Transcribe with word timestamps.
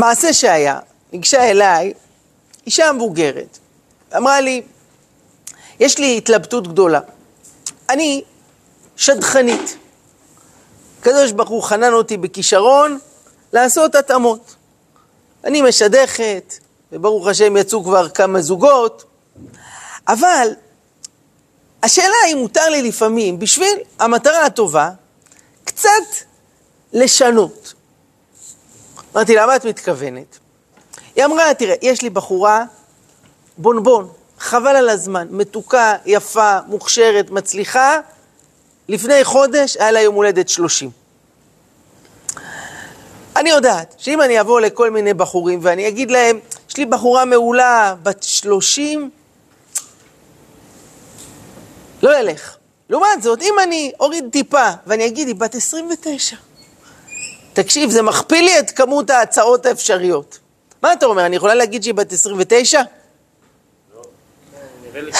מעשה 0.00 0.32
שהיה, 0.32 0.78
ניגשה 1.12 1.50
אליי 1.50 1.92
אישה 2.66 2.92
מבוגרת, 2.92 3.58
אמרה 4.16 4.40
לי, 4.40 4.62
יש 5.80 5.98
לי 5.98 6.18
התלבטות 6.18 6.68
גדולה. 6.68 7.00
אני 7.88 8.22
שדכנית. 8.96 9.76
הקדוש 11.00 11.32
ברוך 11.32 11.48
הוא 11.48 11.62
חנן 11.62 11.92
אותי 11.92 12.16
בכישרון 12.16 12.98
לעשות 13.52 13.94
התאמות. 13.94 14.54
אני 15.44 15.62
משדכת, 15.62 16.54
וברוך 16.92 17.26
השם 17.26 17.56
יצאו 17.56 17.84
כבר 17.84 18.08
כמה 18.08 18.40
זוגות, 18.40 19.04
אבל 20.08 20.48
השאלה 21.82 22.16
היא, 22.26 22.34
מותר 22.34 22.68
לי 22.68 22.82
לפעמים, 22.82 23.38
בשביל 23.38 23.78
המטרה 23.98 24.46
הטובה, 24.46 24.90
קצת 25.64 25.90
לשנות. 26.92 27.74
אמרתי 29.16 29.34
לה, 29.34 29.46
מה 29.46 29.56
את 29.56 29.64
מתכוונת? 29.64 30.38
היא 31.16 31.24
אמרה, 31.24 31.54
תראה, 31.54 31.74
יש 31.82 32.02
לי 32.02 32.10
בחורה 32.10 32.64
בונבון, 33.58 34.08
חבל 34.38 34.76
על 34.76 34.88
הזמן, 34.88 35.28
מתוקה, 35.30 35.94
יפה, 36.06 36.58
מוכשרת, 36.66 37.30
מצליחה, 37.30 37.98
לפני 38.88 39.24
חודש 39.24 39.76
היה 39.76 39.90
לה 39.90 40.00
יום 40.00 40.14
הולדת 40.14 40.48
30. 40.48 40.90
אני 43.36 43.50
יודעת 43.50 43.94
שאם 43.98 44.22
אני 44.22 44.40
אבוא 44.40 44.60
לכל 44.60 44.90
מיני 44.90 45.14
בחורים 45.14 45.58
ואני 45.62 45.88
אגיד 45.88 46.10
להם, 46.10 46.38
יש 46.68 46.76
לי 46.76 46.86
בחורה 46.86 47.24
מעולה, 47.24 47.94
בת 48.02 48.22
30, 48.22 49.10
לא 52.02 52.18
ילך. 52.18 52.56
לעומת 52.90 53.22
זאת, 53.22 53.42
אם 53.42 53.54
אני 53.62 53.92
אוריד 54.00 54.24
טיפה 54.32 54.68
ואני 54.86 55.06
אגיד, 55.06 55.26
היא 55.26 55.36
בת 55.36 55.54
29, 55.54 56.36
תקשיב, 57.52 57.90
זה 57.90 58.02
מכפיל 58.02 58.44
לי 58.44 58.58
את 58.58 58.70
כמות 58.70 59.10
ההצעות 59.10 59.66
האפשריות. 59.66 60.38
מה 60.82 60.92
אתה 60.92 61.06
אומר, 61.06 61.26
אני 61.26 61.36
יכולה 61.36 61.54
להגיד 61.54 61.82
שהיא 61.82 61.94
בת 61.94 62.12
29? 62.12 62.80
לא, 63.94 64.02
נראה 64.82 65.00
לי. 65.02 65.12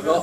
לא- 0.04 0.22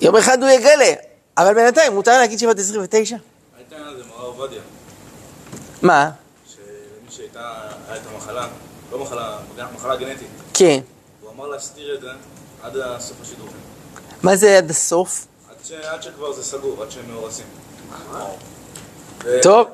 יום 0.00 0.16
אחד 0.16 0.42
הוא 0.42 0.50
יגלה, 0.50 0.92
אבל 1.38 1.54
בינתיים 1.54 1.92
מותר 1.92 2.18
להגיד 2.18 2.38
שהיא 2.38 2.48
בת 2.48 2.58
29? 2.58 3.16
העניין 3.72 3.88
הזה, 3.88 4.02
מראה 4.08 4.20
עובדיה, 4.26 4.60
מה? 5.82 6.10
שמי 6.48 6.56
שהייתה, 7.10 7.52
היה 7.88 7.96
את 7.96 8.06
המחלה, 8.14 8.48
לא 8.92 8.98
מחלה, 8.98 9.38
מחלה 9.74 9.96
גנטית, 9.96 10.26
כן. 10.54 10.80
הוא 11.20 11.30
אמר 11.30 11.46
להסתיר 11.46 11.94
את 11.94 12.00
זה 12.00 12.08
עד 12.62 12.72
סוף 12.98 13.16
השידורים. 13.22 13.52
מה 14.22 14.36
זה 14.36 14.58
עד 14.58 14.70
הסוף? 14.70 15.26
עד, 15.90 16.02
שכבר 16.02 16.32
זה 16.32 16.42
סגור, 16.42 16.82
עד 16.82 16.90
שהם 16.90 17.10
מאורסים. 17.10 17.46
ו- 19.24 19.40
טוב, 19.42 19.66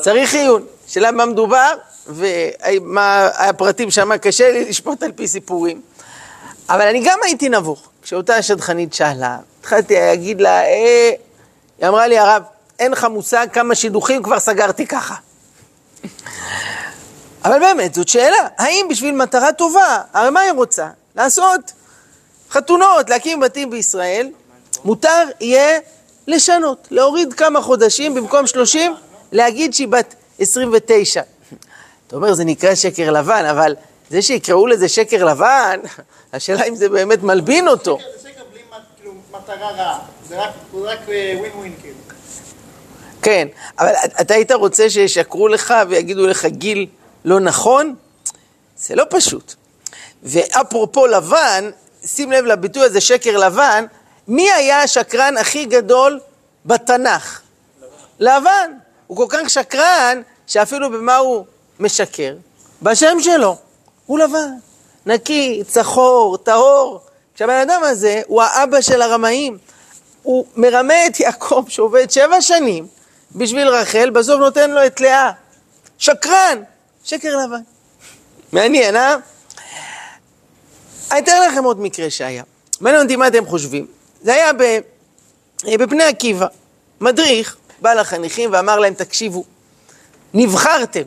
צריך 0.00 0.34
עיון. 0.34 0.66
שאלה 0.86 1.10
מה 1.10 1.26
מדובר, 1.26 1.74
ומה 2.06 3.26
הפרטים 3.26 3.90
שם, 3.90 4.16
קשה 4.16 4.50
לי 4.50 4.68
לשפוט 4.68 5.02
על 5.02 5.12
פי 5.12 5.28
סיפורים. 5.28 5.80
אבל 6.68 6.88
אני 6.88 7.02
גם 7.04 7.18
הייתי 7.22 7.48
נבוך. 7.48 7.88
כשאותה 8.02 8.42
שדכנית 8.42 8.94
שאלה, 8.94 9.38
התחלתי 9.60 9.94
להגיד 9.94 10.40
לה, 10.40 10.62
אה... 10.62 11.10
היא 11.78 11.88
אמרה 11.88 12.06
לי, 12.06 12.18
הרב, 12.18 12.42
אין 12.78 12.92
לך 12.92 13.04
מושג 13.04 13.46
כמה 13.52 13.74
שידוכים 13.74 14.22
כבר 14.22 14.40
סגרתי 14.40 14.86
ככה. 14.86 15.14
אבל 17.44 17.58
באמת, 17.60 17.94
זאת 17.94 18.08
שאלה, 18.08 18.48
האם 18.58 18.86
בשביל 18.90 19.14
מטרה 19.14 19.52
טובה, 19.52 20.02
הרי 20.12 20.30
מה 20.30 20.40
היא 20.40 20.52
רוצה? 20.52 20.88
לעשות 21.16 21.72
חתונות, 22.52 23.10
להקים 23.10 23.40
בתים 23.40 23.70
בישראל, 23.70 24.28
מותר 24.84 25.24
יהיה 25.40 25.78
לשנות, 26.26 26.88
להוריד 26.90 27.32
כמה 27.32 27.62
חודשים, 27.62 28.14
במקום 28.14 28.46
30, 28.46 28.94
להגיד 29.32 29.74
שהיא 29.74 29.88
בת 29.88 30.14
29. 30.38 31.22
אתה 32.06 32.16
אומר, 32.16 32.32
זה 32.34 32.44
נקרא 32.44 32.74
שקר 32.74 33.10
לבן, 33.10 33.44
אבל 33.44 33.74
זה 34.10 34.22
שיקראו 34.22 34.66
לזה 34.66 34.88
שקר 34.88 35.24
לבן, 35.24 35.80
השאלה 36.32 36.64
אם 36.64 36.74
זה 36.74 36.88
באמת 36.88 37.22
מלבין 37.22 37.68
אותו. 37.68 37.98
זה 38.22 38.28
שקר 38.28 38.42
בלי 38.52 38.60
כאילו, 38.96 39.12
מטרה 39.32 39.70
רעה, 39.70 39.98
זה 40.28 40.40
רק- 40.40 40.52
ווין 41.08 41.52
ווין 41.54 41.74
כאילו. 41.82 41.94
כן, 43.22 43.48
אבל 43.78 43.92
אתה 44.20 44.34
היית 44.34 44.52
רוצה 44.52 44.90
שישקרו 44.90 45.48
לך 45.48 45.74
ויגידו 45.88 46.26
לך 46.26 46.44
גיל 46.46 46.86
לא 47.24 47.40
נכון? 47.40 47.94
זה 48.76 48.94
לא 48.94 49.04
פשוט. 49.10 49.54
ואפרופו 50.22 51.06
לבן, 51.06 51.70
שים 52.06 52.32
לב 52.32 52.44
לביטוי 52.44 52.84
הזה, 52.84 53.00
שקר 53.00 53.36
לבן, 53.36 53.84
מי 54.28 54.50
היה 54.50 54.82
השקרן 54.82 55.36
הכי 55.36 55.64
גדול 55.64 56.20
בתנ"ך? 56.66 57.40
לבן. 58.18 58.72
הוא 59.06 59.16
כל 59.16 59.26
כך 59.28 59.50
שקרן, 59.50 60.22
שאפילו 60.46 60.90
במה 60.90 61.16
הוא 61.16 61.44
משקר? 61.80 62.34
בשם 62.82 63.20
שלו. 63.20 63.56
הוא 64.06 64.18
לבן. 64.18 64.50
נקי, 65.06 65.62
צחור, 65.68 66.38
טהור. 66.38 67.00
כשהבן 67.34 67.60
אדם 67.60 67.82
הזה 67.84 68.22
הוא 68.26 68.42
האבא 68.42 68.80
של 68.80 69.02
הרמאים. 69.02 69.58
הוא 70.22 70.46
מרמה 70.56 71.06
את 71.06 71.20
יעקב 71.20 71.64
שעובד 71.68 72.10
שבע 72.10 72.40
שנים 72.40 72.86
בשביל 73.32 73.68
רחל, 73.68 74.10
בסוף 74.10 74.40
נותן 74.40 74.70
לו 74.70 74.86
את 74.86 75.00
לאה. 75.00 75.30
שקרן, 75.98 76.62
שקר 77.04 77.36
לבן. 77.36 77.60
מעניין, 78.52 78.96
אה? 78.96 79.16
אני 81.12 81.20
אתאר 81.20 81.48
לכם 81.48 81.64
עוד 81.64 81.80
מקרה 81.80 82.10
שהיה. 82.10 82.42
מעניין 82.80 83.02
אותי 83.02 83.16
מה 83.16 83.26
אתם 83.26 83.46
חושבים. 83.46 83.86
זה 84.22 84.34
היה 84.34 84.52
ב... 84.52 84.62
אה, 85.66 85.78
בבני 85.78 86.04
עקיבא. 86.04 86.46
מדריך 87.00 87.56
בא 87.80 87.94
לחניכים 87.94 88.50
ואמר 88.52 88.78
להם, 88.78 88.94
תקשיבו, 88.94 89.44
נבחרתם. 90.34 91.02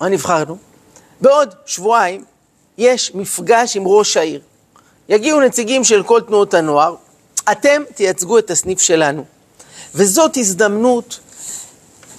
מה 0.00 0.08
נבחרנו? 0.08 0.56
בעוד 1.20 1.54
שבועיים 1.66 2.24
יש 2.78 3.14
מפגש 3.14 3.76
עם 3.76 3.82
ראש 3.86 4.16
העיר. 4.16 4.40
יגיעו 5.08 5.40
נציגים 5.40 5.84
של 5.84 6.02
כל 6.02 6.20
תנועות 6.20 6.54
הנוער, 6.54 6.94
אתם 7.52 7.82
תייצגו 7.94 8.38
את 8.38 8.50
הסניף 8.50 8.80
שלנו. 8.80 9.24
וזאת 9.94 10.36
הזדמנות, 10.36 11.20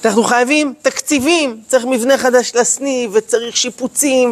אנחנו 0.06 0.24
חייבים 0.24 0.74
תקציבים, 0.82 1.62
צריך 1.68 1.86
מבנה 1.86 2.18
חדש 2.18 2.56
לסניף 2.56 3.12
וצריך 3.14 3.58
שיפוצים 3.58 4.32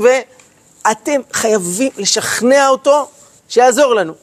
ואתם 0.88 1.22
חייבים 1.34 1.92
לשכנע 1.98 2.68
אותו 2.68 3.10
שיעזור 3.50 3.96
לנו. 3.96 4.14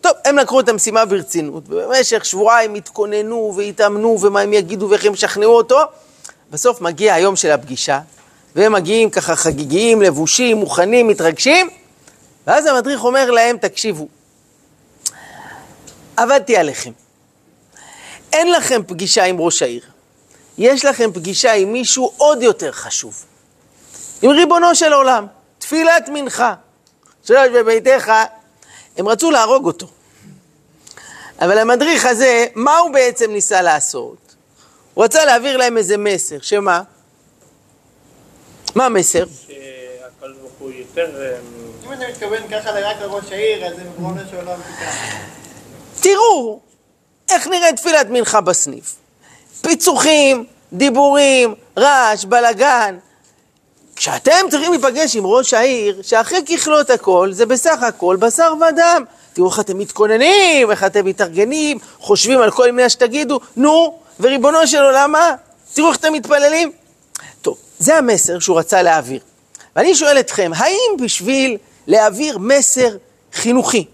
טוב, 0.00 0.12
הם 0.24 0.38
לקחו 0.38 0.60
את 0.60 0.68
המשימה 0.68 1.04
ברצינות, 1.04 1.62
ובמשך 1.68 2.24
שבועיים 2.24 2.74
התכוננו 2.74 3.54
והתאמנו 3.56 4.20
ומה 4.20 4.40
הם 4.40 4.52
יגידו 4.52 4.90
ואיך 4.90 5.04
הם 5.04 5.14
ישכנעו 5.14 5.56
אותו. 5.56 5.80
בסוף 6.50 6.80
מגיע 6.80 7.14
היום 7.14 7.36
של 7.36 7.50
הפגישה, 7.50 8.00
והם 8.56 8.72
מגיעים 8.72 9.10
ככה 9.10 9.36
חגיגיים, 9.36 10.02
לבושים, 10.02 10.56
מוכנים, 10.56 11.08
מתרגשים, 11.08 11.70
ואז 12.46 12.66
המדריך 12.66 13.04
אומר 13.04 13.30
להם, 13.30 13.56
תקשיבו, 13.56 14.08
עבדתי 16.16 16.56
עליכם. 16.56 16.90
אין 18.32 18.52
לכם 18.52 18.82
פגישה 18.86 19.24
עם 19.24 19.40
ראש 19.40 19.62
העיר, 19.62 19.82
יש 20.58 20.84
לכם 20.84 21.12
פגישה 21.12 21.52
עם 21.52 21.72
מישהו 21.72 22.12
עוד 22.16 22.42
יותר 22.42 22.72
חשוב. 22.72 23.24
עם 24.22 24.30
ריבונו 24.30 24.74
של 24.74 24.92
עולם, 24.92 25.26
תפילת 25.66 26.08
מנחה. 26.08 26.54
שלוש 27.24 27.48
בביתך, 27.48 28.12
הם 28.96 29.08
רצו 29.08 29.30
להרוג 29.30 29.66
אותו. 29.66 29.86
אבל 31.40 31.58
המדריך 31.58 32.06
הזה, 32.06 32.46
מה 32.54 32.78
הוא 32.78 32.90
בעצם 32.90 33.32
ניסה 33.32 33.62
לעשות? 33.62 34.34
הוא 34.94 35.04
רצה 35.04 35.24
להעביר 35.24 35.56
להם 35.56 35.76
איזה 35.76 35.96
מסר, 35.96 36.36
שמה? 36.42 36.82
מה 38.74 38.86
המסר? 38.86 39.24
שהקדוש 39.26 40.36
ברוך 40.40 40.52
הוא 40.58 40.70
יותר... 40.70 41.36
אם 41.86 41.92
אתה 41.92 42.08
מתכוון 42.08 42.48
ככה 42.50 42.70
רק 42.70 42.96
לראש 43.00 43.32
העיר, 43.32 43.66
אז 43.66 43.76
זה 43.76 43.82
מגרונו 43.84 44.20
של 44.30 44.36
עולם 44.36 44.60
תיקח. 44.62 44.94
תראו 46.00 46.60
איך 47.30 47.46
נראית 47.46 47.76
תפילת 47.76 48.06
מנחה 48.06 48.40
בסניף. 48.40 48.94
פיצוחים, 49.62 50.44
דיבורים, 50.72 51.54
רעש, 51.78 52.24
בלגן. 52.24 52.98
כשאתם 53.96 54.46
צריכים 54.50 54.72
להיפגש 54.72 55.16
עם 55.16 55.26
ראש 55.26 55.54
העיר, 55.54 56.02
שאחרי 56.02 56.38
ככלות 56.44 56.90
הכל, 56.90 57.28
זה 57.32 57.46
בסך 57.46 57.82
הכל 57.82 58.16
בשר 58.16 58.54
ודם. 58.68 59.04
תראו 59.32 59.48
איך 59.48 59.60
אתם 59.60 59.78
מתכוננים, 59.78 60.70
איך 60.70 60.84
אתם 60.84 61.04
מתארגנים, 61.04 61.78
חושבים 61.98 62.40
על 62.40 62.50
כל 62.50 62.72
מיני 62.72 62.90
שתגידו, 62.90 63.40
נו, 63.56 63.98
וריבונו 64.20 64.66
של 64.66 64.82
עולם 64.82 65.12
מה? 65.12 65.34
תראו 65.74 65.88
איך 65.88 65.96
אתם 65.96 66.12
מתפללים. 66.12 66.72
טוב, 67.42 67.58
זה 67.78 67.96
המסר 67.96 68.38
שהוא 68.38 68.58
רצה 68.58 68.82
להעביר. 68.82 69.20
ואני 69.76 69.94
שואל 69.94 70.20
אתכם, 70.20 70.50
האם 70.56 70.96
בשביל 71.02 71.56
להעביר 71.86 72.38
מסר 72.38 72.96
חינוכי, 73.32 73.84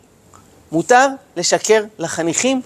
מותר 0.73 1.07
לשקר 1.37 1.85
לחניכים? 1.99 2.61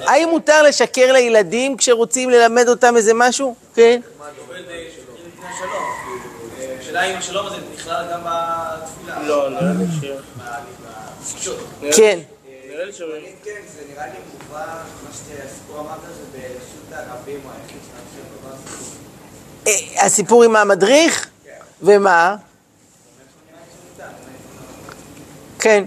האם 0.00 0.28
מותר 0.28 0.62
לשקר 0.62 1.12
לילדים 1.12 1.76
כשרוצים 1.76 2.30
ללמד 2.30 2.68
אותם 2.68 2.96
איזה 2.96 3.12
משהו? 3.14 3.54
כן. 3.74 4.00
השאלה 6.90 7.04
אם 7.04 7.18
השלום 7.18 7.46
הזה 7.46 7.56
נכלל 7.74 8.06
גם 8.12 8.20
בתפילה. 8.24 9.22
לא, 9.22 9.50
נראה 9.50 9.62
לי 9.72 9.84
ש... 10.00 10.04
בפגישות. 10.36 11.58
נראה 11.80 11.90
לי- 11.90 11.96
כן. 11.96 12.18
נראה 12.48 12.74
נראה 12.74 12.84
לי 12.84 12.92
ש... 12.92 13.00
עקרונית 13.00 13.34
כן, 13.44 13.60
זה 13.74 13.82
נראה 13.92 14.06
לי 14.06 14.12
מובא, 14.32 14.66
מה 15.04 15.10
שהסיפור 15.12 15.80
אמרת 15.80 16.00
זה 16.02 16.38
ברשות 16.38 16.68
הרבים, 16.92 17.40
הוא 17.44 17.50
היחיד 17.62 17.76
שנמצא 17.86 18.56
בסיפור. 18.66 18.96
אה, 20.00 20.06
הסיפור 20.06 20.44
עם 20.44 20.56
המדריך? 20.56 21.28
ומה? 21.82 22.36
כן. 25.58 25.84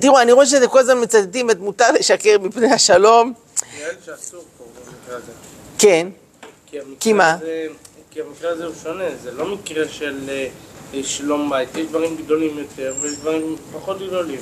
תראו, 0.00 0.20
אני 0.20 0.32
רואה 0.32 0.46
שזה 0.46 0.66
כל 0.68 0.78
הזמן 0.78 1.00
מצטטים 1.02 1.50
את 1.50 1.58
מותר 1.58 1.92
לשקר 1.92 2.36
מפני 2.40 2.72
השלום. 2.72 3.32
נראה 3.78 3.88
לי 3.92 3.98
שאסור 4.06 4.44
פה 4.58 4.64
במקרה 4.64 5.16
הזה. 5.16 5.32
כן. 5.78 6.08
כי 7.00 7.12
מה? 7.12 7.36
כי 8.18 8.22
המקרה 8.22 8.50
הזה 8.50 8.64
הוא 8.64 8.74
שונה, 8.82 9.04
זה 9.22 9.30
לא 9.32 9.46
מקרה 9.46 9.88
של 9.88 10.18
אה, 10.28 10.48
אה, 10.94 11.00
שלום 11.02 11.50
בית, 11.50 11.76
יש 11.76 11.86
דברים 11.86 12.16
גדולים 12.16 12.58
יותר 12.58 12.94
ויש 13.00 13.14
דברים 13.14 13.56
פחות 13.72 13.98
גדולים. 14.06 14.40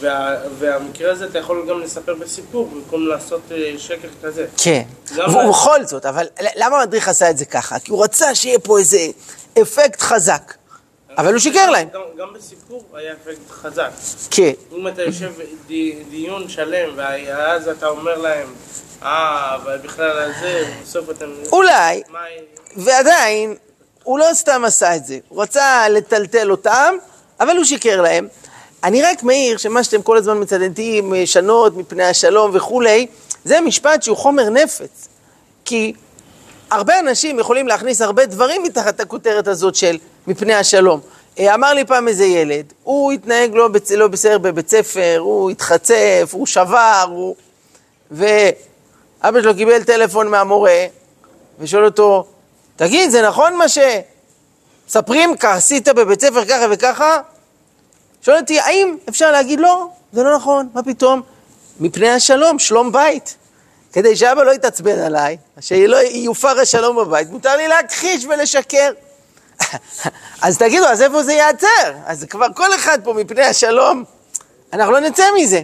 וה, 0.00 0.36
והמקרה 0.58 1.12
הזה 1.12 1.26
אתה 1.26 1.38
יכול 1.38 1.66
גם 1.68 1.80
לספר 1.80 2.14
בסיפור 2.14 2.68
במקום 2.68 3.06
לעשות 3.06 3.40
אה, 3.50 3.74
שקר 3.78 4.08
כזה. 4.22 4.46
כן. 4.56 4.82
ובכל 5.16 5.84
זאת, 5.84 6.06
אבל 6.06 6.26
למה 6.56 6.80
המדריך 6.82 7.08
עשה 7.08 7.30
את 7.30 7.38
זה 7.38 7.44
ככה? 7.44 7.78
כי 7.78 7.90
הוא 7.90 8.04
רצה 8.04 8.34
שיהיה 8.34 8.58
פה 8.58 8.78
איזה 8.78 9.06
אפקט 9.62 10.00
חזק. 10.00 10.54
אבל 11.18 11.32
הוא 11.32 11.38
שיקר 11.38 11.70
להם. 11.70 11.88
גם, 11.94 12.00
גם 12.18 12.32
בסיפור 12.34 12.84
היה 12.94 13.12
אפקט 13.12 13.50
חזק. 13.50 13.90
כן. 14.30 14.52
אם 14.72 14.88
אתה 14.88 15.02
יושב 15.02 15.32
די, 15.66 15.94
דיון 16.10 16.48
שלם 16.48 16.92
ואז 16.96 17.68
אתה 17.68 17.88
אומר 17.88 18.18
להם, 18.18 18.48
אה, 19.04 19.54
אבל 19.54 19.78
בכלל 19.78 20.10
על 20.10 20.32
זה, 20.40 20.64
ובסוף 20.80 21.10
אתם... 21.10 21.30
אולי. 21.52 22.02
ועדיין, 22.76 23.54
הוא 24.02 24.18
לא 24.18 24.26
סתם 24.32 24.64
עשה 24.64 24.96
את 24.96 25.06
זה. 25.06 25.18
הוא 25.28 25.42
רצה 25.42 25.88
לטלטל 25.88 26.50
אותם, 26.50 26.94
אבל 27.40 27.56
הוא 27.56 27.64
שיקר 27.64 28.02
להם. 28.02 28.28
אני 28.84 29.02
רק 29.02 29.22
מעיר 29.22 29.56
שמה 29.56 29.84
שאתם 29.84 30.02
כל 30.02 30.16
הזמן 30.16 30.38
מצטטים, 30.38 31.14
אה, 31.14 31.26
שנות 31.26 31.76
מפני 31.76 32.04
השלום 32.04 32.50
וכולי, 32.54 33.06
זה 33.44 33.60
משפט 33.60 34.02
שהוא 34.02 34.16
חומר 34.16 34.48
נפץ. 34.48 35.08
כי 35.64 35.92
הרבה 36.70 37.00
אנשים 37.00 37.38
יכולים 37.38 37.68
להכניס 37.68 38.00
הרבה 38.00 38.26
דברים 38.26 38.62
מתחת 38.62 39.00
הכותרת 39.00 39.48
הזאת 39.48 39.74
של 39.74 39.98
מפני 40.26 40.54
השלום. 40.54 41.00
אה, 41.38 41.54
אמר 41.54 41.72
לי 41.74 41.84
פעם 41.84 42.08
איזה 42.08 42.24
ילד, 42.24 42.72
הוא 42.82 43.12
התנהג 43.12 43.54
לא, 43.54 43.68
בצ... 43.68 43.90
לא 43.90 44.08
בסדר 44.08 44.38
בבית 44.38 44.68
ספר, 44.68 45.16
הוא 45.18 45.50
התחצף, 45.50 46.30
הוא 46.32 46.46
שבר, 46.46 47.04
הוא... 47.08 47.36
ואבא 49.24 49.42
שלו 49.42 49.54
קיבל 49.54 49.84
טלפון 49.84 50.28
מהמורה, 50.28 50.86
ושואל 51.58 51.84
אותו, 51.84 52.26
תגיד, 52.76 53.10
זה 53.10 53.22
נכון 53.22 53.56
מה 53.56 53.64
שמספרים 53.68 55.36
ככה, 55.36 55.54
עשית 55.54 55.88
בבית 55.88 56.20
ספר 56.20 56.44
ככה 56.44 56.66
וככה? 56.70 57.20
שואל 58.22 58.36
אותי, 58.36 58.60
האם 58.60 58.96
אפשר 59.08 59.32
להגיד 59.32 59.60
לא? 59.60 59.88
זה 60.12 60.22
לא 60.22 60.36
נכון, 60.36 60.68
מה 60.74 60.82
פתאום? 60.82 61.22
מפני 61.80 62.10
השלום, 62.10 62.58
שלום 62.58 62.92
בית. 62.92 63.36
כדי 63.92 64.16
שאבא 64.16 64.42
לא 64.42 64.50
יתעצבן 64.50 64.98
עליי, 64.98 65.36
שלא 65.60 65.96
יופר 65.96 66.60
השלום 66.60 66.96
בבית, 66.96 67.30
מותר 67.30 67.56
לי 67.56 67.68
להכחיש 67.68 68.24
ולשקר. 68.24 68.92
אז 70.42 70.58
תגידו, 70.58 70.86
אז 70.86 71.02
איפה 71.02 71.22
זה 71.22 71.32
ייעצר? 71.32 71.92
אז 72.06 72.24
כבר 72.30 72.46
כל 72.56 72.74
אחד 72.74 72.98
פה 73.04 73.12
מפני 73.12 73.44
השלום, 73.44 74.04
אנחנו 74.72 74.92
לא 74.92 75.00
נצא 75.00 75.24
מזה. 75.40 75.60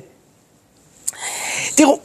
תראו, 1.74 2.00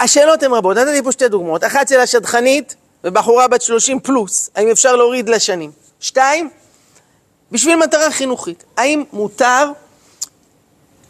השאלות 0.00 0.42
הן 0.42 0.52
רבות, 0.52 0.76
נתתי 0.76 1.02
פה 1.02 1.12
שתי 1.12 1.28
דוגמאות, 1.28 1.64
אחת 1.64 1.88
של 1.88 2.00
השדכנית 2.00 2.74
ובחורה 3.04 3.48
בת 3.48 3.62
30 3.62 4.00
פלוס, 4.00 4.50
האם 4.54 4.70
אפשר 4.70 4.96
להוריד 4.96 5.28
לה 5.28 5.38
שנים? 5.38 5.70
שתיים, 6.00 6.50
בשביל 7.52 7.76
מטרה 7.76 8.10
חינוכית, 8.10 8.64
האם 8.76 9.04
מותר 9.12 9.70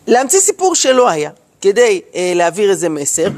להמציא 0.06 0.40
סיפור 0.40 0.74
שלא 0.74 1.08
היה 1.08 1.30
כדי 1.60 2.00
אה, 2.14 2.32
להעביר 2.34 2.70
איזה 2.70 2.88
מסר? 2.88 3.28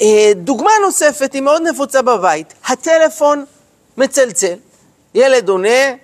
אה, 0.00 0.32
דוגמה 0.34 0.70
נוספת 0.82 1.32
היא 1.32 1.42
מאוד 1.42 1.62
נפוצה 1.62 2.02
בבית, 2.02 2.54
הטלפון 2.66 3.44
מצלצל, 3.96 4.54
ילד 5.14 5.48
עונה, 5.48 5.94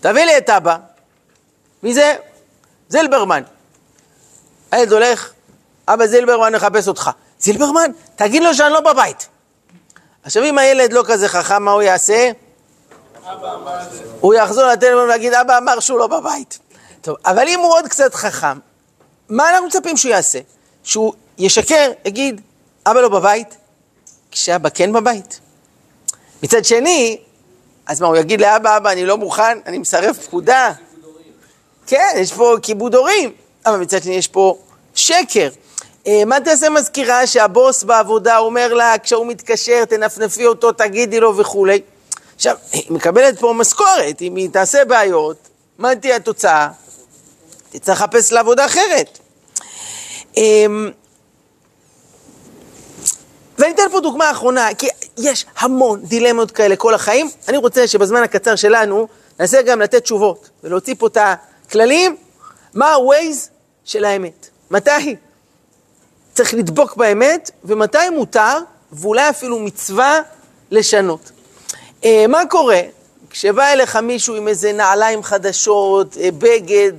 תביא 0.00 0.24
לי 0.24 0.38
את 0.38 0.50
אבא, 0.50 0.76
מי 1.82 1.94
זה? 1.94 2.14
זילברמן. 2.88 3.42
הילד 4.72 4.92
הולך, 4.92 5.32
אבא 5.88 6.06
זילברמן 6.06 6.54
מחפש 6.54 6.88
אותך. 6.88 7.10
זילברמן, 7.40 7.90
תגיד 8.16 8.42
לו 8.42 8.54
שאני 8.54 8.72
לא 8.72 8.80
בבית. 8.80 9.28
עכשיו 10.22 10.44
אם 10.44 10.58
הילד 10.58 10.92
לא 10.92 11.04
כזה 11.06 11.28
חכם, 11.28 11.62
מה 11.62 11.70
הוא 11.70 11.82
יעשה? 11.82 12.30
הוא 14.20 14.34
יחזור 14.34 14.64
לטלפון 14.64 15.08
ויגיד, 15.10 15.34
אבא 15.34 15.58
אמר 15.58 15.80
שהוא 15.80 15.98
לא 15.98 16.06
בבית. 16.06 16.58
טוב, 17.00 17.16
אבל 17.24 17.48
אם 17.48 17.60
הוא 17.60 17.72
עוד 17.72 17.88
קצת 17.88 18.14
חכם, 18.14 18.58
מה 19.28 19.50
אנחנו 19.50 19.66
מצפים 19.66 19.96
שהוא 19.96 20.10
יעשה? 20.10 20.38
שהוא 20.84 21.12
ישקר, 21.38 21.92
יגיד, 22.04 22.40
אבא 22.86 23.00
לא 23.00 23.08
בבית, 23.08 23.56
כשאבא 24.30 24.68
כן 24.74 24.92
בבית. 24.92 25.40
מצד 26.42 26.64
שני, 26.64 27.18
אז 27.86 28.00
מה, 28.00 28.06
הוא 28.06 28.16
יגיד 28.16 28.40
לאבא, 28.40 28.76
אבא, 28.76 28.92
אני 28.92 29.04
לא 29.04 29.18
מוכן, 29.18 29.58
אני 29.66 29.78
מסרב 29.78 30.16
פקודה. 30.24 30.72
כן, 31.86 32.14
יש 32.16 32.32
פה 32.32 32.54
כיבוד 32.62 32.94
הורים, 32.94 33.32
אבל 33.66 33.76
מצד 33.76 34.02
שני 34.02 34.14
יש 34.14 34.28
פה 34.28 34.58
שקר. 34.94 35.48
אה, 36.06 36.24
מה 36.24 36.40
תעשה 36.40 36.70
מזכירה 36.70 37.26
שהבוס 37.26 37.82
בעבודה 37.82 38.38
אומר 38.38 38.74
לה, 38.74 38.98
כשהוא 39.02 39.26
מתקשר, 39.26 39.84
תנפנפי 39.84 40.46
אותו, 40.46 40.72
תגידי 40.72 41.20
לו 41.20 41.36
וכולי. 41.36 41.80
עכשיו, 42.36 42.56
היא 42.72 42.92
מקבלת 42.92 43.38
פה 43.38 43.52
משכורת, 43.56 44.22
אם 44.22 44.36
היא 44.36 44.50
תעשה 44.52 44.84
בעיות, 44.84 45.48
מה 45.78 45.96
תהיה 45.96 46.16
התוצאה? 46.16 46.68
תצטרך 47.70 48.00
לחפש 48.00 48.32
לעבודה 48.32 48.66
אחרת. 48.66 49.18
אמ, 50.36 50.90
ואני 53.58 53.72
אתן 53.74 53.82
פה 53.92 54.00
דוגמה 54.00 54.30
אחרונה, 54.30 54.68
כי 54.78 54.88
יש 55.18 55.46
המון 55.58 56.00
דילמות 56.02 56.50
כאלה 56.50 56.76
כל 56.76 56.94
החיים. 56.94 57.30
אני 57.48 57.56
רוצה 57.56 57.86
שבזמן 57.86 58.22
הקצר 58.22 58.56
שלנו 58.56 59.08
ננסה 59.40 59.62
גם 59.62 59.80
לתת 59.80 60.02
תשובות 60.02 60.50
ולהוציא 60.64 60.94
פה 60.98 61.06
את 61.06 61.18
הכללים, 61.20 62.16
מה 62.74 62.86
ה-Waze 62.86 63.48
של 63.84 64.04
האמת. 64.04 64.48
מתי 64.70 65.16
צריך 66.36 66.54
לדבוק 66.54 66.96
באמת, 66.96 67.50
ומתי 67.64 68.10
מותר, 68.12 68.58
ואולי 68.92 69.30
אפילו 69.30 69.58
מצווה, 69.58 70.20
לשנות. 70.70 71.30
אה, 72.04 72.24
מה 72.28 72.46
קורה 72.50 72.80
כשבא 73.30 73.66
אליך 73.66 73.96
מישהו 73.96 74.36
עם 74.36 74.48
איזה 74.48 74.72
נעליים 74.72 75.22
חדשות, 75.22 76.16
אה, 76.16 76.28
בגד, 76.38 76.92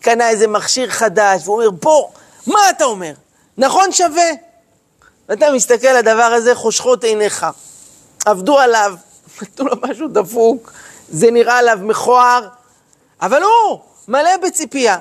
קנה 0.00 0.28
איזה 0.28 0.46
מכשיר 0.46 0.90
חדש, 0.90 1.42
והוא 1.44 1.56
אומר, 1.56 1.70
בוא, 1.70 2.08
מה 2.46 2.70
אתה 2.70 2.84
אומר? 2.84 3.12
נכון 3.58 3.92
שווה? 3.92 4.30
ואתה 5.28 5.46
מסתכל 5.52 5.86
על 5.86 5.96
הדבר 5.96 6.22
הזה, 6.22 6.54
חושכות 6.54 7.04
עיניך. 7.04 7.46
עבדו 8.26 8.58
עליו, 8.58 8.94
נתנו 9.42 9.66
לו 9.66 9.76
משהו 9.82 10.08
דפוק, 10.08 10.72
זה 11.08 11.30
נראה 11.30 11.58
עליו 11.58 11.78
מכוער, 11.82 12.48
אבל 13.22 13.42
הוא 13.42 13.80
מלא 14.08 14.36
בציפייה. 14.42 14.98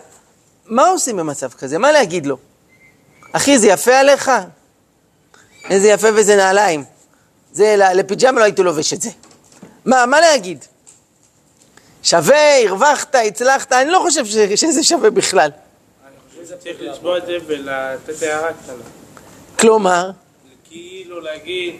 מה 0.66 0.88
עושים 0.88 1.18
במצב 1.18 1.50
כזה? 1.50 1.78
מה 1.78 1.92
להגיד 1.92 2.26
לו? 2.26 2.38
אחי, 3.32 3.60
זה 3.60 3.68
יפה 3.68 3.98
עליך? 3.98 4.32
איזה 5.70 5.88
יפה 5.88 6.08
וזה 6.16 6.36
נעליים. 6.36 6.84
זה, 7.52 7.76
לפיג'מה 7.78 8.40
לא 8.40 8.44
הייתי 8.44 8.64
לובש 8.64 8.94
את 8.94 9.02
זה. 9.02 9.10
מה, 9.86 10.06
מה 10.06 10.22
להגיד? 10.22 10.66
שווה, 12.04 12.64
הרווחת, 12.68 13.16
הצלחת, 13.16 13.72
אני 13.74 13.92
לא 13.92 14.00
חושב 14.00 14.26
ש, 14.26 14.36
שזה 14.56 14.84
שווה 14.84 15.10
בכלל. 15.10 15.50
אני 16.06 16.44
חושב 16.44 16.56
שצריך 16.56 16.78
לצבוע 16.82 17.18
את 17.18 17.26
זה 17.26 17.38
ולתת 17.48 18.22
הערה 18.22 18.54
קטנה. 18.54 18.84
כלומר, 19.60 20.12
כאילו 20.70 21.20
להגיד 21.20 21.76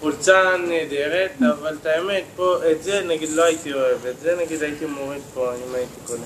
חולצה 0.00 0.56
נהדרת, 0.68 1.30
אבל 1.40 1.76
את 1.80 1.86
האמת, 1.86 2.24
פה, 2.36 2.56
את 2.70 2.82
זה 2.82 3.02
נגיד 3.02 3.28
לא 3.28 3.44
הייתי 3.44 3.72
אוהב, 3.72 4.06
את 4.06 4.20
זה 4.20 4.36
נגיד 4.42 4.62
הייתי 4.62 4.84
מוריד 4.86 5.22
פה 5.34 5.50
אם 5.54 5.74
הייתי 5.74 6.00
קונה. 6.06 6.24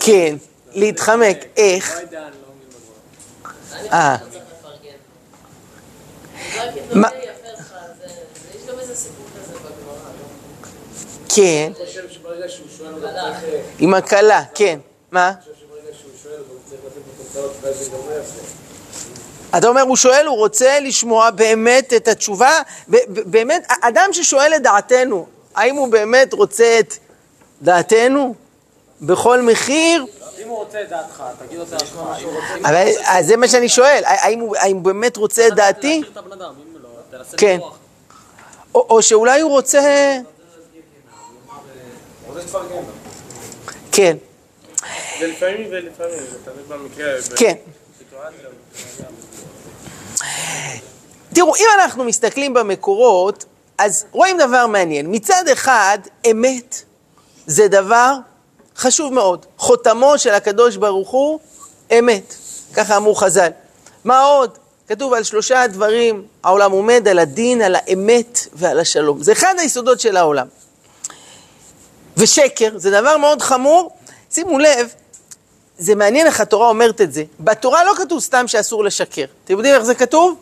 כן, 0.00 0.36
להתחמק, 0.76 1.44
איך? 1.56 2.00
אה, 3.92 4.16
כן, 11.28 11.72
עם 13.78 13.94
הקלה, 13.94 14.42
כן. 14.54 14.78
מה? 15.10 15.32
אתה 19.58 19.68
אומר, 19.68 19.82
הוא 19.82 19.96
שואל, 19.96 20.26
הוא 20.26 20.36
רוצה 20.36 20.80
לשמוע 20.80 21.30
באמת 21.30 21.92
את 21.92 22.08
התשובה, 22.08 22.60
באמת, 23.08 23.66
אדם 23.82 24.08
ששואל 24.12 24.52
את 24.56 24.62
דעתנו, 24.62 25.26
האם 25.54 25.76
הוא 25.76 25.88
באמת 25.88 26.32
רוצה 26.32 26.78
את 26.78 26.94
דעתנו 27.62 28.34
בכל 29.00 29.42
מחיר? 29.42 30.06
רוצה 30.76 30.82
את 30.82 30.88
דעתך, 30.88 31.22
תגיד 31.38 31.60
אבל 32.64 32.86
אז 33.04 33.26
זה 33.26 33.36
מה 33.36 33.48
שאני 33.48 33.68
שואל, 33.68 34.02
האם 34.04 34.40
הוא 34.74 34.82
באמת 34.82 35.16
רוצה 35.16 35.48
את 35.48 35.54
דעתי? 35.54 36.02
לא, 37.12 37.24
כן. 37.36 37.58
או 38.74 38.86
או 38.90 39.02
שאולי 39.02 39.40
הוא 39.40 39.50
רוצה... 39.50 40.16
כן. 43.92 44.16
זה 45.20 45.26
לפעמים 45.26 45.66
ולפעמים, 45.70 46.18
זה 46.18 46.38
תלוי 46.44 46.62
במקרה. 46.68 47.12
כן. 47.36 47.54
תראו, 51.34 51.56
אם 51.56 51.66
אנחנו 51.80 52.04
מסתכלים 52.04 52.54
במקורות, 52.54 53.44
אז 53.78 54.04
רואים 54.12 54.38
דבר 54.38 54.66
מעניין. 54.66 55.06
מצד 55.10 55.48
אחד, 55.52 55.98
אמת 56.30 56.82
זה 57.46 57.68
דבר 57.68 58.12
חשוב 58.76 59.12
מאוד. 59.12 59.46
חותמו 59.56 60.18
של 60.18 60.34
הקדוש 60.34 60.76
ברוך 60.76 61.10
הוא, 61.10 61.38
אמת. 61.98 62.34
ככה 62.74 62.96
אמרו 62.96 63.14
חז"ל. 63.14 63.48
מה 64.04 64.20
עוד? 64.20 64.58
כתוב 64.88 65.12
על 65.12 65.22
שלושה 65.22 65.66
דברים, 65.66 66.22
העולם 66.42 66.72
עומד 66.72 67.08
על 67.08 67.18
הדין, 67.18 67.62
על 67.62 67.74
האמת 67.74 68.46
ועל 68.52 68.80
השלום. 68.80 69.22
זה 69.22 69.32
אחד 69.32 69.54
היסודות 69.58 70.00
של 70.00 70.16
העולם. 70.16 70.46
ושקר 72.16 72.70
זה 72.76 72.90
דבר 72.90 73.16
מאוד 73.16 73.42
חמור. 73.42 73.96
שימו 74.30 74.58
לב, 74.58 74.88
זה 75.78 75.94
מעניין 75.94 76.26
איך 76.26 76.40
התורה 76.40 76.68
אומרת 76.68 77.00
את 77.00 77.12
זה. 77.12 77.24
בתורה 77.40 77.84
לא 77.84 77.92
כתוב 77.96 78.20
סתם 78.20 78.48
שאסור 78.48 78.84
לשקר. 78.84 79.24
אתם 79.44 79.54
יודעים 79.54 79.74
איך 79.74 79.82
זה 79.82 79.94
כתוב? 79.94 80.38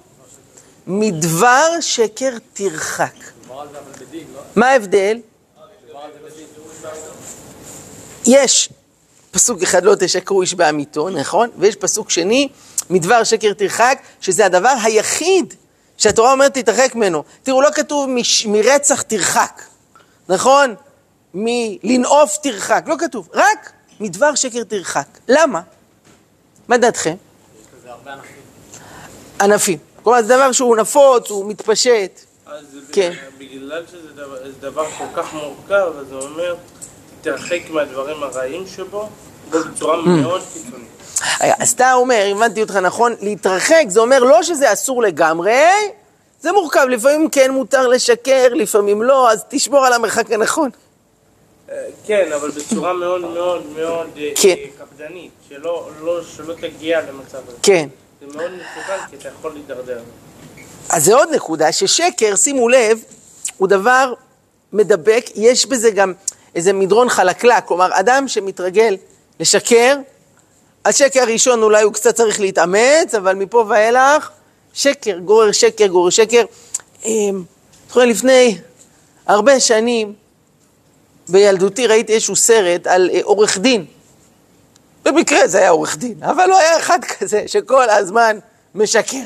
מדבר 0.87 1.81
שקר 1.81 2.31
תרחק. 2.53 3.15
לא? 4.35 4.41
מה 4.57 4.67
ההבדל? 4.67 5.19
יש 8.27 8.69
פסוק 9.31 9.63
אחד 9.63 9.85
לא 9.85 9.95
תשקרו 10.01 10.43
איש 10.43 10.55
בעמיתו, 10.55 11.11
נכון? 11.11 11.51
ויש 11.59 11.77
פסוק 11.77 12.11
שני, 12.11 12.49
מדבר 12.91 13.25
שקר 13.25 13.53
תרחק, 13.53 13.99
שזה 14.21 14.47
הדבר 14.47 14.75
היחיד 14.85 15.55
שהתורה 15.97 16.33
אומרת 16.33 16.55
תתרחק 16.55 16.95
ממנו. 16.95 17.25
תראו, 17.43 17.63
לא 17.63 17.69
כתוב 17.75 18.11
מש, 18.11 18.47
מרצח 18.47 19.03
תרחק, 19.03 19.63
נכון? 20.29 20.75
מלנאוף 21.35 22.37
תרחק, 22.43 22.85
לא 22.87 22.95
כתוב, 22.99 23.29
רק 23.35 23.73
מדבר 24.01 24.35
שקר 24.35 24.65
תרחק. 24.65 25.07
למה? 25.29 25.61
מה 26.69 26.79
דעתכם? 26.79 27.15
ענפים. 29.41 29.79
כלומר, 30.03 30.23
זה 30.23 30.29
דבר 30.29 30.53
שהוא 30.53 30.77
נפוץ, 30.77 31.31
הוא 31.31 31.51
מתפשט. 31.51 32.21
אז 32.47 32.65
כן. 32.93 33.13
בגלל 33.39 33.83
שזה 33.91 34.13
דבר, 34.13 34.37
דבר 34.61 34.91
כל 34.99 35.05
כך 35.15 35.35
מורכב, 35.35 35.93
אז 36.01 36.07
זה 36.09 36.15
אומר, 36.15 36.55
תתרחק 37.25 37.71
מהדברים 37.71 38.23
הרעים 38.23 38.65
שבו, 38.67 39.09
בו 39.51 39.59
בצורה 39.59 39.97
Mm. 40.03 40.09
מאוד 40.09 40.43
קיצונית. 40.53 40.89
רגע, 41.41 41.55
אז 41.59 41.71
אתה 41.73 41.95
אומר, 41.95 42.25
אם 42.33 42.37
הבנתי 42.37 42.63
אותך 42.63 42.77
נכון, 42.77 43.15
להתרחק 43.21 43.85
זה 43.89 44.01
אומר 44.01 44.19
לא 44.19 44.43
שזה 44.43 44.73
אסור 44.73 45.03
לגמרי, 45.03 45.61
זה 46.41 46.53
מורכב, 46.53 46.87
לפעמים 46.91 47.31
כן 47.31 47.51
מותר 47.51 47.89
לשקר, 47.89 48.49
לפעמים 48.55 49.03
לא, 49.03 49.31
אז 49.33 49.45
תשמור 49.49 49.87
על 49.87 49.93
המרחק 49.93 50.33
הנכון. 50.33 50.71
אה, 51.71 51.85
כן, 52.07 52.33
אבל 52.33 52.51
בצורה 52.51 52.93
מאוד 52.93 53.21
מאוד 53.21 53.63
מאוד 53.77 54.07
אה, 54.17 54.31
כן. 54.43 54.49
אה, 54.49 54.65
קפדנית, 54.87 55.31
שלא 55.49 55.89
לא- 56.01 56.21
שלא 56.37 56.55
תגיע 56.55 57.01
למצב 57.01 57.39
הזה. 57.49 57.57
כן. 57.63 57.89
זה 58.21 58.37
מאוד 58.37 58.51
מסוכן, 58.51 58.99
כי 59.11 59.17
אתה 59.17 59.29
יכול 59.29 59.53
להידרדר. 59.53 60.01
אז 60.91 61.05
זה 61.05 61.15
עוד 61.15 61.29
נקודה, 61.35 61.73
ששקר, 61.73 62.37
שימו 62.37 62.69
לב, 62.69 62.99
הוא 63.59 63.69
דבר 63.69 64.13
מדבק, 64.73 65.25
יש 65.35 65.67
בזה 65.67 65.91
גם 65.91 66.13
איזה 66.55 66.73
מדרון 66.73 67.09
חלקלק, 67.09 67.65
כלומר, 67.65 67.89
אדם 67.93 68.29
שמתרגל 68.29 68.97
לשקר, 69.41 69.97
השקר 70.85 71.21
הראשון 71.21 71.63
אולי 71.63 71.83
הוא 71.83 71.93
קצת 71.93 72.15
צריך 72.15 72.41
להתאמץ, 72.41 73.15
אבל 73.15 73.35
מפה 73.35 73.65
ואילך, 73.69 74.31
שקר, 74.75 75.19
גורר 75.19 75.53
שקר, 75.53 75.87
גורר 75.87 76.11
שקר. 76.11 76.45
אמ, 77.05 77.43
זוכר, 77.89 78.05
לפני 78.05 78.59
הרבה 79.27 79.61
שנים, 79.61 80.13
בילדותי 81.29 81.87
ראיתי 81.87 82.13
איזשהו 82.13 82.37
סרט 82.37 82.87
על 82.87 83.11
אה, 83.15 83.21
עורך 83.23 83.59
דין. 83.59 83.85
במקרה 85.05 85.49
זה 85.49 85.59
היה 85.59 85.71
עורך 85.71 85.97
דין, 85.97 86.23
אבל 86.23 86.51
הוא 86.51 86.59
היה 86.59 86.79
אחד 86.79 87.05
כזה 87.05 87.45
שכל 87.47 87.91
הזמן 87.91 88.39
משקר. 88.75 89.25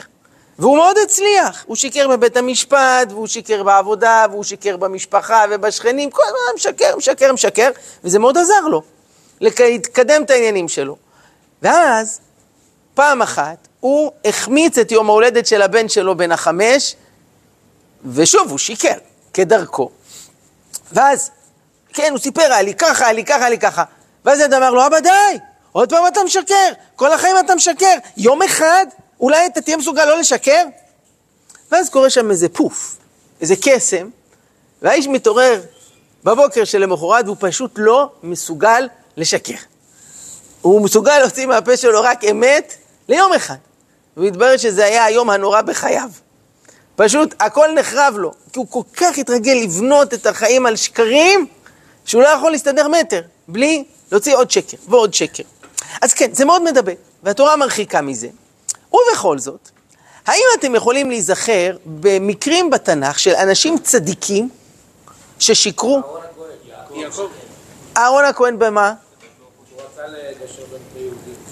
והוא 0.59 0.77
מאוד 0.77 0.97
הצליח, 1.05 1.65
הוא 1.67 1.77
שיקר 1.77 2.09
בבית 2.09 2.37
המשפט, 2.37 3.09
והוא 3.09 3.27
שיקר 3.27 3.63
בעבודה, 3.63 4.27
והוא 4.31 4.45
שיקר 4.45 4.77
במשפחה 4.77 5.45
ובשכנים, 5.51 6.11
כל 6.11 6.23
הזמן 6.27 6.55
משקר, 6.55 6.97
משקר, 6.97 7.33
משקר, 7.33 7.71
וזה 8.05 8.19
מאוד 8.19 8.39
עזר 8.39 8.61
לו 8.61 8.83
להתקדם 9.41 10.23
את 10.23 10.31
העניינים 10.31 10.69
שלו. 10.69 10.97
ואז, 11.63 12.21
פעם 12.95 13.23
אחת, 13.23 13.69
הוא 13.81 14.13
החמיץ 14.25 14.79
את 14.79 14.93
יום 14.93 15.11
ההולדת 15.11 15.47
של 15.47 15.63
הבן 15.63 15.89
שלו 15.89 16.17
בן 16.17 16.33
החמש, 16.33 16.97
ושוב, 18.13 18.51
הוא 18.51 18.59
שיקר, 18.59 18.99
כדרכו. 19.35 19.91
ואז, 20.93 21.31
כן, 21.93 22.09
הוא 22.11 22.19
סיפר, 22.19 22.43
היה 22.43 22.63
לי 22.63 22.75
ככה, 22.75 23.05
היה 23.05 23.13
לי 23.13 23.25
ככה, 23.25 23.39
היה 23.39 23.51
לי 23.51 23.59
ככה. 23.59 23.85
ואז 24.25 24.41
ילד 24.41 24.55
אמר 24.55 24.71
לו, 24.71 24.87
אבא 24.87 25.01
די, 25.01 25.39
עוד 25.73 25.91
פעם 25.91 26.07
אתה 26.07 26.21
משקר, 26.25 26.73
כל 26.97 27.13
החיים 27.13 27.37
אתה 27.39 27.55
משקר, 27.55 27.95
יום 28.17 28.43
אחד 28.43 28.87
אולי 29.21 29.47
אתה 29.47 29.61
תהיה 29.61 29.77
מסוגל 29.77 30.05
לא 30.05 30.19
לשקר? 30.19 30.65
ואז 31.71 31.89
קורה 31.91 32.11
שם 32.11 32.31
איזה 32.31 32.49
פוף, 32.49 32.97
איזה 33.41 33.55
קסם, 33.63 34.09
והאיש 34.83 35.09
מתעורר 35.09 35.63
בבוקר 36.25 36.65
שלמחרת 36.65 37.25
והוא 37.25 37.37
פשוט 37.41 37.71
לא 37.77 38.11
מסוגל 38.23 38.89
לשקר. 39.17 39.55
הוא 40.63 40.85
מסוגל 40.85 41.19
להוציא 41.19 41.47
מהפה 41.47 41.77
שלו 41.77 42.03
רק 42.03 42.25
אמת 42.25 42.75
ליום 43.09 43.33
אחד. 43.33 43.57
והתברר 44.17 44.57
שזה 44.57 44.85
היה 44.85 45.05
היום 45.05 45.31
הנורא 45.31 45.63
בחייו. 45.63 46.11
פשוט 46.97 47.35
הכל 47.41 47.69
נחרב 47.75 48.15
לו, 48.17 48.33
כי 48.53 48.59
הוא 48.59 48.67
כל 48.71 48.83
כך 48.97 49.19
התרגל 49.19 49.53
לבנות 49.53 50.15
את 50.15 50.27
החיים 50.27 50.67
על 50.67 50.77
שקרים, 50.77 51.47
שהוא 52.05 52.23
לא 52.23 52.29
יכול 52.29 52.51
להסתדר 52.51 52.89
מטר, 52.89 53.21
בלי 53.49 53.85
להוציא 54.13 54.37
עוד 54.37 54.51
שקר 54.51 54.77
ועוד 54.89 55.15
שקר. 55.15 55.43
אז 56.03 56.15
כן, 56.15 56.35
זה 56.35 56.45
מאוד 56.45 56.63
מדבק, 56.63 56.97
והתורה 57.23 57.57
מרחיקה 57.57 58.01
מזה. 58.01 58.29
ובכל 58.93 59.39
זאת, 59.39 59.71
האם 60.27 60.45
אתם 60.59 60.75
יכולים 60.75 61.11
להיזכר 61.11 61.77
במקרים 61.87 62.71
בתנ"ך 62.71 63.19
של 63.19 63.35
אנשים 63.35 63.79
צדיקים 63.79 64.49
ששיקרו? 65.39 66.03
אהרון 67.97 68.25
הכהן 68.25 68.59
במה? 68.59 68.95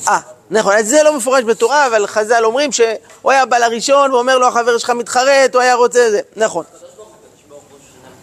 אה, 0.08 0.18
נכון, 0.50 0.72
אז 0.72 0.88
זה 0.88 1.02
לא 1.02 1.16
מפורש 1.16 1.44
בתורה, 1.44 1.86
אבל 1.86 2.06
חז"ל 2.06 2.44
אומרים 2.44 2.72
שהוא 2.72 3.32
היה 3.32 3.46
בא 3.46 3.58
לראשון 3.58 4.12
ואומר 4.12 4.38
לו, 4.38 4.48
החבר 4.48 4.78
שלך 4.78 4.90
מתחרט, 4.90 5.54
הוא 5.54 5.62
היה 5.62 5.74
רוצה 5.74 6.10
זה. 6.10 6.20
נכון. 6.36 6.64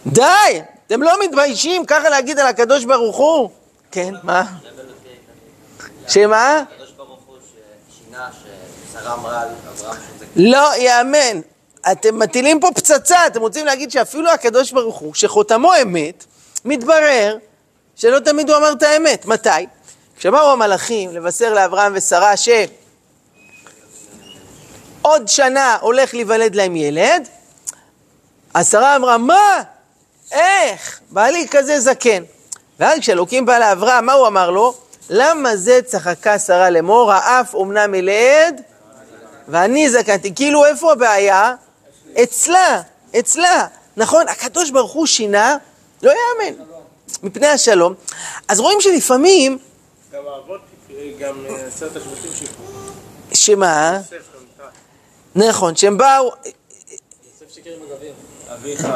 די! 0.06 0.60
אתם 0.86 1.02
לא 1.02 1.24
מתביישים 1.24 1.86
ככה 1.86 2.08
להגיד 2.08 2.38
על 2.38 2.46
הקדוש 2.46 2.84
ברוך 2.84 3.16
הוא? 3.16 3.50
כן, 3.90 4.14
מה? 4.22 4.44
שמה? 6.08 6.58
הקדוש 6.58 6.92
ברוך 6.96 7.20
הוא 7.26 7.36
ששינה, 7.88 8.28
לא 10.36 10.74
ייאמן. 10.76 11.40
אתם 11.92 12.18
מטילים 12.18 12.60
פה 12.60 12.68
פצצה, 12.74 13.26
אתם 13.26 13.40
רוצים 13.40 13.66
להגיד 13.66 13.90
שאפילו 13.90 14.30
הקדוש 14.30 14.72
ברוך 14.72 14.96
הוא, 14.96 15.14
שחותמו 15.14 15.72
אמת, 15.82 16.24
מתברר 16.64 17.36
שלא 17.96 18.18
תמיד 18.18 18.50
הוא 18.50 18.56
אמר 18.56 18.72
את 18.72 18.82
האמת. 18.82 19.26
מתי? 19.26 19.66
כשבאו 20.16 20.52
המלאכים 20.52 21.12
לבשר 21.12 21.54
לאברהם 21.54 21.92
ושרה 21.96 22.36
שעוד 22.36 22.68
שנה 25.26 25.76
הולך 25.80 26.14
להיוולד 26.14 26.54
להם 26.54 26.76
ילד, 26.76 27.28
אז 28.54 28.70
שרה 28.70 28.96
אמרה, 28.96 29.18
מה? 29.18 29.62
איך? 30.32 31.00
בעלי 31.10 31.48
כזה 31.50 31.80
זקן. 31.80 32.22
ואז 32.80 32.98
כשאלוקים 33.00 33.46
בא 33.46 33.58
לאברהם, 33.58 34.06
מה 34.06 34.12
הוא 34.12 34.26
אמר 34.26 34.50
לו? 34.50 34.74
למה 35.10 35.56
זה 35.56 35.80
צחקה 35.84 36.38
שרה 36.38 36.70
לאמור, 36.70 37.12
האף 37.12 37.54
אומנם 37.54 37.94
ילד, 37.94 38.62
ואני 39.48 39.90
זקנתי. 39.90 40.34
כאילו, 40.34 40.64
איפה 40.64 40.92
הבעיה? 40.92 41.54
אצלה, 42.22 42.82
אצלה. 43.18 43.66
נכון, 43.96 44.28
הקדוש 44.28 44.70
ברוך 44.70 44.92
הוא 44.92 45.06
שינה, 45.06 45.56
לא 46.02 46.10
יאמן, 46.10 46.64
מפני 47.22 47.46
השלום. 47.46 47.94
אז 48.48 48.60
רואים 48.60 48.80
שלפעמים, 48.80 49.58
גם 50.12 50.22
האבות, 50.26 50.60
גם 51.18 51.46
אה, 51.46 51.66
עשרת 51.66 51.96
השבטים 51.96 52.30
שיקרו. 52.34 52.64
שמה? 53.34 54.00
נכון, 55.34 55.76
שהם 55.76 55.98
באו, 55.98 56.30
יוסף 57.24 57.54
שיקר 57.54 57.70
עם 57.70 57.92
הגביע. 57.92 58.12
אביך, 58.54 58.88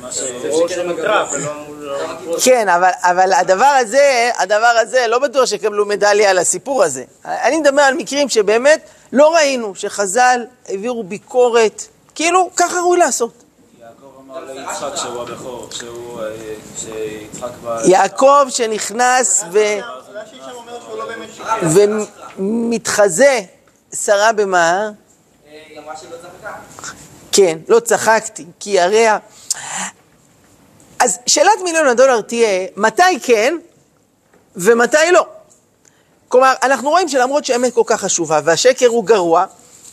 מה 0.00 0.12
ש... 0.12 0.20
אמרו 0.22 1.74
לו... 1.74 2.36
כן, 2.44 2.68
אבל, 2.68 2.90
אבל 3.00 3.32
הדבר 3.32 3.64
הזה, 3.64 4.30
הדבר 4.38 4.74
הזה, 4.82 5.06
לא 5.08 5.18
בטוח 5.18 5.46
שיקבלו 5.46 5.86
מדליה 5.86 6.30
על 6.30 6.38
הסיפור 6.38 6.82
הזה. 6.82 7.04
אני 7.24 7.56
מדבר 7.56 7.82
על 7.82 7.94
מקרים 7.94 8.28
שבאמת 8.28 8.88
לא 9.12 9.34
ראינו, 9.34 9.74
שחז"ל 9.74 10.46
העבירו 10.68 11.02
ביקורת, 11.02 11.82
כאילו, 12.14 12.50
ככה 12.56 12.78
ראוי 12.78 12.98
לעשות. 12.98 13.32
יעקב 13.80 14.06
אמר 14.20 14.52
ליצחק 14.52 14.96
שהוא 14.96 15.22
הבכור, 15.22 15.68
שהוא... 15.70 16.20
אה, 16.22 16.30
שיצחק 16.76 17.50
ב... 17.64 17.78
יעקב 17.84 18.46
שנכנס 18.48 19.44
ו... 19.52 19.58
רש"י 20.12 20.36
שם 20.36 20.50
אומר 20.54 20.78
שהוא 20.80 20.98
לא. 20.98 21.04
ומתחזה, 22.38 23.40
שרה 23.94 24.32
במה? 24.32 24.90
היא 25.50 25.78
אמרה 25.78 25.96
שלא 25.96 26.16
צחקה. 26.16 26.54
כן, 27.40 27.58
לא 27.68 27.80
צחקתי, 27.80 28.44
כי 28.60 28.80
הרי... 28.80 29.06
אז 30.98 31.18
שאלת 31.26 31.60
מיליון 31.64 31.86
הדולר 31.86 32.20
תהיה, 32.20 32.66
מתי 32.76 33.20
כן 33.22 33.56
ומתי 34.56 35.10
לא? 35.12 35.26
כלומר, 36.28 36.52
אנחנו 36.62 36.90
רואים 36.90 37.08
שלמרות 37.08 37.44
שהאמת 37.44 37.74
כל 37.74 37.82
כך 37.86 38.00
חשובה 38.00 38.40
והשקר 38.44 38.86
הוא 38.86 39.04
גרוע, 39.04 39.44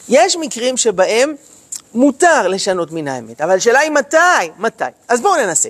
יש 0.10 0.36
מקרים 0.36 0.78
שבהם 0.78 1.36
מותר 1.94 2.48
לשנות 2.48 2.92
מן 2.92 3.08
האמת. 3.08 3.42
אבל 3.42 3.58
השאלה 3.58 3.80
היא 3.80 3.92
מתי? 3.92 4.18
מתי? 4.58 4.84
אז 5.08 5.22
בואו 5.22 5.36
ננסה. 5.36 5.70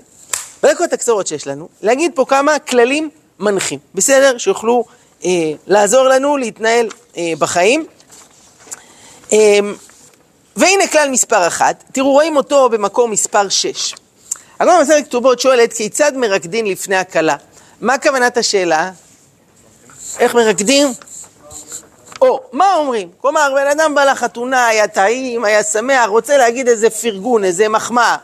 בדקות 0.63 0.93
הקצרות 0.93 1.27
שיש 1.27 1.47
לנו, 1.47 1.67
להגיד 1.81 2.11
פה 2.15 2.25
כמה 2.25 2.59
כללים 2.59 3.09
מנחים, 3.39 3.79
בסדר? 3.95 4.37
שיוכלו 4.37 4.85
אה, 5.25 5.29
לעזור 5.67 6.03
לנו 6.03 6.37
להתנהל 6.37 6.89
אה, 7.17 7.33
בחיים. 7.39 7.85
אה, 9.33 9.59
והנה 10.57 10.87
כלל 10.87 11.09
מספר 11.09 11.47
אחת, 11.47 11.83
תראו, 11.91 12.11
רואים 12.11 12.37
אותו 12.37 12.69
במקור 12.69 13.07
מספר 13.07 13.49
שש. 13.49 13.95
הגמרא 14.59 14.79
במסכת 14.79 15.05
כתובות 15.05 15.39
שואלת, 15.39 15.73
כיצד 15.73 16.11
מרקדין 16.15 16.65
לפני 16.65 16.95
הכלה? 16.95 17.35
מה 17.81 17.97
כוונת 17.97 18.37
השאלה? 18.37 18.91
איך 20.19 20.35
מרקדים? 20.35 20.87
או, 22.21 22.41
מה 22.51 22.75
אומרים? 22.75 23.09
כלומר, 23.21 23.51
בן 23.55 23.67
אדם 23.67 23.95
בא 23.95 24.03
לחתונה, 24.03 24.67
היה 24.67 24.87
טעים, 24.87 25.45
היה 25.45 25.63
שמח, 25.63 26.07
רוצה 26.07 26.37
להגיד 26.37 26.67
איזה 26.67 26.89
פרגון, 26.89 27.43
איזה 27.43 27.69
מחמאה. 27.69 28.17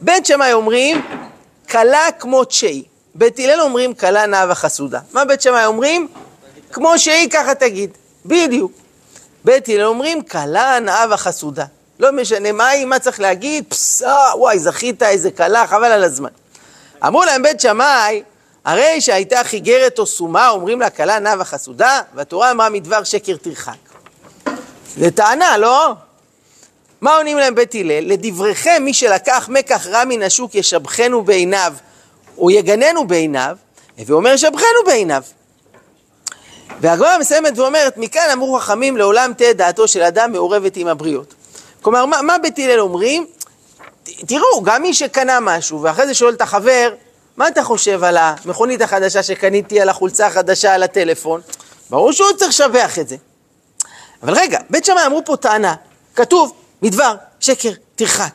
בית 0.00 0.26
שמאי 0.26 0.52
אומרים, 0.52 1.06
כלה 1.70 2.08
כמו 2.18 2.44
צ'י. 2.44 2.84
בית 3.14 3.38
הלל 3.38 3.60
אומרים, 3.60 3.94
כלה 3.94 4.26
נאה 4.26 4.46
וחסודה. 4.50 5.00
מה 5.12 5.24
בית 5.24 5.42
שמאי 5.42 5.66
אומרים? 5.66 6.08
כמו 6.72 6.98
שהיא, 6.98 7.30
ככה 7.30 7.54
תגיד. 7.54 7.90
בדיוק. 8.26 8.72
בית 9.46 9.68
הלל 9.68 9.84
אומרים, 9.84 10.22
כלה 10.22 10.78
נאה 10.80 11.04
וחסודה. 11.10 11.64
לא 12.00 12.12
משנה 12.12 12.52
מה 12.52 12.68
היא, 12.68 12.84
מה 12.84 12.98
צריך 12.98 13.20
להגיד, 13.20 13.64
פסה, 13.68 14.16
וואי, 14.34 14.58
זכית, 14.58 15.02
איזה 15.02 15.30
כלה, 15.30 15.66
חבל 15.66 15.84
על 15.84 16.04
הזמן. 16.04 16.28
אמרו 17.06 17.24
להם 17.24 17.42
בית 17.42 17.60
שמאי, 17.60 18.22
הרי 18.64 19.00
שהייתה 19.00 19.44
חיגרת 19.44 19.98
או 19.98 20.06
סומה, 20.06 20.48
אומרים 20.48 20.80
לה 20.80 20.90
כלה 20.90 21.18
נאה 21.18 21.34
וחסודה, 21.38 22.00
והתורה 22.14 22.50
אמרה 22.50 22.68
מדבר 22.68 23.04
שקר 23.04 23.36
תרחק. 23.36 23.72
זה 24.96 25.10
טענה, 25.10 25.58
לא? 25.58 25.92
מה 27.00 27.16
עונים 27.16 27.38
להם 27.38 27.54
בית 27.54 27.74
הלל? 27.74 28.12
לדבריכם, 28.12 28.82
מי 28.84 28.94
שלקח 28.94 29.48
מקח 29.52 29.86
רע 29.86 30.04
מן 30.04 30.22
השוק 30.22 30.54
ישבחנו 30.54 31.22
בעיניו, 31.22 31.74
או 32.38 32.50
יגננו 32.50 33.06
בעיניו, 33.06 33.56
ואומר 33.98 34.30
ישבחנו 34.30 34.78
בעיניו. 34.86 35.22
והגמרא 36.80 37.18
מסיימת 37.18 37.58
ואומרת, 37.58 37.96
מכאן 37.96 38.28
אמרו 38.32 38.58
חכמים, 38.58 38.96
לעולם 38.96 39.32
תהא 39.36 39.52
דעתו 39.52 39.88
של 39.88 40.02
אדם 40.02 40.32
מעורבת 40.32 40.76
עם 40.76 40.86
הבריות. 40.88 41.34
כלומר, 41.82 42.06
מה, 42.06 42.22
מה 42.22 42.38
בית 42.38 42.58
הלל 42.58 42.80
אומרים? 42.80 43.26
ת- 44.04 44.24
תראו, 44.26 44.62
גם 44.62 44.82
מי 44.82 44.94
שקנה 44.94 45.40
משהו, 45.40 45.82
ואחרי 45.82 46.06
זה 46.06 46.14
שואל 46.14 46.34
את 46.34 46.40
החבר, 46.40 46.94
מה 47.36 47.48
אתה 47.48 47.62
חושב 47.64 48.04
על 48.04 48.16
המכונית 48.16 48.80
החדשה 48.82 49.22
שקניתי, 49.22 49.80
על 49.80 49.88
החולצה 49.88 50.26
החדשה, 50.26 50.74
על 50.74 50.82
הטלפון? 50.82 51.40
ברור 51.90 52.12
שהוא 52.12 52.32
צריך 52.36 52.48
לשבח 52.50 52.98
את 52.98 53.08
זה. 53.08 53.16
אבל 54.22 54.34
רגע, 54.34 54.58
בית 54.70 54.84
שמאי 54.84 55.06
אמרו 55.06 55.22
פה 55.24 55.36
טענה, 55.36 55.74
כתוב, 56.14 56.52
מדבר, 56.82 57.14
שקר, 57.40 57.70
תרחק. 57.96 58.32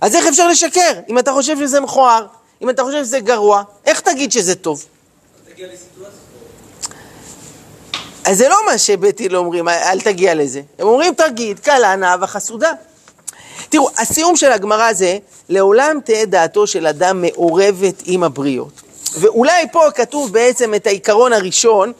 אז 0.00 0.14
איך 0.16 0.26
אפשר 0.26 0.48
לשקר? 0.48 0.92
אם 1.08 1.18
אתה 1.18 1.32
חושב 1.32 1.56
שזה 1.58 1.80
מכוער, 1.80 2.26
אם 2.62 2.70
אתה 2.70 2.82
חושב 2.82 3.04
שזה 3.04 3.20
גרוע, 3.20 3.62
איך 3.86 4.00
תגיד 4.00 4.32
שזה 4.32 4.54
טוב? 4.54 4.84
אז 8.24 8.38
זה 8.38 8.48
לא 8.48 8.56
מה 8.66 8.78
שבית 8.78 9.20
הלל 9.20 9.36
אומרים, 9.36 9.68
אל 9.68 10.00
תגיע 10.00 10.34
לזה. 10.34 10.62
הם 10.78 10.86
אומרים, 10.86 11.14
תגיד, 11.14 11.58
קלה, 11.58 11.96
נאה 11.96 12.16
וחסודה. 12.20 12.72
תראו, 13.68 13.88
הסיום 13.98 14.36
של 14.36 14.52
הגמרא 14.52 14.92
זה, 14.92 15.18
לעולם 15.48 15.98
תהא 16.04 16.24
דעתו 16.24 16.66
של 16.66 16.86
אדם 16.86 17.22
מעורבת 17.22 18.02
עם 18.04 18.22
הבריות. 18.24 18.82
ואולי 19.14 19.66
פה 19.72 19.86
כתוב 19.94 20.32
בעצם 20.32 20.74
את 20.74 20.86
העיקרון 20.86 21.32
הראשון, 21.32 21.92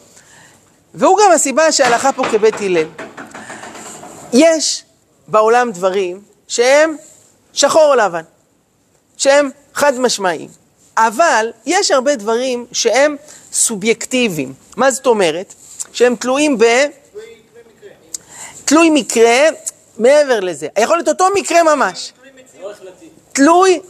והוא 0.95 1.19
גם 1.25 1.33
הסיבה 1.33 1.73
שהלכה 1.73 2.12
פה 2.12 2.23
כבית 2.31 2.55
הלל. 2.61 2.87
יש 4.33 4.85
בעולם 5.28 5.73
דברים 5.73 6.21
שהם 6.49 6.97
שחור 7.52 7.85
או 7.85 7.95
לבן, 7.95 8.23
שהם 9.17 9.50
חד 9.75 9.99
משמעיים, 9.99 10.49
אבל 10.97 11.50
יש 11.67 11.91
הרבה 11.91 12.17
דברים 12.17 12.67
שהם 12.73 13.17
סובייקטיביים. 13.52 14.52
מה 14.76 14.91
זאת 14.91 15.06
אומרת? 15.06 15.54
שהם 15.93 16.17
תלויים 16.17 16.59
ב... 16.59 16.65
תלוי 18.65 18.91
מקרה, 18.91 19.41
מעבר 19.99 20.41
לזה. 20.41 20.69
יכול 20.79 20.97
להיות 20.97 21.09
אותו 21.09 21.26
מקרה 21.35 21.63
ממש. 21.63 22.13
תלוי 23.33 23.81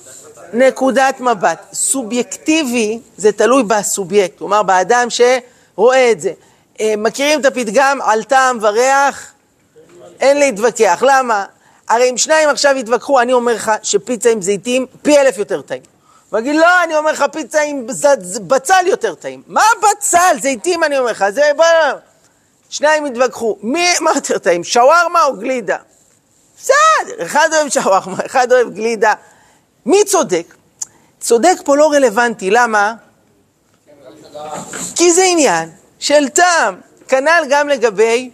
נקודת 0.53 1.21
מבט. 1.21 1.67
סובייקטיבי 1.73 2.99
זה 3.17 3.33
תלוי 3.33 3.63
בסובייקט, 3.63 4.39
כלומר 4.39 4.63
באדם 4.63 5.07
שרואה 5.11 6.11
את 6.11 6.21
זה. 6.21 6.33
אה, 6.81 6.95
מכירים 6.99 7.41
את 7.41 7.45
הפתגם 7.45 7.99
על 8.05 8.23
טעם 8.23 8.59
וריח? 8.61 9.33
אין 10.21 10.39
להתווכח. 10.39 11.03
למה? 11.07 11.45
הרי 11.89 12.11
אם 12.11 12.17
שניים 12.17 12.49
עכשיו 12.49 12.77
יתווכחו, 12.77 13.21
אני 13.21 13.33
אומר 13.33 13.55
לך 13.55 13.71
שפיצה 13.83 14.31
עם 14.31 14.43
זיתים 14.43 14.87
פי 15.03 15.19
אלף 15.19 15.39
יותר 15.39 15.63
טעים. 15.63 15.83
הוא 16.31 16.38
יגיד, 16.38 16.57
לא, 16.57 16.85
אני 16.85 16.97
אומר 16.97 17.12
לך 17.12 17.25
פיצה 17.33 17.61
עם 17.61 17.87
בצל 18.47 18.87
יותר 18.87 19.14
טעים. 19.14 19.43
מה 19.47 19.62
בצל? 19.79 20.37
זיתים 20.40 20.85
אני 20.85 20.99
אומר 20.99 21.11
לך, 21.11 21.25
זה... 21.31 21.43
בוא... 21.57 21.64
שניים 22.71 23.07
יתווכחו, 23.07 23.57
מי, 23.62 23.88
מה 24.01 24.11
יותר 24.14 24.38
טעים, 24.38 24.64
שווארמה 24.64 25.25
או 25.25 25.37
גלידה? 25.37 25.77
בסדר, 26.59 27.25
אחד 27.27 27.49
אוהב 27.53 27.69
שווארמה, 27.69 28.16
אחד 28.27 28.53
אוהב 28.53 28.75
גלידה. 28.75 29.14
מי 29.87 30.05
צודק? 30.05 30.55
צודק 31.21 31.57
פה 31.64 31.77
לא 31.77 31.93
רלוונטי, 31.93 32.51
למה? 32.51 32.95
כי 34.97 35.12
זה 35.12 35.23
עניין 35.25 35.71
של 35.99 36.29
טעם, 36.29 36.81
כנ"ל 37.09 37.45
גם 37.51 37.69
לגבי 37.69 38.31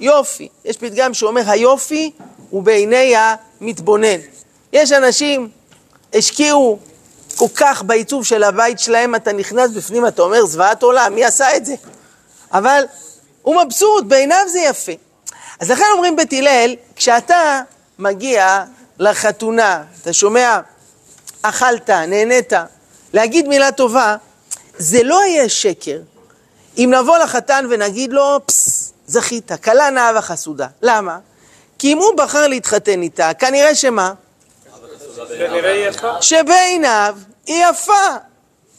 יופי. 0.00 0.48
יש 0.64 0.76
פתגם 0.76 1.14
שאומר, 1.14 1.42
היופי 1.46 2.12
הוא 2.50 2.62
בעיני 2.62 3.14
המתבונן. 3.16 4.18
יש 4.72 4.92
אנשים, 4.92 5.48
השקיעו 6.14 6.78
כל 7.36 7.46
כך 7.54 7.82
בעיצוב 7.82 8.24
של 8.24 8.42
הבית 8.42 8.78
שלהם, 8.78 9.14
אתה 9.14 9.32
נכנס 9.32 9.70
בפנים, 9.70 10.06
אתה 10.06 10.22
אומר, 10.22 10.46
זוועת 10.46 10.82
עולם, 10.82 11.14
מי 11.14 11.24
עשה 11.24 11.56
את 11.56 11.66
זה? 11.66 11.74
אבל 12.52 12.84
הוא 13.42 13.62
מבסוט, 13.62 14.04
בעיניו 14.04 14.44
זה 14.48 14.60
יפה. 14.60 14.92
אז 15.60 15.70
לכן 15.70 15.84
אומרים 15.92 16.16
בית 16.16 16.32
הלל, 16.32 16.74
כשאתה 16.96 17.60
מגיע 17.98 18.64
לחתונה, 18.98 19.82
אתה 20.02 20.12
שומע, 20.12 20.60
אכלת, 21.42 21.90
נהנית, 21.90 22.52
להגיד 23.12 23.48
מילה 23.48 23.72
טובה, 23.72 24.16
זה 24.78 25.02
לא 25.02 25.24
יהיה 25.24 25.48
שקר. 25.48 25.98
אם 26.78 26.92
נבוא 26.94 27.18
לחתן 27.18 27.66
ונגיד 27.70 28.12
לו, 28.12 28.40
פסס, 28.46 28.92
זכית, 29.06 29.52
כלה 29.64 29.90
נאה 29.90 30.10
וחסודה. 30.18 30.66
למה? 30.82 31.18
כי 31.78 31.92
אם 31.92 31.98
הוא 31.98 32.16
בחר 32.16 32.46
להתחתן 32.46 33.02
איתה, 33.02 33.34
כנראה 33.34 33.74
שמה? 33.74 34.12
שבעיניו 36.20 37.16
היא 37.46 37.64
יפה. 37.70 37.92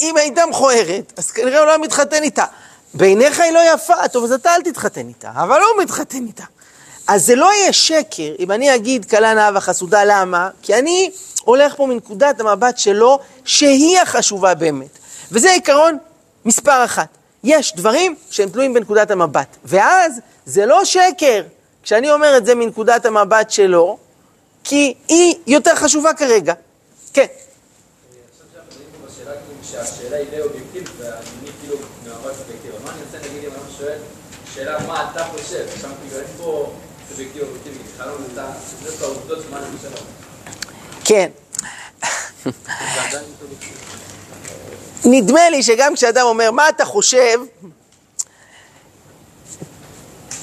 אם 0.02 0.18
הייתה 0.18 0.46
מכוערת, 0.46 1.14
אז 1.18 1.32
כנראה 1.32 1.60
הוא 1.60 1.68
לא 1.68 1.82
מתחתן 1.82 2.24
איתה. 2.24 2.46
בעיניך 2.94 3.40
היא 3.40 3.52
לא 3.52 3.60
יפה, 3.74 4.08
טוב, 4.08 4.24
אז 4.24 4.32
אתה 4.32 4.56
אל 4.56 4.62
תתחתן 4.62 5.08
איתה, 5.08 5.32
אבל 5.36 5.60
הוא 5.62 5.84
מתחתן 5.84 6.26
איתה. 6.28 6.44
אז 7.08 7.26
זה 7.26 7.36
לא 7.36 7.54
יהיה 7.54 7.74
שקר 7.74 8.32
אם 8.40 8.52
אני 8.52 8.76
אגיד 8.76 9.06
כלה 9.06 9.34
נאה 9.34 9.50
וחסודה, 9.56 10.04
למה? 10.06 10.50
כי 10.62 10.76
אני 10.76 11.12
הולך 11.44 11.76
פה 11.76 11.86
מנקודת 11.86 12.40
המבט 12.40 12.78
שלו, 12.78 13.20
שהיא 13.46 14.00
החשובה 14.00 14.54
באמת. 14.54 14.98
וזה 15.32 15.52
עיקרון 15.52 15.98
מספר 16.46 16.86
אחת. 16.86 17.08
יש 17.44 17.76
דברים 17.76 18.16
שהם 18.30 18.50
תלויים 18.50 18.74
בנקודת 18.74 19.12
המבט, 19.12 19.58
ואז 19.66 20.20
זה 20.46 20.66
לא 20.66 20.86
שקר 20.86 21.42
כשאני 21.84 22.12
אומר 22.12 22.38
את 22.38 22.46
זה 22.46 22.56
מנקודת 22.56 23.06
המבט 23.06 23.52
שלו, 23.52 23.98
כי 24.68 24.94
היא 25.08 25.36
יותר 25.48 25.76
חשובה 25.76 26.14
כרגע. 26.14 26.54
כן. 27.14 27.26
בשאלה 29.06 29.32
כאילו 29.32 29.64
שהשאלה 29.64 30.18
היא 30.18 30.30
די 30.30 30.42
אובייקטיבית 30.42 30.90
והעניינים 30.98 31.54
כאילו 31.62 31.78
מהמבט 32.06 32.36
סובייקטיבי. 32.38 32.74
מה 32.84 32.92
אני 32.92 33.02
רוצה 33.06 33.18
להגיד 33.18 33.44
אם 33.44 33.52
אדם 33.52 33.70
שואל 33.78 33.98
שאלה 34.54 34.88
מה 34.88 35.12
אתה 35.12 35.24
חושב? 35.24 35.66
שם 35.82 35.90
כאילו 36.02 36.22
אין 36.22 36.28
פה 36.38 36.74
סובייקטיבי 37.10 37.46
אובייקטיבי, 37.46 37.78
בכלל 37.94 38.08
לא 38.08 38.16
אתה, 38.34 38.52
זה 38.84 39.06
העובדות 39.06 39.40
מה 39.50 39.58
אני 39.60 39.78
חושב. 39.78 39.90
כן. 41.04 41.30
נדמה 45.06 45.50
לי 45.50 45.64
שגם 45.64 45.96
כשאדם 45.96 46.26
אומר, 46.26 46.52
מה 46.52 46.70
אתה 46.70 46.86
חושב, 46.86 47.40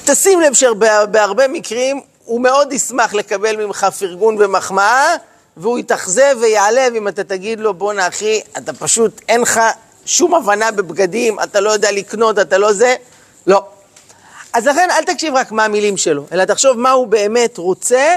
תשים 0.05 0.41
לב 0.41 0.53
שבהרבה 0.53 1.47
מקרים 1.47 2.01
הוא 2.25 2.41
מאוד 2.41 2.73
ישמח 2.73 3.13
לקבל 3.13 3.65
ממך 3.65 3.87
פרגון 3.99 4.35
ומחמאה, 4.39 5.15
והוא 5.57 5.79
יתאכזב 5.79 6.37
ויעלב 6.41 6.95
אם 6.95 7.07
אתה 7.07 7.23
תגיד 7.23 7.59
לו, 7.59 7.73
בואנה 7.73 8.07
אחי, 8.07 8.41
אתה 8.57 8.73
פשוט, 8.73 9.21
אין 9.29 9.41
לך 9.41 9.59
שום 10.05 10.35
הבנה 10.35 10.71
בבגדים, 10.71 11.39
אתה 11.39 11.59
לא 11.59 11.69
יודע 11.69 11.91
לקנות, 11.91 12.39
אתה 12.39 12.57
לא 12.57 12.73
זה, 12.73 12.95
לא. 13.47 13.65
אז 14.53 14.67
לכן 14.67 14.89
אל 14.91 15.03
תקשיב 15.03 15.35
רק 15.35 15.51
מה 15.51 15.65
המילים 15.65 15.97
שלו, 15.97 16.25
אלא 16.31 16.45
תחשוב 16.45 16.77
מה 16.77 16.91
הוא 16.91 17.07
באמת 17.07 17.57
רוצה, 17.57 18.15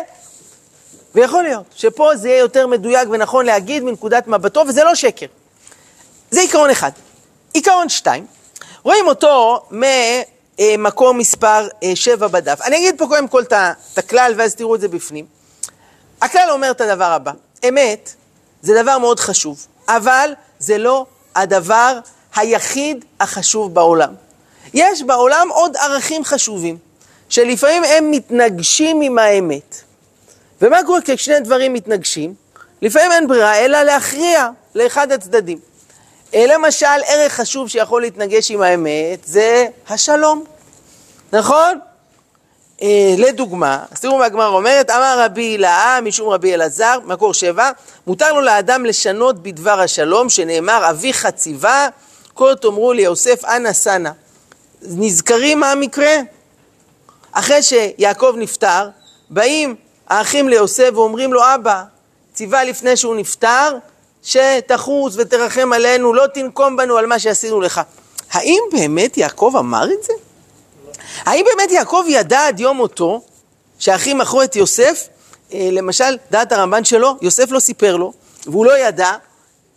ויכול 1.14 1.42
להיות 1.42 1.64
שפה 1.76 2.16
זה 2.16 2.28
יהיה 2.28 2.38
יותר 2.38 2.66
מדויק 2.66 3.08
ונכון 3.10 3.46
להגיד 3.46 3.82
מנקודת 3.82 4.26
מבטו, 4.28 4.64
וזה 4.68 4.84
לא 4.84 4.94
שקר. 4.94 5.26
זה 6.30 6.40
עיקרון 6.40 6.70
אחד. 6.70 6.90
עיקרון 7.52 7.88
שתיים, 7.88 8.26
רואים 8.82 9.06
אותו 9.06 9.62
אה, 9.84 10.22
מקום 10.78 11.18
מספר 11.18 11.68
אה, 11.82 11.96
7 11.96 12.28
בדף. 12.28 12.60
אני 12.60 12.76
אגיד 12.76 12.94
פה 12.98 13.06
קודם 13.06 13.28
כל 13.28 13.42
את 13.42 13.98
הכלל 13.98 14.32
ואז 14.36 14.54
תראו 14.54 14.74
את 14.74 14.80
זה 14.80 14.88
בפנים. 14.88 15.26
הכלל 16.22 16.50
אומר 16.50 16.70
את 16.70 16.80
הדבר 16.80 17.04
הבא, 17.04 17.32
אמת 17.68 18.14
זה 18.62 18.82
דבר 18.82 18.98
מאוד 18.98 19.20
חשוב, 19.20 19.66
אבל 19.88 20.30
זה 20.58 20.78
לא 20.78 21.06
הדבר 21.36 21.98
היחיד 22.36 23.04
החשוב 23.20 23.74
בעולם. 23.74 24.14
יש 24.74 25.02
בעולם 25.02 25.48
עוד 25.50 25.76
ערכים 25.76 26.24
חשובים, 26.24 26.78
שלפעמים 27.28 27.84
הם 27.84 28.10
מתנגשים 28.10 29.00
עם 29.00 29.18
האמת. 29.18 29.82
ומה 30.62 30.84
קורה 30.86 31.00
כששני 31.00 31.40
דברים 31.40 31.72
מתנגשים? 31.72 32.34
לפעמים 32.82 33.12
אין 33.12 33.28
ברירה 33.28 33.56
אלא 33.56 33.82
להכריע 33.82 34.48
לאחד 34.74 35.12
הצדדים. 35.12 35.58
למשל, 36.34 36.86
ערך 37.06 37.32
חשוב 37.32 37.68
שיכול 37.68 38.02
להתנגש 38.02 38.50
עם 38.50 38.62
האמת 38.62 39.24
זה 39.24 39.66
השלום, 39.88 40.44
נכון? 41.32 41.78
אה, 42.82 43.14
לדוגמה, 43.18 43.84
אז 43.92 44.00
תראו 44.00 44.18
מה 44.18 44.24
הגמרא 44.24 44.48
אומרת, 44.48 44.90
אמר 44.90 45.22
רבי 45.24 45.42
הילאה 45.42 46.00
משום 46.00 46.28
רבי 46.28 46.54
אלעזר, 46.54 46.98
מקור 47.04 47.34
שבע, 47.34 47.70
מותר 48.06 48.32
לו 48.32 48.40
לאדם 48.40 48.84
לשנות 48.84 49.42
בדבר 49.42 49.80
השלום, 49.80 50.28
שנאמר 50.28 50.90
אביך 50.90 51.26
ציווה, 51.26 51.88
כה 52.36 52.54
תאמרו 52.60 52.92
ליוסף 52.92 53.44
אנא 53.44 53.72
סנה. 53.72 54.12
נזכרים 54.82 55.60
מה 55.60 55.72
המקרה? 55.72 56.16
אחרי 57.32 57.62
שיעקב 57.62 58.34
נפטר, 58.36 58.88
באים 59.30 59.76
האחים 60.08 60.48
ליוסף 60.48 60.90
ואומרים 60.94 61.32
לו, 61.32 61.40
אבא, 61.54 61.82
ציווה 62.34 62.64
לפני 62.64 62.96
שהוא 62.96 63.16
נפטר, 63.16 63.76
שתחוס 64.22 65.14
ותרחם 65.16 65.72
עלינו, 65.72 66.14
לא 66.14 66.26
תנקום 66.26 66.76
בנו 66.76 66.96
על 66.96 67.06
מה 67.06 67.18
שעשינו 67.18 67.60
לך. 67.60 67.80
האם 68.30 68.60
באמת 68.72 69.16
יעקב 69.16 69.52
אמר 69.58 69.92
את 69.92 70.02
זה? 70.02 70.12
האם 71.24 71.44
באמת 71.44 71.72
יעקב 71.72 72.04
ידע 72.08 72.46
עד 72.46 72.60
יום 72.60 72.76
מותו 72.76 73.22
שהאחים 73.78 74.18
מכרו 74.18 74.42
את 74.42 74.56
יוסף? 74.56 75.08
אה, 75.52 75.68
למשל, 75.72 76.16
דעת 76.30 76.52
הרמב"ן 76.52 76.84
שלו, 76.84 77.16
יוסף 77.22 77.50
לא 77.50 77.60
סיפר 77.60 77.96
לו, 77.96 78.12
והוא 78.46 78.66
לא 78.66 78.78
ידע 78.78 79.12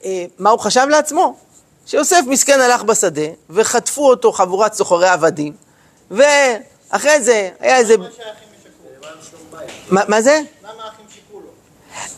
אה, 0.06 0.26
מה 0.40 0.50
הוא 0.50 0.60
חשב 0.60 0.86
לעצמו. 0.90 1.36
שיוסף 1.86 2.22
מסכן 2.28 2.62
הלך 2.62 2.84
בשדה, 2.84 3.28
וחטפו 3.50 4.10
אותו 4.10 4.32
חבורת 4.32 4.74
סוחרי 4.74 5.10
עבדים, 5.10 5.54
ואחרי 6.12 7.22
זה 7.22 7.50
היה 7.60 7.78
איזה... 7.78 7.96
מה 9.90 10.22
זה? 10.22 10.42
למה 10.64 10.84
האחים? 10.84 11.01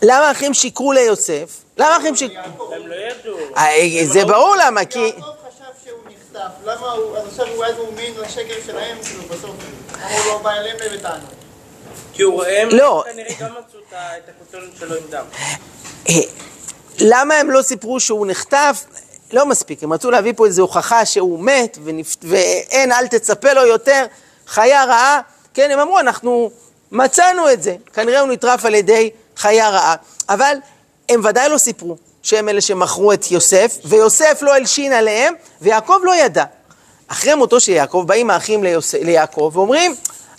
למה 0.02 0.28
האחים 0.28 0.54
שיקרו 0.54 0.92
ליוסף? 0.92 1.64
למה 1.76 1.94
האחים 1.94 2.16
שיקרו? 2.16 2.74
הם 2.74 2.86
לא 2.86 2.94
ידעו. 2.94 3.38
אה, 3.56 4.04
זה 4.04 4.24
ברור 4.24 4.56
למה, 4.66 4.84
כי... 4.84 4.98
יעקב 4.98 5.20
חשב 5.20 5.64
שהוא 5.84 5.98
נחטף, 6.06 6.52
למה 6.64 6.90
הוא, 6.92 7.16
אז 7.16 7.26
עכשיו 7.28 7.46
הוא 7.46 7.64
אז 7.64 7.74
הוא 7.78 7.86
האמין 7.88 8.14
לשקר 8.20 8.54
שלהם, 8.66 8.96
כאילו 9.04 9.22
בסוף, 9.22 9.50
הוא 10.10 10.26
לא 10.26 10.38
בא 10.42 10.50
אליהם 10.50 10.76
בטענות? 10.94 11.30
כי 12.12 12.22
הוא 12.22 12.44
הם 12.44 12.68
לא. 12.68 13.04
כנראה 13.12 13.34
גם 13.40 13.50
מצאו 13.50 13.80
את 13.90 14.28
הכותרת 14.28 14.70
שלו 14.78 14.94
עם 14.94 15.02
דם. 15.10 15.24
אה, 16.08 16.14
למה 16.98 17.34
הם 17.34 17.50
לא 17.50 17.62
סיפרו 17.62 18.00
שהוא 18.00 18.26
נחטף? 18.26 18.84
לא 19.32 19.46
מספיק, 19.46 19.82
הם 19.82 19.92
רצו 19.92 20.10
להביא 20.10 20.32
פה 20.36 20.46
איזו 20.46 20.62
הוכחה 20.62 21.04
שהוא 21.04 21.40
מת 21.40 21.78
ונפ... 21.84 22.16
ואין, 22.22 22.92
אל 22.92 23.06
תצפה 23.06 23.52
לו 23.52 23.66
יותר, 23.66 24.06
חיה 24.46 24.84
רעה. 24.84 25.20
כן, 25.54 25.70
הם 25.70 25.78
אמרו, 25.78 26.00
אנחנו 26.00 26.50
מצאנו 26.92 27.50
את 27.50 27.62
זה. 27.62 27.76
כנראה 27.92 28.20
הוא 28.20 28.28
נטרף 28.32 28.64
על 28.64 28.74
ידי 28.74 29.10
חיה 29.36 29.70
רעה. 29.70 29.94
אבל 30.28 30.56
הם 31.08 31.20
ודאי 31.24 31.48
לא 31.48 31.58
סיפרו 31.58 31.96
שהם 32.22 32.48
אלה 32.48 32.60
שמכרו 32.60 33.12
את 33.12 33.30
יוסף, 33.30 33.76
ויוסף 33.84 34.38
לא 34.42 34.54
הלשין 34.54 34.92
עליהם, 34.92 35.34
ויעקב 35.60 35.98
לא 36.02 36.14
ידע. 36.14 36.44
אחרי 37.08 37.34
מותו 37.34 37.60
של 37.60 37.72
יעקב 37.72 38.04
באים 38.06 38.30
האחים 38.30 38.62
ליוס... 38.64 38.94
ליעקב 38.94 39.50
ואומרים, 39.54 39.94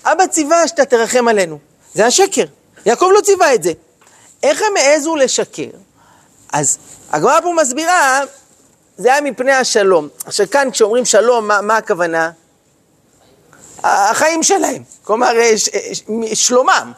אבא 0.05 0.27
ציווה 0.27 0.67
שאתה 0.67 0.85
תרחם 0.85 1.27
עלינו. 1.27 1.59
זה 1.93 2.05
השקר. 2.05 2.45
יעקב 2.85 3.09
לא 3.13 3.21
ציווה 3.21 3.53
את 3.53 3.63
זה. 3.63 3.71
איך 4.43 4.61
הם 4.61 4.77
העזו 4.77 5.15
לשקר? 5.15 5.69
אז 6.53 6.77
הגמרא 7.11 7.41
פה 7.41 7.53
מסבירה, 7.61 8.21
זה 8.97 9.11
היה 9.13 9.21
מפני 9.21 9.51
השלום. 9.51 10.07
עכשיו 10.25 10.49
כאן 10.51 10.71
כשאומרים 10.71 11.05
שלום, 11.05 11.47
מה, 11.47 11.61
מה 11.61 11.77
הכוונה? 11.77 12.31
החיים 13.83 14.43
שלהם, 14.43 14.83
כלומר 15.03 15.39
אה, 15.39 15.57
ש- 15.57 15.69
ש- 15.93 16.03
שלומם. 16.33 16.91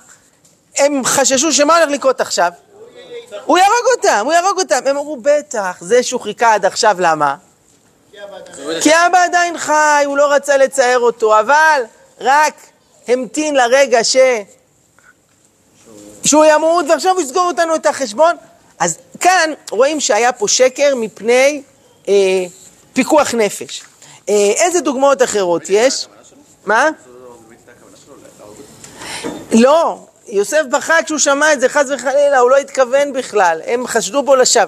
הם 0.77 1.01
חששו 1.05 1.53
שמה 1.53 1.77
הולך 1.77 1.89
לקרות 1.89 2.21
עכשיו? 2.21 2.51
הוא 3.45 3.57
יהרוג 3.57 3.85
אותם, 3.97 4.21
הוא 4.25 4.33
יהרוג 4.33 4.59
אותם. 4.59 4.79
הם 4.85 4.97
אמרו, 4.97 5.17
בטח, 5.21 5.77
זה 5.81 6.03
שהוא 6.03 6.21
חיכה 6.21 6.53
עד 6.53 6.65
עכשיו, 6.65 6.95
למה? 6.99 7.35
כי 8.81 8.89
אבא 9.07 9.23
עדיין- 9.23 9.57
חי, 9.57 10.03
הוא 10.05 10.17
לא 10.17 10.31
רצה 10.33 10.57
לצייר 10.57 10.99
אותו, 10.99 11.39
אבל 11.39 11.81
רק 12.21 12.53
המתין 13.07 13.55
לרגע 13.55 14.03
ש... 14.03 14.17
שהוא 16.23 16.45
ימות 16.45 16.85
ועכשיו 16.89 17.13
הוא 17.13 17.21
יסגור 17.21 17.47
אותנו 17.47 17.75
את 17.75 17.85
החשבון. 17.85 18.35
אז 18.79 18.97
כאן 19.19 19.53
רואים 19.71 19.99
שהיה 19.99 20.31
פה 20.31 20.47
שקר 20.47 20.93
מפני 20.95 21.61
אה, 22.07 22.13
פיקוח 22.93 23.33
נפש. 23.33 23.83
אה, 24.29 24.33
איזה 24.57 24.81
דוגמאות 24.81 25.21
אחרות 25.21 25.61
יש? 25.69 26.07
מה? 26.65 26.89
לא, 29.51 29.99
יוסף 30.29 30.61
בכה 30.71 31.03
כשהוא 31.03 31.19
שמע 31.19 31.53
את 31.53 31.59
זה, 31.59 31.69
חס 31.69 31.85
וחלילה, 31.95 32.39
הוא 32.39 32.49
לא 32.49 32.57
התכוון 32.57 33.13
בכלל, 33.13 33.61
הם 33.65 33.87
חשדו 33.87 34.23
בו 34.23 34.35
לשווא. 34.35 34.65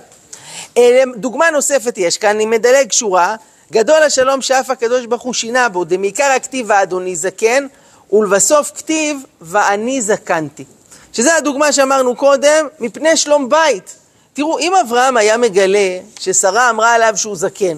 אה, 0.78 1.04
דוגמה 1.16 1.50
נוספת 1.50 1.98
יש 1.98 2.18
כאן, 2.18 2.30
אני 2.30 2.46
מדלג 2.46 2.92
שורה, 2.92 3.36
גדול 3.72 4.04
השלום 4.04 4.42
שאף 4.42 4.70
הקדוש 4.70 5.06
ברוך 5.06 5.22
הוא 5.22 5.34
שינה 5.34 5.70
בו, 5.70 5.84
דמעיקר 5.84 6.32
הכתיב 6.36 6.66
ואדוני 6.70 7.16
זקן, 7.16 7.68
ולבסוף 8.12 8.72
כתיב 8.76 9.18
ואני 9.42 10.02
זקנתי. 10.02 10.66
שזה 11.14 11.36
הדוגמה 11.36 11.72
שאמרנו 11.72 12.16
קודם, 12.16 12.68
מפני 12.80 13.18
שלום 13.18 13.50
בית. 13.50 13.96
תראו, 14.34 14.60
אם 14.60 14.76
אברהם 14.76 15.18
היה 15.18 15.38
מגלה 15.38 16.00
ששרה 16.20 16.70
אמרה 16.70 16.94
עליו 16.94 17.14
שהוא 17.16 17.36
זקן, 17.36 17.78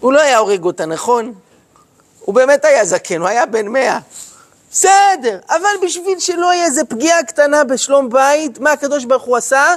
הוא 0.00 0.12
לא 0.12 0.20
היה 0.20 0.38
הורג 0.38 0.64
אותה, 0.64 0.86
נכון? 0.86 1.32
הוא 2.20 2.34
באמת 2.34 2.64
היה 2.64 2.84
זקן, 2.84 3.20
הוא 3.20 3.28
היה 3.28 3.46
בן 3.46 3.68
מאה. 3.68 3.98
בסדר, 4.72 5.38
אבל 5.48 5.86
בשביל 5.86 6.18
שלא 6.18 6.52
יהיה 6.52 6.64
איזה 6.64 6.84
פגיעה 6.84 7.22
קטנה 7.22 7.64
בשלום 7.64 8.10
בית, 8.10 8.58
מה 8.58 8.72
הקדוש 8.72 9.04
ברוך 9.04 9.22
הוא 9.22 9.36
עשה? 9.36 9.74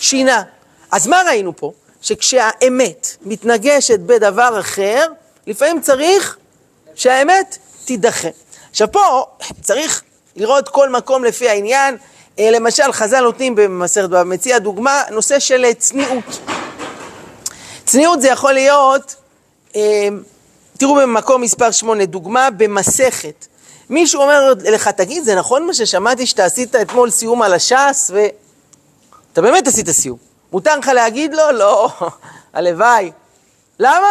שינה. 0.00 0.42
אז 0.90 1.06
מה 1.06 1.22
ראינו 1.26 1.56
פה? 1.56 1.72
שכשהאמת 2.02 3.16
מתנגשת 3.22 3.98
בדבר 4.00 4.60
אחר, 4.60 5.06
לפעמים 5.46 5.80
צריך 5.80 6.36
שהאמת 6.94 7.58
תידחה. 7.84 8.28
עכשיו 8.70 8.92
פה 8.92 9.26
צריך 9.62 10.02
לראות 10.36 10.68
כל 10.68 10.88
מקום 10.90 11.24
לפי 11.24 11.48
העניין. 11.48 11.96
אה, 12.38 12.50
למשל, 12.50 12.92
חז"ל 12.92 13.20
נותנים 13.20 13.54
במסכת 13.54 14.04
בבא 14.04 14.22
מציע 14.22 14.58
דוגמה, 14.58 15.02
נושא 15.10 15.38
של 15.38 15.64
אה, 15.64 15.74
צניעות. 15.74 16.40
צניעות 17.84 18.20
זה 18.20 18.28
יכול 18.28 18.52
להיות, 18.52 19.14
אה, 19.76 20.08
תראו 20.78 20.94
במקום 20.94 21.42
מספר 21.42 21.70
8, 21.70 22.04
דוגמה 22.04 22.48
במסכת. 22.50 23.46
מישהו 23.90 24.22
אומר 24.22 24.52
לך, 24.64 24.88
תגיד, 24.88 25.24
זה 25.24 25.34
נכון 25.34 25.66
מה 25.66 25.74
ששמעתי 25.74 26.26
שאתה 26.26 26.44
עשית 26.44 26.76
אתמול 26.76 27.10
סיום 27.10 27.42
על 27.42 27.54
הש"ס, 27.54 28.10
ואתה 28.14 29.42
באמת 29.42 29.68
עשית 29.68 29.90
סיום. 29.90 30.18
מותר 30.52 30.76
לך 30.76 30.88
להגיד 30.88 31.34
לו? 31.34 31.52
לא, 31.52 31.90
הלוואי. 32.52 33.12
למה? 33.78 34.08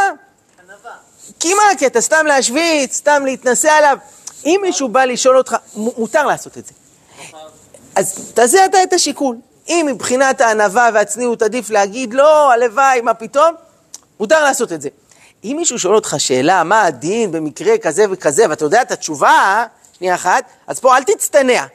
כי 1.40 1.54
מה 1.54 1.62
הקטע? 1.74 2.02
סתם 2.02 2.26
להשוויץ, 2.26 2.96
סתם 2.96 3.22
להתנשא 3.26 3.72
עליו. 3.72 3.98
אם 4.46 4.60
מישהו 4.62 4.88
בא 4.88 5.06
לשאול 5.06 5.38
אותך, 5.38 5.56
מותר 5.76 6.26
לעשות 6.26 6.58
את 6.58 6.66
זה. 6.66 6.74
אז 7.96 8.32
תעשה 8.34 8.66
אתה 8.66 8.84
את 8.84 8.94
השיקול. 8.94 9.36
אם 9.68 9.86
מבחינת 9.90 10.42
הענווה 10.42 10.90
והצניעות 10.94 11.42
עדיף 11.42 11.70
להגיד 11.70 12.14
לא, 12.14 12.52
הלוואי, 12.52 13.02
מה 13.02 13.14
פתאום, 13.14 13.56
מותר 14.20 14.44
לעשות 14.44 14.74
את 14.74 14.82
זה. 14.82 14.90
אם 15.44 15.56
מישהו 15.60 15.80
שואל 15.80 15.96
אותך 15.96 16.16
שאלה, 16.18 16.64
מה 16.64 16.84
הדין 16.84 17.32
במקרה 17.32 17.78
כזה 17.78 18.06
וכזה, 18.12 18.50
ואתה 18.50 18.66
יודע 18.66 18.82
את 18.82 18.92
התשובה, 18.92 19.66
שנייה 19.98 20.16
אחת, 20.16 20.44
אז 20.68 20.80
פה 20.80 20.98
אל 20.98 21.04
תצטנע. 21.04 21.66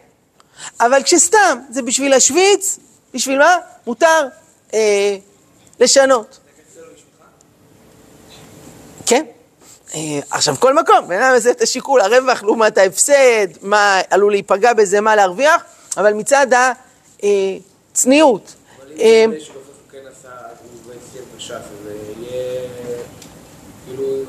אבל 0.81 1.03
כשסתם, 1.03 1.59
זה 1.71 1.83
בשביל 1.83 2.11
להשוויץ, 2.11 2.79
בשביל 3.15 3.39
מה? 3.39 3.57
מותר 3.87 4.29
אה, 4.75 5.17
לשנות. 5.81 6.39
כן. 9.07 9.25
אה, 9.95 10.01
עכשיו, 10.31 10.55
כל 10.61 10.75
מקום, 10.75 11.09
בן 11.09 11.23
אדם 11.23 11.35
עושה 11.35 11.51
את 11.51 11.63
השיקול, 11.63 12.01
הרווח 12.01 12.43
לעומת 12.43 12.79
ההפסד, 12.79 13.47
מה 13.63 14.01
עלול 14.11 14.33
להיפגע 14.33 14.73
בזה, 14.73 15.01
מה 15.01 15.17
להרוויח, 15.17 15.63
אבל 15.97 16.13
מצד 16.13 16.47
הצניעות. 17.93 18.55
אבל 18.79 18.93
אה, 19.01 19.25
אם 19.25 19.31
זה 19.31 19.41
שבסוף 19.41 19.57
הוא 19.57 19.93
כן 19.93 19.99
עשה, 19.99 20.29
הוא 20.85 20.93
סיים 21.13 21.25
את 21.33 21.37
הש"ס, 21.37 21.51
אז 21.51 21.89
יהיה... 22.19 22.65
כאילו, 23.87 24.25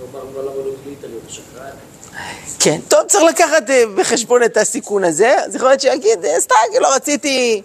כן, 2.59 2.79
טוב, 2.87 3.03
צריך 3.07 3.23
לקחת 3.23 3.69
אה, 3.69 3.83
בחשבון 3.95 4.43
את 4.43 4.57
הסיכון 4.57 5.03
הזה, 5.03 5.43
אז 5.43 5.55
יכול 5.55 5.67
להיות 5.67 5.81
שיגיד, 5.81 6.25
אה, 6.25 6.39
סתם, 6.39 6.55
לא 6.81 6.95
רציתי 6.95 7.61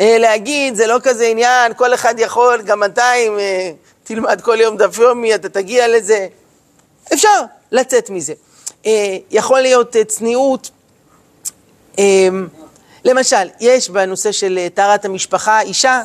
אה, 0.00 0.16
להגיד, 0.18 0.74
זה 0.74 0.86
לא 0.86 0.98
כזה 1.02 1.26
עניין, 1.26 1.74
כל 1.74 1.94
אחד 1.94 2.14
יכול, 2.18 2.62
גם 2.62 2.84
אתה 2.84 3.14
אם 3.14 3.38
תלמד 4.04 4.40
כל 4.40 4.60
יום 4.60 4.76
דף 4.76 4.98
יומי, 4.98 5.34
אתה 5.34 5.48
תגיע 5.48 5.88
לזה. 5.88 6.26
אפשר 7.12 7.42
לצאת 7.72 8.10
מזה. 8.10 8.34
יכול 9.30 9.60
להיות 9.60 9.96
צניעות. 10.08 10.70
למשל, 13.04 13.48
יש 13.60 13.90
בנושא 13.90 14.32
של 14.32 14.68
טהרת 14.74 15.04
המשפחה 15.04 15.60
אישה 15.60 16.02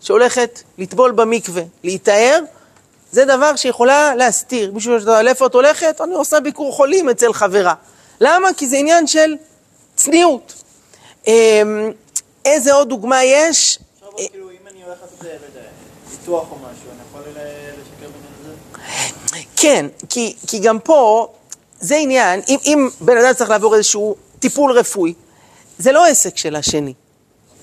שהולכת 0.00 0.62
לטבול 0.78 1.10
במקווה, 1.10 1.62
להיטהר, 1.84 2.40
זה 3.12 3.24
דבר 3.24 3.56
שיכולה 3.56 4.14
להסתיר. 4.14 4.72
מישהו 4.72 5.00
שואל, 5.00 5.24
לאיפה 5.24 5.46
את 5.46 5.54
הולכת? 5.54 6.00
אני 6.00 6.14
עושה 6.14 6.40
ביקור 6.40 6.72
חולים 6.72 7.08
אצל 7.08 7.32
חברה. 7.32 7.74
למה? 8.20 8.48
כי 8.56 8.66
זה 8.68 8.76
עניין 8.76 9.06
של 9.06 9.36
צניעות. 9.96 10.54
אה, 11.28 11.62
איזה 12.44 12.72
עוד 12.72 12.88
דוגמה 12.88 13.24
יש? 13.24 13.78
כאילו, 14.16 14.50
אם 14.50 14.56
אני 14.70 14.84
הולך 14.84 14.98
לעשות, 15.02 15.22
לא 15.22 15.28
יודע, 15.28 15.68
ניתוח 16.10 16.46
או 16.50 16.56
משהו, 16.56 16.90
אני 16.90 16.98
יכול 17.10 17.20
ל- 17.20 17.70
לשקר 17.80 18.10
בעניין 18.12 18.32
הזה? 18.44 19.38
כן, 19.56 19.86
כי, 20.08 20.36
כי 20.46 20.58
גם 20.58 20.78
פה 20.78 21.28
זה 21.80 21.96
עניין, 21.96 22.40
אם, 22.48 22.58
אם 22.64 22.88
בן 23.00 23.16
אדם 23.16 23.34
צריך 23.34 23.50
לעבור 23.50 23.74
איזשהו 23.74 24.14
טיפול 24.38 24.72
רפואי, 24.72 25.14
זה 25.78 25.92
לא 25.92 26.06
עסק 26.06 26.36
של 26.36 26.56
השני. 26.56 26.94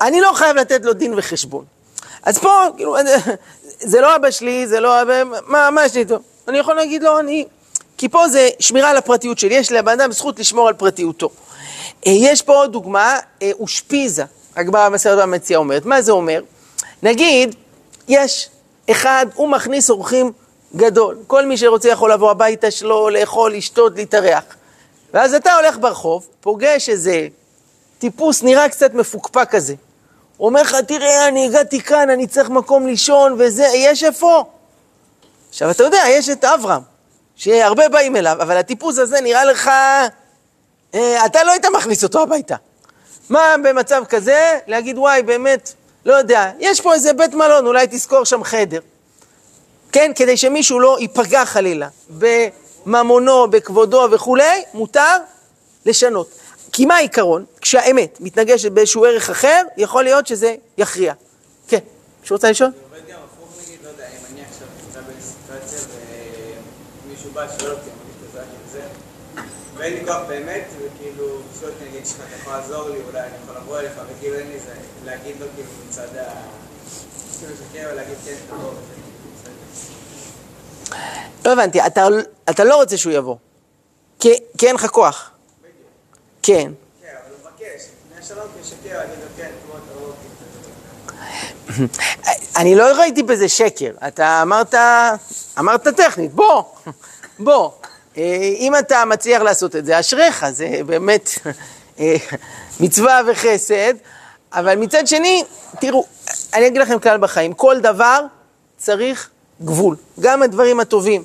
אני 0.01 0.21
לא 0.21 0.31
חייב 0.35 0.55
לתת 0.55 0.85
לו 0.85 0.93
דין 0.93 1.13
וחשבון. 1.17 1.65
אז 2.23 2.37
פה, 2.37 2.49
כאילו, 2.77 2.95
זה 3.79 4.01
לא 4.01 4.15
אבא 4.15 4.31
שלי, 4.31 4.67
זה 4.67 4.79
לא 4.79 5.01
אבא, 5.01 5.23
מה, 5.47 5.69
מה 5.71 5.85
יש 5.85 5.93
לי 5.93 5.99
איתו? 5.99 6.19
אני 6.47 6.57
יכול 6.57 6.75
להגיד 6.75 7.03
לו, 7.03 7.19
אני... 7.19 7.45
כי 7.97 8.09
פה 8.09 8.27
זה 8.27 8.49
שמירה 8.59 8.89
על 8.89 8.97
הפרטיות 8.97 9.39
שלי, 9.39 9.55
יש 9.55 9.71
לבן 9.71 9.91
אדם 9.91 10.11
זכות 10.11 10.39
לשמור 10.39 10.67
על 10.67 10.73
פרטיותו. 10.73 11.29
אה, 12.07 12.11
יש 12.15 12.41
פה 12.41 12.55
עוד 12.55 12.71
דוגמה, 12.71 13.19
אה, 13.41 13.51
אושפיזה, 13.59 14.23
הגמרא 14.55 14.89
במסכת 14.89 15.17
המציאה 15.17 15.59
אומרת. 15.59 15.85
מה 15.85 16.01
זה 16.01 16.11
אומר? 16.11 16.41
נגיד, 17.03 17.55
יש 18.07 18.49
אחד, 18.91 19.25
הוא 19.35 19.49
מכניס 19.49 19.89
אורחים 19.89 20.31
גדול. 20.75 21.17
כל 21.27 21.45
מי 21.45 21.57
שרוצה 21.57 21.89
יכול 21.89 22.11
לבוא 22.11 22.31
הביתה 22.31 22.71
שלו, 22.71 23.09
לאכול, 23.09 23.53
לשתות, 23.53 23.95
להתארח. 23.95 24.43
ואז 25.13 25.33
אתה 25.33 25.53
הולך 25.53 25.77
ברחוב, 25.79 26.27
פוגש 26.41 26.89
איזה 26.89 27.27
טיפוס 27.99 28.43
נראה 28.43 28.69
קצת 28.69 28.93
מפוקפק 28.93 29.47
כזה. 29.49 29.73
הוא 30.39 30.47
אומר 30.47 30.61
לך, 30.61 30.75
תראה, 30.87 31.27
אני 31.27 31.45
הגעתי 31.45 31.81
כאן, 31.81 32.09
אני 32.09 32.27
צריך 32.27 32.49
מקום 32.49 32.87
לישון 32.87 33.35
וזה, 33.39 33.67
יש 33.75 34.03
איפה? 34.03 34.43
עכשיו, 35.49 35.71
אתה 35.71 35.83
יודע, 35.83 36.03
יש 36.07 36.29
את 36.29 36.45
אברהם, 36.45 36.81
שהרבה 37.35 37.89
באים 37.89 38.15
אליו, 38.15 38.37
אבל 38.41 38.57
הטיפוס 38.57 38.97
הזה 38.97 39.21
נראה 39.21 39.45
לך, 39.45 39.67
אה, 40.93 41.25
אתה 41.25 41.43
לא 41.43 41.51
היית 41.51 41.65
מכניס 41.65 42.03
אותו 42.03 42.21
הביתה. 42.21 42.55
מה 43.29 43.55
במצב 43.63 44.03
כזה? 44.09 44.59
להגיד, 44.67 44.97
וואי, 44.97 45.23
באמת, 45.23 45.73
לא 46.05 46.13
יודע, 46.13 46.51
יש 46.59 46.81
פה 46.81 46.93
איזה 46.93 47.13
בית 47.13 47.33
מלון, 47.33 47.67
אולי 47.67 47.87
תזכור 47.89 48.23
שם 48.23 48.43
חדר. 48.43 48.79
כן, 49.91 50.11
כדי 50.15 50.37
שמישהו 50.37 50.79
לא 50.79 50.97
ייפגע 50.99 51.45
חלילה 51.45 51.87
בממונו, 52.09 53.47
בכבודו 53.47 54.07
וכולי, 54.11 54.63
מותר 54.73 55.17
לשנות. 55.85 56.38
כי 56.71 56.85
מה 56.85 56.95
העיקרון? 56.95 57.45
כשהאמת 57.61 58.17
מתנגשת 58.21 58.71
באיזשהו 58.71 59.05
ערך 59.05 59.29
אחר, 59.29 59.61
יכול 59.77 60.03
להיות 60.03 60.27
שזה 60.27 60.55
יכריע. 60.77 61.13
כן, 61.67 61.79
מישהו 62.21 62.35
רוצה 62.35 62.51
לשאול? 62.51 62.69
זה 62.69 62.77
עובד 62.83 63.11
גם 63.11 63.19
הפוך 63.25 63.61
נגיד, 63.63 63.79
לא 63.83 63.89
יודע, 63.89 64.07
אם 64.07 64.33
אני 64.33 64.41
עכשיו 64.49 64.67
נמצא 64.85 64.99
בסיטואציה 64.99 65.79
ומישהו 67.05 67.31
בא 67.31 67.47
שואל 67.59 67.71
אותי, 67.71 67.89
אני 67.89 67.99
מרגיש 67.99 68.29
בזה 68.29 68.39
של 68.39 68.71
זה, 68.71 68.81
ואין 69.77 69.93
לי 69.93 70.05
כוח 70.05 70.21
באמת, 70.27 70.63
וכאילו, 70.77 71.25
אותי, 71.63 71.85
נגיד, 71.89 72.05
שמע, 72.05 72.25
אתה 72.25 72.35
יכול 72.41 72.53
לעזור 72.53 72.89
לי, 72.89 72.97
אולי 73.07 73.19
אני 73.19 73.31
יכול 73.43 73.55
לבוא 73.55 73.79
אליך, 73.79 73.93
וכאילו 74.17 74.35
אין 74.35 74.47
לי 74.47 74.59
זה, 74.59 74.73
להגיד 75.05 75.35
לו 75.39 75.45
כאילו 75.55 75.69
מצד 75.89 76.17
ה... 76.17 76.23
כאילו 77.39 77.53
לשקר 77.53 77.89
ולהגיד 77.93 78.17
כן, 78.25 78.35
תבוא, 78.49 78.71
כאילו. 78.71 79.09
לא 81.45 81.51
הבנתי, 81.51 81.85
אתה, 81.85 82.07
אתה 82.49 82.63
לא 82.63 82.75
רוצה 82.75 82.97
שהוא 82.97 83.13
יבוא. 83.13 83.35
כי, 84.19 84.33
כי 84.57 84.67
אין 84.67 84.75
לך 84.75 84.85
כוח. 84.85 85.28
כן. 86.43 86.71
אני 92.55 92.75
לא 92.75 92.83
ראיתי 92.83 93.23
בזה 93.23 93.49
שקר. 93.49 93.91
אתה 94.07 94.41
אמרת, 94.41 94.75
אמרת 95.59 95.87
טכנית, 95.87 96.33
בוא, 96.33 96.63
בוא. 97.39 97.71
אה, 98.17 98.53
אם 98.57 98.75
אתה 98.75 99.05
מצליח 99.05 99.41
לעשות 99.41 99.75
את 99.75 99.85
זה, 99.85 99.99
אשריך, 99.99 100.49
זה 100.49 100.79
באמת 100.85 101.29
אה, 101.99 102.15
מצווה 102.79 103.21
וחסד. 103.27 103.93
אבל 104.53 104.75
מצד 104.75 105.07
שני, 105.07 105.43
תראו, 105.79 106.05
אני 106.53 106.67
אגיד 106.67 106.81
לכם 106.81 106.99
כלל 106.99 107.17
בחיים, 107.17 107.53
כל 107.53 107.79
דבר 107.79 108.21
צריך 108.77 109.29
גבול, 109.61 109.95
גם 110.19 110.43
הדברים 110.43 110.79
הטובים. 110.79 111.23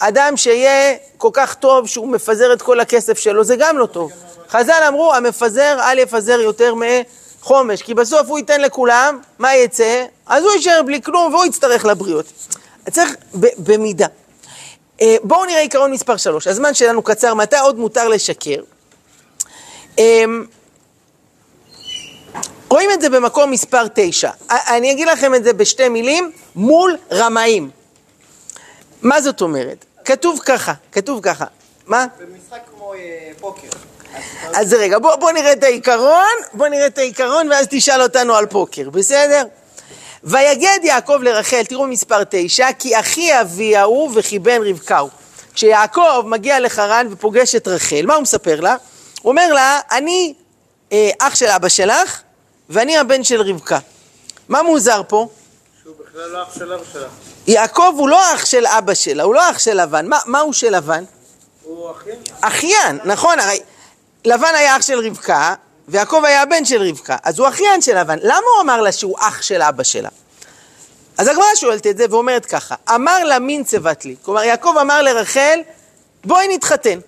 אדם 0.00 0.36
שיהיה 0.36 0.96
כל 1.18 1.30
כך 1.32 1.54
טוב 1.54 1.86
שהוא 1.86 2.08
מפזר 2.08 2.52
את 2.52 2.62
כל 2.62 2.80
הכסף 2.80 3.18
שלו, 3.18 3.44
זה 3.44 3.56
גם 3.58 3.78
לא 3.78 3.86
טוב. 3.86 4.12
חז"ל 4.48 4.82
אמרו, 4.88 5.14
המפזר 5.14 5.78
אל 5.80 5.98
יפזר 5.98 6.40
יותר 6.40 6.74
מחומש, 6.74 7.82
כי 7.82 7.94
בסוף 7.94 8.28
הוא 8.28 8.38
ייתן 8.38 8.60
לכולם, 8.60 9.18
מה 9.38 9.54
יצא? 9.54 10.04
אז 10.26 10.44
הוא 10.44 10.52
יישאר 10.52 10.82
בלי 10.86 11.02
כלום 11.02 11.34
והוא 11.34 11.44
יצטרך 11.44 11.84
לבריות. 11.84 12.26
צריך 12.90 13.16
ב- 13.40 13.46
במידה. 13.58 14.06
אה, 15.00 15.16
בואו 15.22 15.44
נראה 15.44 15.60
עיקרון 15.60 15.90
מספר 15.92 16.16
3. 16.16 16.46
הזמן 16.46 16.74
שלנו 16.74 17.02
קצר, 17.02 17.34
מתי 17.34 17.58
עוד 17.58 17.78
מותר 17.78 18.08
לשקר? 18.08 18.60
אמ, 19.98 20.44
רואים 22.68 22.90
את 22.92 23.00
זה 23.00 23.08
במקום 23.08 23.50
מספר 23.50 23.86
9. 23.94 24.30
אני 24.50 24.92
אגיד 24.92 25.08
לכם 25.08 25.34
את 25.34 25.44
זה 25.44 25.52
בשתי 25.52 25.88
מילים, 25.88 26.32
מול 26.56 26.96
רמאים. 27.12 27.70
מה 29.02 29.20
זאת 29.20 29.40
אומרת? 29.40 29.84
כתוב 30.10 30.40
ככה, 30.44 30.72
כתוב 30.92 31.20
ככה. 31.22 31.44
מה? 31.86 32.06
במשחק 32.20 32.58
כמו 32.70 32.94
אה, 32.94 33.30
פוקר. 33.40 33.68
אז 34.54 34.72
רגע, 34.72 34.98
בוא, 34.98 35.16
בוא 35.16 35.32
נראה 35.32 35.52
את 35.52 35.62
העיקרון, 35.62 36.36
בוא 36.52 36.68
נראה 36.68 36.86
את 36.86 36.98
העיקרון 36.98 37.48
ואז 37.50 37.66
תשאל 37.70 38.02
אותנו 38.02 38.34
על 38.34 38.46
פוקר, 38.46 38.90
בסדר? 38.90 39.44
ויגד 40.24 40.78
יעקב 40.82 41.18
לרחל, 41.22 41.62
תראו 41.64 41.86
מספר 41.86 42.22
תשע, 42.30 42.68
כי 42.78 43.00
אחי 43.00 43.40
אביה 43.40 43.82
הוא 43.82 44.10
וכי 44.14 44.38
בן 44.38 44.62
רבקה 44.62 44.98
הוא. 44.98 45.10
כשיעקב 45.54 46.22
מגיע 46.26 46.60
לחרן 46.60 47.06
ופוגש 47.10 47.54
את 47.54 47.68
רחל, 47.68 48.06
מה 48.06 48.14
הוא 48.14 48.22
מספר 48.22 48.60
לה? 48.60 48.76
הוא 49.22 49.30
אומר 49.30 49.52
לה, 49.52 49.80
אני 49.90 50.34
אה, 50.92 51.10
אח 51.18 51.34
של 51.34 51.46
אבא 51.46 51.68
שלך 51.68 52.20
ואני 52.70 52.98
הבן 52.98 53.24
של 53.24 53.42
רבקה. 53.42 53.78
מה 54.48 54.62
מוזר 54.62 55.02
פה? 55.08 55.28
בכלל 56.00 56.30
לא 56.30 56.42
אח 56.42 56.54
של 56.54 56.72
אבא 56.72 56.84
שלה. 56.92 57.08
יעקב 57.46 57.94
הוא 57.96 58.08
לא 58.08 58.34
אח 58.34 58.44
של 58.44 58.66
אבא 58.66 58.94
שלה, 58.94 59.22
הוא 59.22 59.34
לא 59.34 59.50
אח 59.50 59.58
של 59.58 59.82
לבן. 59.82 60.06
מה, 60.06 60.18
מה 60.26 60.40
הוא 60.40 60.52
של 60.52 60.76
לבן? 60.76 61.04
הוא 61.62 61.90
אחיין. 61.90 62.18
אחיין, 62.40 62.98
נכון, 63.04 63.40
הרי 63.40 63.60
לבן 64.24 64.54
היה 64.54 64.76
אח 64.76 64.82
של 64.82 65.06
רבקה, 65.06 65.54
ויעקב 65.88 66.24
היה 66.24 66.42
הבן 66.42 66.64
של 66.64 66.82
רבקה, 66.82 67.16
אז 67.22 67.38
הוא 67.38 67.48
אחיין 67.48 67.82
של 67.82 67.98
לבן. 67.98 68.18
למה 68.22 68.46
הוא 68.56 68.62
אמר 68.62 68.80
לה 68.80 68.92
שהוא 68.92 69.16
אח 69.18 69.42
של 69.42 69.62
אבא 69.62 69.82
שלה? 69.82 70.08
אז 71.18 71.28
הגמרא 71.28 71.54
שואלת 71.54 71.86
את 71.86 71.96
זה 71.96 72.04
ואומרת 72.10 72.46
ככה, 72.46 72.74
אמר 72.94 73.24
לה 73.24 73.38
מין 73.38 73.64
צבת 73.64 74.04
לי, 74.04 74.16
כלומר 74.22 74.42
יעקב 74.42 74.74
אמר 74.80 75.02
לרחל, 75.02 75.60
בואי 76.24 76.54
נתחתן. 76.54 76.98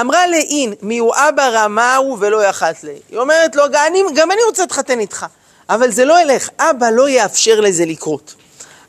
אמרה 0.00 0.26
לאין, 0.26 0.74
מי 0.82 0.98
הוא 0.98 1.14
אבא 1.16 1.48
רמה 1.48 1.96
הוא 1.96 2.16
ולא 2.20 2.44
יחת 2.44 2.84
לי. 2.84 2.98
היא 3.10 3.18
אומרת 3.18 3.56
לו, 3.56 3.64
גם 3.72 3.84
אני, 3.86 4.02
גם 4.14 4.30
אני 4.30 4.40
רוצה 4.46 4.62
להתחתן 4.62 5.00
איתך, 5.00 5.26
אבל 5.70 5.90
זה 5.90 6.04
לא 6.04 6.20
ילך, 6.20 6.48
אבא 6.58 6.90
לא 6.90 7.08
יאפשר 7.08 7.60
לזה 7.60 7.84
לקרות. 7.84 8.34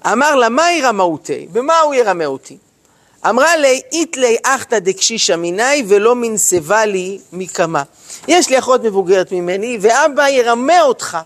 אמר 0.05 0.35
לה, 0.35 0.49
מהי 0.49 0.81
רמאותי? 0.81 1.47
במה 1.51 1.79
הוא 1.79 1.95
ירמה 1.95 2.25
אותי? 2.25 2.57
אמרה 3.29 3.57
לי, 3.57 3.81
איתלי 3.91 4.37
אחתא 4.43 4.79
דקשישא 4.79 5.35
מיני 5.35 5.83
ולא 5.87 6.15
מנסבה 6.15 6.85
לי 6.85 7.19
מקמה. 7.33 7.83
יש 8.27 8.49
לי 8.49 8.59
אחות 8.59 8.83
מבוגרת 8.83 9.31
ממני, 9.31 9.77
ואבא 9.81 10.29
ירמה 10.29 10.81
אותך, 10.81 11.17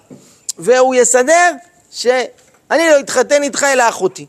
והוא 0.58 0.96
יסדר 0.96 1.52
שאני 1.92 2.90
לא 2.90 3.00
אתחתן 3.00 3.44
איתך 3.44 3.64
אלא 3.64 3.90
אחותי. 3.90 4.26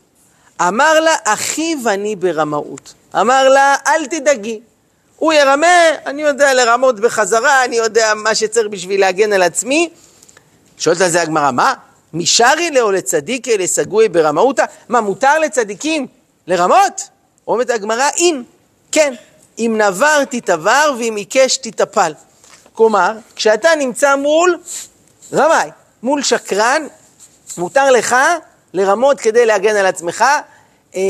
אמר 0.61 0.99
לה, 0.99 1.15
אחי 1.23 1.75
ואני 1.83 2.15
ברמאות. 2.15 2.93
אמר 3.21 3.49
לה, 3.49 3.75
אל 3.87 4.05
תדאגי. 4.05 4.59
הוא 5.15 5.33
ירמה, 5.33 5.89
אני 6.05 6.21
יודע 6.21 6.53
לרמות 6.53 6.99
בחזרה, 6.99 7.65
אני 7.65 7.75
יודע 7.75 8.13
מה 8.15 8.35
שצריך 8.35 8.67
בשביל 8.67 8.99
להגן 8.99 9.33
על 9.33 9.41
עצמי. 9.41 9.89
שואלת 10.77 11.01
על 11.01 11.09
זה 11.09 11.21
הגמרא, 11.21 11.51
מה? 11.51 11.73
משרי 12.13 12.71
לאו 12.71 12.91
לצדיקי 12.91 13.57
לסגוי 13.57 14.09
ברמאותה? 14.09 14.63
מה, 14.89 15.01
מותר 15.01 15.39
לצדיקים 15.39 16.07
לרמות? 16.47 17.09
אומרת 17.47 17.69
הגמרא, 17.69 18.09
אין, 18.17 18.43
כן, 18.91 19.13
אם 19.59 19.81
נבר 19.81 20.23
תתעבר 20.29 20.93
ואם 20.99 21.15
עיקש 21.15 21.57
תתאפל. 21.57 22.13
כלומר, 22.73 23.11
כשאתה 23.35 23.69
נמצא 23.79 24.15
מול 24.15 24.57
רמאי, 25.33 25.69
מול 26.03 26.23
שקרן, 26.23 26.87
מותר 27.57 27.91
לך 27.91 28.15
לרמות 28.73 29.19
כדי 29.19 29.45
להגן 29.45 29.75
על 29.75 29.85
עצמך. 29.85 30.25
אה, 30.95 31.01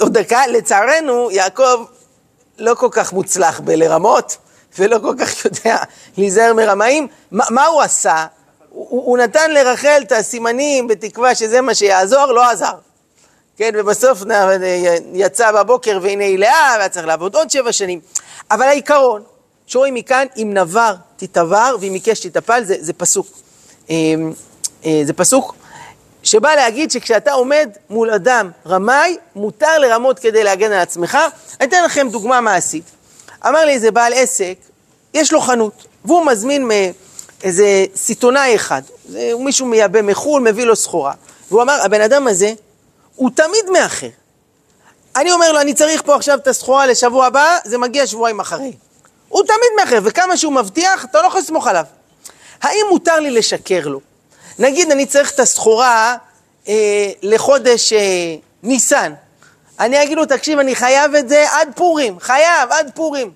עוד 0.00 0.18
דקה, 0.18 0.46
לצערנו, 0.46 1.30
יעקב 1.30 1.84
לא 2.58 2.74
כל 2.74 2.88
כך 2.90 3.12
מוצלח 3.12 3.60
בלרמות, 3.60 4.36
ולא 4.78 4.98
כל 4.98 5.14
כך 5.18 5.44
יודע 5.44 5.76
להיזהר 6.16 6.54
מרמאים. 6.54 7.06
מה, 7.30 7.44
מה 7.50 7.66
הוא 7.66 7.82
עשה? 7.82 8.26
הוא, 8.70 9.04
הוא 9.06 9.18
נתן 9.18 9.50
לרחל 9.50 10.00
את 10.06 10.12
הסימנים 10.12 10.88
בתקווה 10.88 11.34
שזה 11.34 11.60
מה 11.60 11.74
שיעזור, 11.74 12.26
לא 12.26 12.50
עזר. 12.50 12.72
כן, 13.56 13.70
ובסוף 13.76 14.22
נ- 14.26 14.32
יצא 15.14 15.52
בבוקר 15.52 15.98
והנה 16.02 16.24
היא 16.24 16.38
לאה, 16.38 16.74
והיה 16.76 16.88
צריך 16.88 17.06
לעבוד 17.06 17.34
עוד 17.34 17.50
שבע 17.50 17.72
שנים. 17.72 18.00
אבל 18.50 18.62
העיקרון, 18.62 19.22
שרואים 19.66 19.94
מכאן, 19.94 20.26
אם 20.36 20.50
נבר 20.54 20.94
תתעבר 21.16 21.76
ואם 21.80 21.92
עיקש 21.94 22.20
תתאפל, 22.20 22.64
זה, 22.64 22.76
זה 22.80 22.92
פסוק. 22.92 23.26
אה, 23.90 23.94
אה, 24.84 25.00
זה 25.04 25.12
פסוק 25.12 25.54
שבא 26.22 26.54
להגיד 26.54 26.90
שכשאתה 26.90 27.32
עומד 27.32 27.70
מול 27.90 28.10
אדם 28.10 28.50
רמאי, 28.66 29.16
מותר 29.36 29.78
לרמות 29.78 30.18
כדי 30.18 30.44
להגן 30.44 30.72
על 30.72 30.78
עצמך. 30.78 31.18
אני 31.60 31.68
אתן 31.68 31.84
לכם 31.84 32.08
דוגמה 32.10 32.40
מעשית. 32.40 32.84
אמר 33.48 33.64
לי 33.64 33.72
איזה 33.72 33.90
בעל 33.90 34.12
עסק, 34.12 34.54
יש 35.14 35.32
לו 35.32 35.40
חנות, 35.40 35.86
והוא 36.04 36.26
מזמין 36.26 36.68
מאיזה 36.68 37.84
סיטונאי 37.96 38.54
אחד, 38.54 38.82
מישהו 39.38 39.66
מייבא 39.66 40.02
מחו"ל, 40.02 40.42
מביא 40.42 40.64
לו 40.64 40.76
סחורה. 40.76 41.12
והוא 41.50 41.62
אמר, 41.62 41.78
הבן 41.82 42.00
אדם 42.00 42.26
הזה, 42.26 42.52
הוא 43.16 43.30
תמיד 43.34 43.70
מאחר. 43.72 44.08
אני 45.16 45.32
אומר 45.32 45.52
לו, 45.52 45.60
אני 45.60 45.74
צריך 45.74 46.02
פה 46.02 46.14
עכשיו 46.14 46.38
את 46.38 46.48
הסחורה 46.48 46.86
לשבוע 46.86 47.26
הבא, 47.26 47.58
זה 47.64 47.78
מגיע 47.78 48.06
שבועיים 48.06 48.40
אחרי. 48.40 48.72
הוא 49.28 49.42
תמיד 49.42 49.70
מאחר, 49.76 49.98
וכמה 50.04 50.36
שהוא 50.36 50.52
מבטיח, 50.52 51.04
אתה 51.04 51.22
לא 51.22 51.26
יכול 51.26 51.40
לסמוך 51.40 51.66
עליו. 51.66 51.84
האם 52.62 52.86
מותר 52.90 53.20
לי 53.20 53.30
לשקר 53.30 53.88
לו? 53.88 54.00
נגיד 54.58 54.90
אני 54.90 55.06
צריך 55.06 55.30
את 55.30 55.40
הסחורה 55.40 56.16
אה, 56.68 57.10
לחודש 57.22 57.92
אה, 57.92 57.98
ניסן. 58.62 59.12
אני 59.80 60.02
אגיד 60.02 60.18
לו, 60.18 60.26
תקשיב, 60.26 60.58
אני 60.58 60.74
חייב 60.74 61.14
את 61.14 61.28
זה 61.28 61.44
עד 61.50 61.68
פורים, 61.74 62.20
חייב, 62.20 62.70
עד 62.70 62.90
פורים. 62.94 63.30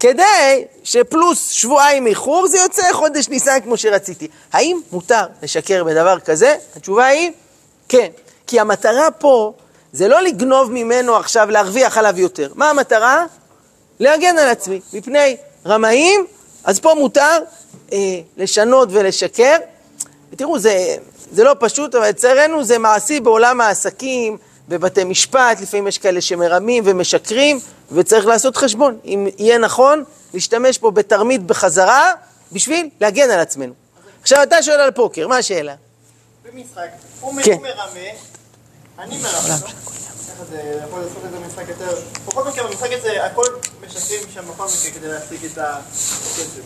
כדי 0.00 0.64
שפלוס 0.84 1.50
שבועיים 1.50 2.06
איחור 2.06 2.46
זה 2.46 2.58
יוצא 2.58 2.92
חודש 2.92 3.28
ניסן 3.28 3.60
כמו 3.60 3.76
שרציתי. 3.76 4.28
האם 4.52 4.80
מותר 4.92 5.26
לשקר 5.42 5.84
בדבר 5.84 6.18
כזה? 6.18 6.56
התשובה 6.76 7.06
היא 7.06 7.30
כן. 7.88 8.08
כי 8.46 8.60
המטרה 8.60 9.10
פה 9.10 9.52
זה 9.92 10.08
לא 10.08 10.22
לגנוב 10.22 10.72
ממנו 10.72 11.16
עכשיו, 11.16 11.50
להרוויח 11.50 11.98
עליו 11.98 12.20
יותר. 12.20 12.52
מה 12.54 12.70
המטרה? 12.70 13.24
להגן 14.00 14.38
על 14.38 14.48
עצמי 14.48 14.80
מפני 14.92 15.36
רמאים, 15.66 16.26
אז 16.64 16.80
פה 16.80 16.94
מותר 16.94 17.38
אה, 17.92 17.98
לשנות 18.36 18.88
ולשקר. 18.92 19.56
ותראו, 20.32 20.58
זה, 20.58 20.96
זה 21.32 21.44
לא 21.44 21.54
פשוט, 21.58 21.94
אבל 21.94 22.08
לצערנו 22.08 22.64
זה 22.64 22.78
מעשי 22.78 23.20
בעולם 23.20 23.60
העסקים, 23.60 24.38
בבתי 24.72 25.04
משפט, 25.04 25.60
לפעמים 25.60 25.88
יש 25.88 25.98
כאלה 25.98 26.20
שמרמים 26.20 26.82
ומשקרים, 26.86 27.60
וצריך 27.92 28.26
לעשות 28.26 28.56
חשבון. 28.56 28.98
אם 29.04 29.28
יהיה 29.38 29.58
נכון, 29.58 30.04
להשתמש 30.34 30.78
פה 30.78 30.90
בתרמית 30.90 31.42
בחזרה, 31.42 32.12
בשביל 32.52 32.88
להגן 33.00 33.30
על 33.30 33.40
עצמנו. 33.40 33.72
עכשיו 34.22 34.42
אתה 34.42 34.62
שואל 34.62 34.80
על 34.80 34.90
פוקר, 34.90 35.28
מה 35.28 35.36
השאלה? 35.36 35.74
במשחק, 36.44 36.88
הוא 37.20 37.42
כן. 37.44 37.52
הוא 37.52 37.62
מרמה, 37.62 38.10
אני 38.98 39.18
מרמה. 39.18 39.58
ככה 40.34 40.44
זה 40.50 40.80
יכול 40.86 41.00
לעשות 41.00 41.16
את 41.24 41.30
זה 41.30 41.36
במשחק 41.38 41.68
יותר... 41.68 41.96
בכל 42.26 42.44
מקרה, 42.44 42.68
במשחק 42.68 42.88
הזה 42.92 43.24
הכל 43.24 43.44
משקרים 43.86 44.20
שם 44.34 44.40
בכל 44.40 44.64
מקרה 44.64 44.90
כדי 44.94 45.08
להשיג 45.08 45.44
את 45.44 45.58
הכסף. 45.58 46.60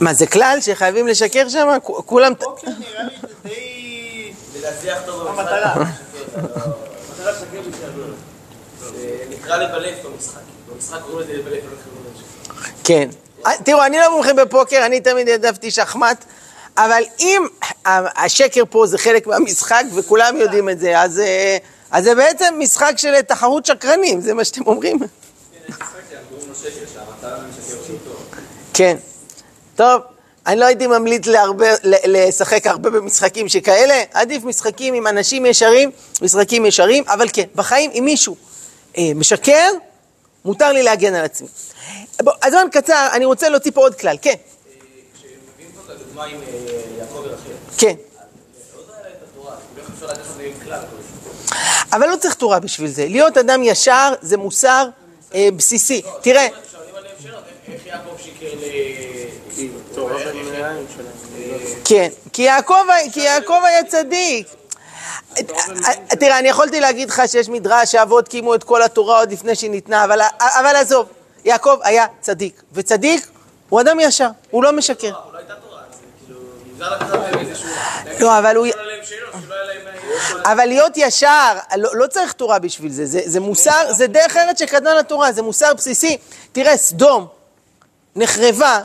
מה, 0.00 0.14
זה 0.14 0.26
כלל 0.26 0.58
שחייבים 0.60 1.08
לשקר 1.08 1.48
שם? 1.48 1.68
כולם... 1.82 2.34
פוקר 2.34 2.66
נראה 2.78 3.02
לי 3.02 3.16
זה 3.20 3.28
די... 3.44 4.32
ולהצליח 4.52 4.98
טוב 5.06 5.28
במשחק. 5.28 6.84
המטרה. 7.18 7.30
המטרה 7.30 7.32
לשקר 7.32 7.60
בשביל 7.60 8.14
זה 8.80 9.24
נקרא 9.30 9.56
לבלף 9.56 10.04
במשחק. 10.04 10.40
במשחק 10.72 11.00
קוראים 11.02 11.20
לזה 11.20 11.32
לבלף, 11.32 11.64
לא. 11.64 12.58
כן. 12.84 13.08
אה, 13.46 13.52
תראו, 13.64 13.84
אני 13.84 13.96
לא 13.96 14.16
מומחה 14.16 14.32
בפוקר, 14.32 14.86
אני 14.86 15.00
תמיד 15.00 15.28
העדפתי 15.28 15.70
שחמט, 15.70 16.24
אבל 16.76 17.02
אם 17.20 17.46
השקר 18.16 18.62
פה 18.70 18.86
זה 18.86 18.98
חלק 18.98 19.26
מהמשחק 19.26 19.84
וכולם 19.94 20.36
יודעים 20.36 20.68
את 20.68 20.78
זה, 20.78 21.00
אז, 21.00 21.18
אה, 21.18 21.56
אז 21.90 22.04
זה 22.04 22.14
בעצם 22.14 22.54
משחק 22.58 22.92
של 22.96 23.22
תחרות 23.22 23.66
שקרנים, 23.66 24.20
זה 24.20 24.34
מה 24.34 24.44
שאתם 24.44 24.62
אומרים? 24.66 24.98
קוראים 24.98 26.48
לו 26.48 26.54
שקר 26.54 26.86
שהמטרה 26.94 27.38
משקר 27.48 27.82
שהוא 27.86 27.98
טוב. 28.04 28.26
כן. 28.74 28.96
טוב, 29.76 30.02
אני 30.48 30.60
לא 30.60 30.64
הייתי 30.64 30.86
ממליץ 30.86 31.26
להרבה, 31.26 31.66
לשחק 31.84 32.66
הרבה 32.66 32.90
במשחקים 32.90 33.48
שכאלה, 33.48 34.02
עדיף 34.12 34.44
משחקים 34.44 34.94
עם 34.94 35.06
אנשים 35.06 35.46
ישרים, 35.46 35.90
משחקים 36.22 36.66
ישרים, 36.66 37.04
אבל 37.08 37.26
כן, 37.32 37.44
בחיים 37.54 37.90
אם 37.94 38.02
מישהו 38.04 38.36
אה, 38.98 39.10
משקר, 39.14 39.70
מותר 40.44 40.72
לי 40.72 40.82
להגן 40.82 41.14
על 41.14 41.24
עצמי. 41.24 41.48
בוא, 42.22 42.32
הזמן 42.42 42.66
קצר, 42.72 43.08
אני 43.12 43.24
רוצה 43.24 43.48
להוציא 43.48 43.70
פה 43.74 43.80
עוד 43.80 43.94
כלל, 43.94 44.16
כן, 44.22 44.34
כשמביאים 45.14 45.38
פה 45.74 45.92
את 45.94 46.00
הדוגמה 46.00 46.24
עם 46.24 46.36
אה, 46.42 46.58
יעקב 46.98 47.14
ורחל, 47.14 47.34
כן. 47.78 47.94
לא? 50.68 50.80
אבל 51.92 52.08
לא 52.08 52.16
צריך 52.16 52.34
תורה 52.34 52.60
בשביל 52.60 52.90
זה. 52.90 53.06
להיות 53.08 53.36
אדם 53.38 53.62
ישר 53.62 54.12
זה 54.22 54.36
מוסר 54.36 54.86
אה, 55.34 55.48
בסיסי. 55.56 56.02
תראה, 56.22 56.46
שאלות, 57.22 57.44
איך- 57.68 57.74
איך 57.74 57.86
יעקב 57.86 58.10
שיקר 58.24 58.46
ל... 58.46 58.60
תורה 58.60 58.66
במנהלים 58.66 59.08
שלהם. 59.56 59.87
כן, 61.84 62.08
כי 62.32 62.42
יעקב, 62.42 62.84
כי 63.12 63.20
יעקב 63.20 63.60
היה 63.64 63.84
צדיק. 63.84 64.46
אה, 65.36 66.16
תראה, 66.20 66.38
אני 66.38 66.48
יכולתי 66.48 66.80
להגיד 66.80 67.10
לך 67.10 67.22
שיש 67.26 67.48
מדרש 67.48 67.92
שאבות 67.92 68.28
קיימו 68.28 68.54
את 68.54 68.64
כל 68.64 68.82
התורה 68.82 69.18
עוד 69.18 69.32
לפני 69.32 69.54
שהיא 69.54 69.70
ניתנה, 69.70 70.04
אבל, 70.04 70.20
אבל 70.40 70.76
עזוב, 70.76 71.06
יעקב 71.44 71.78
היה 71.82 72.06
צדיק, 72.20 72.62
וצדיק 72.72 73.28
הוא 73.68 73.80
אדם 73.80 74.00
ישר, 74.00 74.28
הוא 74.50 74.62
לא 74.62 74.72
משקר. 74.72 75.10
לא 75.10 75.38
כאילו. 77.38 77.58
לא, 78.20 78.38
אבל 78.38 78.56
הוא... 78.56 78.66
אבל 80.44 80.64
להיות 80.64 80.92
ישר, 80.96 81.58
לא, 81.76 81.90
לא 81.94 82.06
צריך 82.06 82.32
תורה 82.32 82.58
בשביל 82.58 82.92
זה, 82.92 83.06
זה, 83.06 83.20
זה 83.24 83.40
מוסר, 83.40 83.92
זה 83.92 84.06
דרך 84.06 84.36
ארץ 84.36 84.58
שקדמה 84.58 84.94
לתורה, 84.94 85.32
זה 85.32 85.42
מוסר 85.42 85.74
בסיסי. 85.74 86.18
תראה, 86.52 86.76
סדום 86.76 87.26
נחרבה 88.16 88.82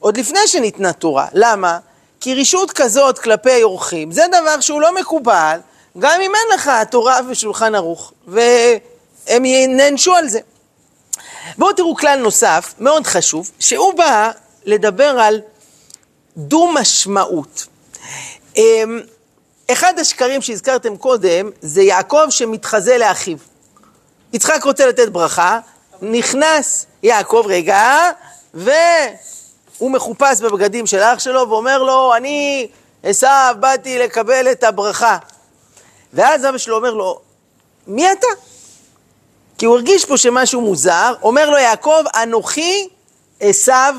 עוד 0.00 0.16
לפני 0.16 0.46
שניתנה 0.46 0.92
תורה. 0.92 1.26
למה? 1.32 1.78
כי 2.20 2.34
רשות 2.34 2.72
כזאת 2.72 3.18
כלפי 3.18 3.62
אורחים, 3.62 4.12
זה 4.12 4.22
דבר 4.28 4.60
שהוא 4.60 4.80
לא 4.80 4.94
מקובל, 4.94 5.60
גם 5.98 6.20
אם 6.20 6.32
אין 6.34 6.54
לך 6.54 6.70
תורה 6.90 7.20
ושולחן 7.28 7.74
ערוך, 7.74 8.12
והם 8.26 9.42
נענשו 9.68 10.14
על 10.14 10.28
זה. 10.28 10.40
בואו 11.58 11.72
תראו 11.72 11.96
כלל 11.96 12.18
נוסף, 12.18 12.74
מאוד 12.78 13.06
חשוב, 13.06 13.50
שהוא 13.60 13.94
בא 13.94 14.30
לדבר 14.64 15.20
על 15.20 15.40
דו-משמעות. 16.36 17.66
אמ, 18.56 19.00
אחד 19.72 19.98
השקרים 19.98 20.42
שהזכרתם 20.42 20.96
קודם 20.96 21.50
זה 21.60 21.82
יעקב 21.82 22.26
שמתחזה 22.30 22.98
לאחיו. 22.98 23.36
יצחק 24.32 24.64
רוצה 24.64 24.86
לתת 24.86 25.08
ברכה, 25.08 25.58
נכנס 26.02 26.86
יעקב 27.02 27.44
רגע, 27.48 28.10
והוא 29.80 29.90
מחופש 29.90 30.40
בבגדים 30.40 30.86
של 30.86 30.98
אח 30.98 31.18
שלו 31.18 31.50
ואומר 31.50 31.82
לו, 31.82 32.14
אני 32.16 32.68
עשיו 33.02 33.56
באתי 33.60 33.98
לקבל 33.98 34.52
את 34.52 34.64
הברכה. 34.64 35.18
ואז 36.12 36.46
אבא 36.46 36.58
שלו 36.58 36.76
אומר 36.76 36.94
לו, 36.94 37.20
מי 37.86 38.12
אתה? 38.12 38.26
כי 39.58 39.66
הוא 39.66 39.74
הרגיש 39.74 40.04
פה 40.04 40.16
שמשהו 40.16 40.60
מוזר, 40.60 41.14
אומר 41.22 41.50
לו 41.50 41.58
יעקב, 41.58 42.02
אנוכי 42.22 42.88
עשיו 43.40 43.94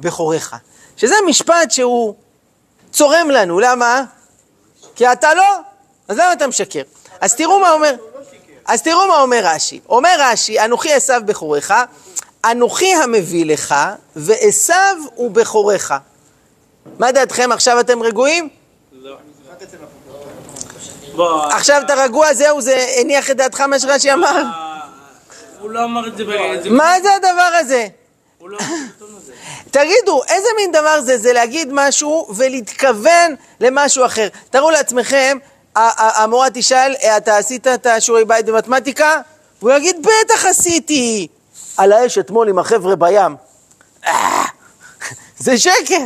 בכורך. 0.00 0.54
שזה 0.96 1.14
משפט 1.26 1.70
שהוא 1.70 2.14
צורם 2.92 3.30
לנו, 3.30 3.60
למה? 3.60 4.02
כי 4.94 5.12
אתה 5.12 5.34
לא, 5.34 5.56
אז 6.08 6.18
למה 6.18 6.32
אתה 6.32 6.46
משקר? 6.46 6.82
אז 7.20 7.34
תראו 7.34 7.60
מה 7.60 7.70
אומר, 7.70 7.94
אז 8.66 8.82
תראו 8.82 9.06
מה 9.06 9.22
אומר 9.22 9.40
רש"י. 9.42 9.80
אומר 9.88 10.16
רש"י, 10.18 10.60
אנוכי 10.60 10.92
עשיו 10.92 11.20
בכורך, 11.24 11.70
אנוכי 12.44 12.94
המביא 12.94 13.46
לך, 13.46 13.74
ועשיו 14.16 14.96
הוא 15.14 15.30
בכורך. 15.30 15.92
מה 16.98 17.12
דעתכם, 17.12 17.52
עכשיו 17.52 17.80
אתם 17.80 18.02
רגועים? 18.02 18.48
בוא, 21.16 21.42
עכשיו 21.46 21.82
אתה 21.86 21.94
רגוע, 21.94 22.34
זהו, 22.34 22.60
זה 22.60 22.86
הניח 23.00 23.30
את 23.30 23.36
דעתך 23.36 23.60
מה 23.60 23.78
שרש"י 23.78 24.12
אמר? 24.12 24.42
הוא 25.60 25.70
לא 25.70 25.84
אמר 25.84 26.06
את 26.08 26.16
זה 26.16 26.24
ב... 26.24 26.28
זה- 26.62 26.70
מה 26.70 26.92
זה 27.02 27.14
הדבר 27.14 27.50
הזה? 27.60 27.86
הוא 28.38 28.50
לא. 28.50 28.58
הזה. 29.18 29.32
תגידו, 29.70 30.22
איזה 30.28 30.48
מין 30.56 30.72
דבר 30.72 31.00
זה, 31.00 31.18
זה 31.18 31.32
להגיד 31.32 31.68
משהו 31.72 32.26
ולהתכוון 32.36 33.34
למשהו 33.60 34.04
אחר. 34.06 34.28
תארו 34.50 34.70
לעצמכם, 34.70 35.38
המורה 35.76 36.48
תשאל, 36.54 36.94
"אה, 37.02 37.16
אתה 37.16 37.36
עשית 37.36 37.66
את 37.66 37.86
השיעורי 37.86 38.24
בית 38.24 38.46
במתמטיקה? 38.46 39.20
והוא 39.62 39.72
יגיד, 39.72 39.96
בטח 40.06 40.46
עשיתי. 40.46 41.28
על 41.76 41.92
האש 41.92 42.18
אתמול 42.18 42.48
עם 42.48 42.58
החבר'ה 42.58 42.96
בים. 42.96 43.36
אה, 44.06 44.44
זה 45.38 45.58
שקר. 45.58 46.04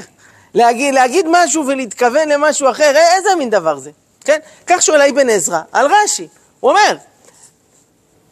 להגיד, 0.55 0.95
להגיד 0.95 1.27
משהו 1.29 1.67
ולהתכוון 1.67 2.29
למשהו 2.29 2.71
אחר, 2.71 2.93
אה, 2.97 3.17
איזה 3.17 3.35
מין 3.39 3.51
דבר 3.51 3.79
זה? 3.79 3.91
כן? 4.25 4.39
כך 4.67 4.83
שואל 4.83 5.03
אבן 5.03 5.31
עזרא 5.31 5.61
על 5.73 5.87
רש"י. 5.87 6.29
הוא 6.61 6.71
אומר, 6.71 6.97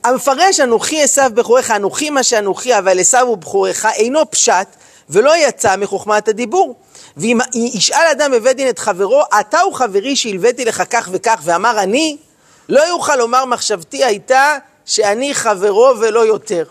המפרש 0.05 0.61
אנוכי 0.61 1.03
עשיו 1.03 1.31
בכורך, 1.35 1.71
אנוכי 1.71 2.11
מה 2.11 2.23
שאנוכי, 2.23 2.79
אבל 2.79 3.01
עשיו 3.01 3.27
הוא 3.27 3.39
בכורך, 3.39 3.87
אינו 3.87 4.31
פשט 4.31 4.67
ולא 5.11 5.37
יצא 5.37 5.77
מחוכמת 5.77 6.29
הדיבור. 6.29 6.75
ואם 7.17 7.39
ישאל 7.55 8.07
אדם 8.13 8.33
בבית 8.33 8.57
דין 8.57 8.69
את 8.69 8.79
חברו, 8.79 9.23
אתה 9.41 9.61
הוא 9.61 9.75
חברי 9.75 10.17
שהלוויתי 10.17 10.65
לך 10.65 10.83
כך 10.91 11.09
וכך, 11.13 11.41
ואמר 11.43 11.83
אני, 11.83 12.17
לא 12.69 12.81
יוכל 12.81 13.17
לומר 13.17 13.45
מחשבתי 13.45 14.05
הייתה 14.05 14.57
שאני 14.85 15.35
חברו 15.35 15.93
ולא 16.01 16.27
יותר. 16.27 16.65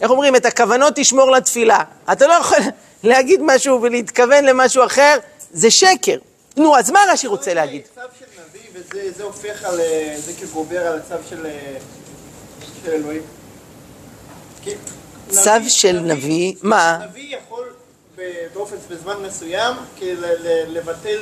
איך 0.00 0.10
אומרים? 0.10 0.36
את 0.36 0.46
הכוונות 0.46 0.92
תשמור 0.96 1.30
לתפילה. 1.30 1.78
אתה 2.12 2.26
לא 2.26 2.32
יכול 2.32 2.58
להגיד 3.04 3.40
משהו 3.42 3.82
ולהתכוון 3.82 4.44
למשהו 4.44 4.84
אחר, 4.84 5.18
זה 5.52 5.70
שקר. 5.70 6.18
נו, 6.56 6.76
אז 6.76 6.90
מה 6.90 7.00
רש"י 7.12 7.26
רוצה 7.26 7.54
להגיד? 7.54 7.82
צו 7.94 8.00
של 8.18 8.24
נביא, 8.48 8.60
וזה 8.72 9.12
זה 9.16 9.22
הופך 9.22 9.64
על... 9.64 9.80
אה, 9.80 10.14
זה 10.18 10.32
כגובר 10.40 10.86
על 10.86 10.98
הצו 10.98 11.14
של, 11.28 11.46
אה, 11.46 12.92
אלוהים. 12.92 13.22
צו 15.28 15.50
של 15.68 16.00
נביא, 16.00 16.54
מה? 16.62 16.98
נביא 17.08 17.36
יכול 17.36 17.68
באופן, 18.54 18.76
בזמן 18.90 19.22
מסוים, 19.22 19.74
לבטל... 20.68 21.18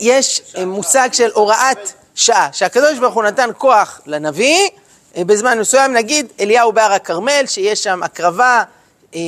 יש 0.00 0.42
אה, 0.56 0.64
מושג 0.66 1.08
של 1.12 1.30
הוראת 1.34 1.92
שעה, 2.14 2.48
שהקדוש 2.52 2.98
ברוך 2.98 3.14
הוא 3.14 3.22
נתן 3.22 3.50
כוח 3.58 4.00
לנביא, 4.06 4.68
בזמן 5.16 5.58
מסוים, 5.58 5.92
נגיד 5.92 6.26
אליהו 6.40 6.72
בהר 6.72 6.92
הכרמל, 6.92 7.42
שיש 7.46 7.82
שם 7.82 8.02
הקרבה, 8.02 8.62
אה, 9.14 9.20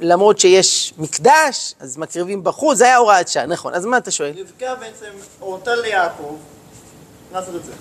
למרות 0.00 0.38
שיש 0.38 0.94
מקדש, 0.98 1.74
אז 1.80 1.96
מקריבים 1.96 2.44
בחוץ, 2.44 2.78
זה 2.78 2.84
היה 2.84 2.96
הוראת 2.96 3.28
שעה, 3.28 3.46
נכון, 3.46 3.74
אז 3.74 3.86
מה 3.86 3.98
אתה 3.98 4.10
שואל? 4.10 4.32
רבקה 4.40 4.74
בעצם 4.74 5.06
הורתה 5.38 5.74
ליעקב 5.74 6.36
לעשות 7.32 7.54
את 7.54 7.64
זה. 7.64 7.72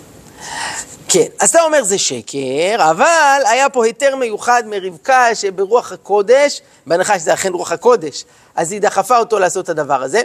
כן, 1.09 1.25
אז 1.39 1.49
אתה 1.49 1.63
אומר 1.63 1.83
זה 1.83 1.97
שקר, 1.97 2.89
אבל 2.91 3.41
היה 3.45 3.69
פה 3.69 3.85
היתר 3.85 4.15
מיוחד 4.15 4.63
מרבקה 4.65 5.35
שברוח 5.35 5.91
הקודש, 5.91 6.61
בהנחה 6.85 7.19
שזה 7.19 7.33
אכן 7.33 7.53
רוח 7.53 7.71
הקודש, 7.71 8.25
אז 8.55 8.71
היא 8.71 8.81
דחפה 8.81 9.17
אותו 9.17 9.39
לעשות 9.39 9.65
את 9.65 9.69
הדבר 9.69 10.03
הזה. 10.03 10.21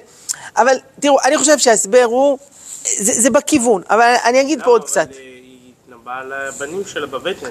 אבל 0.56 0.76
תראו, 1.00 1.20
אני 1.24 1.38
חושב 1.38 1.58
שההסבר 1.58 2.04
הוא, 2.04 2.38
זה, 2.84 3.12
זה 3.12 3.30
בכיוון, 3.30 3.82
אבל 3.90 4.14
אני 4.24 4.40
אגיד 4.40 4.62
פה 4.64 4.70
עוד 4.70 4.84
קצת. 4.84 5.08
אבל, 5.08 5.18
אה, 5.18 5.29
על 6.18 6.32
הבנים 6.32 6.82
שלה 6.86 7.06
בבטן. 7.06 7.50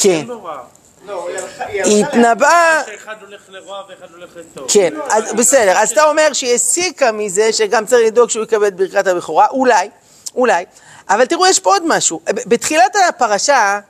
כן. 0.00 0.26
בהוראה. 0.26 0.58
לא, 1.06 1.28
היא 1.68 2.04
התנבאה, 2.04 2.82
שאחד 2.86 3.14
הולך 3.20 3.40
לרוע 3.48 3.82
ואחד 3.88 4.14
הולך 4.14 4.30
לטוב. 4.36 4.66
כן, 4.72 4.94
אז 5.10 5.32
בסדר, 5.32 5.78
אז 5.78 5.90
אתה 5.90 6.04
אומר 6.04 6.32
שהיא 6.32 6.54
הסיקה 6.54 7.12
מזה 7.12 7.52
שגם 7.52 7.86
צריך 7.86 8.06
לדאוג 8.06 8.30
שהוא 8.30 8.44
יקבל 8.44 8.66
את 8.66 8.76
ברכת 8.76 9.06
הבכורה, 9.06 9.46
אולי, 9.50 9.90
אולי, 10.34 10.64
אבל 11.08 11.26
תראו, 11.26 11.46
יש 11.46 11.58
פה 11.58 11.70
עוד 11.70 11.82
משהו. 11.86 12.20
בתחילת 12.26 12.96
הפרשה 13.08 13.80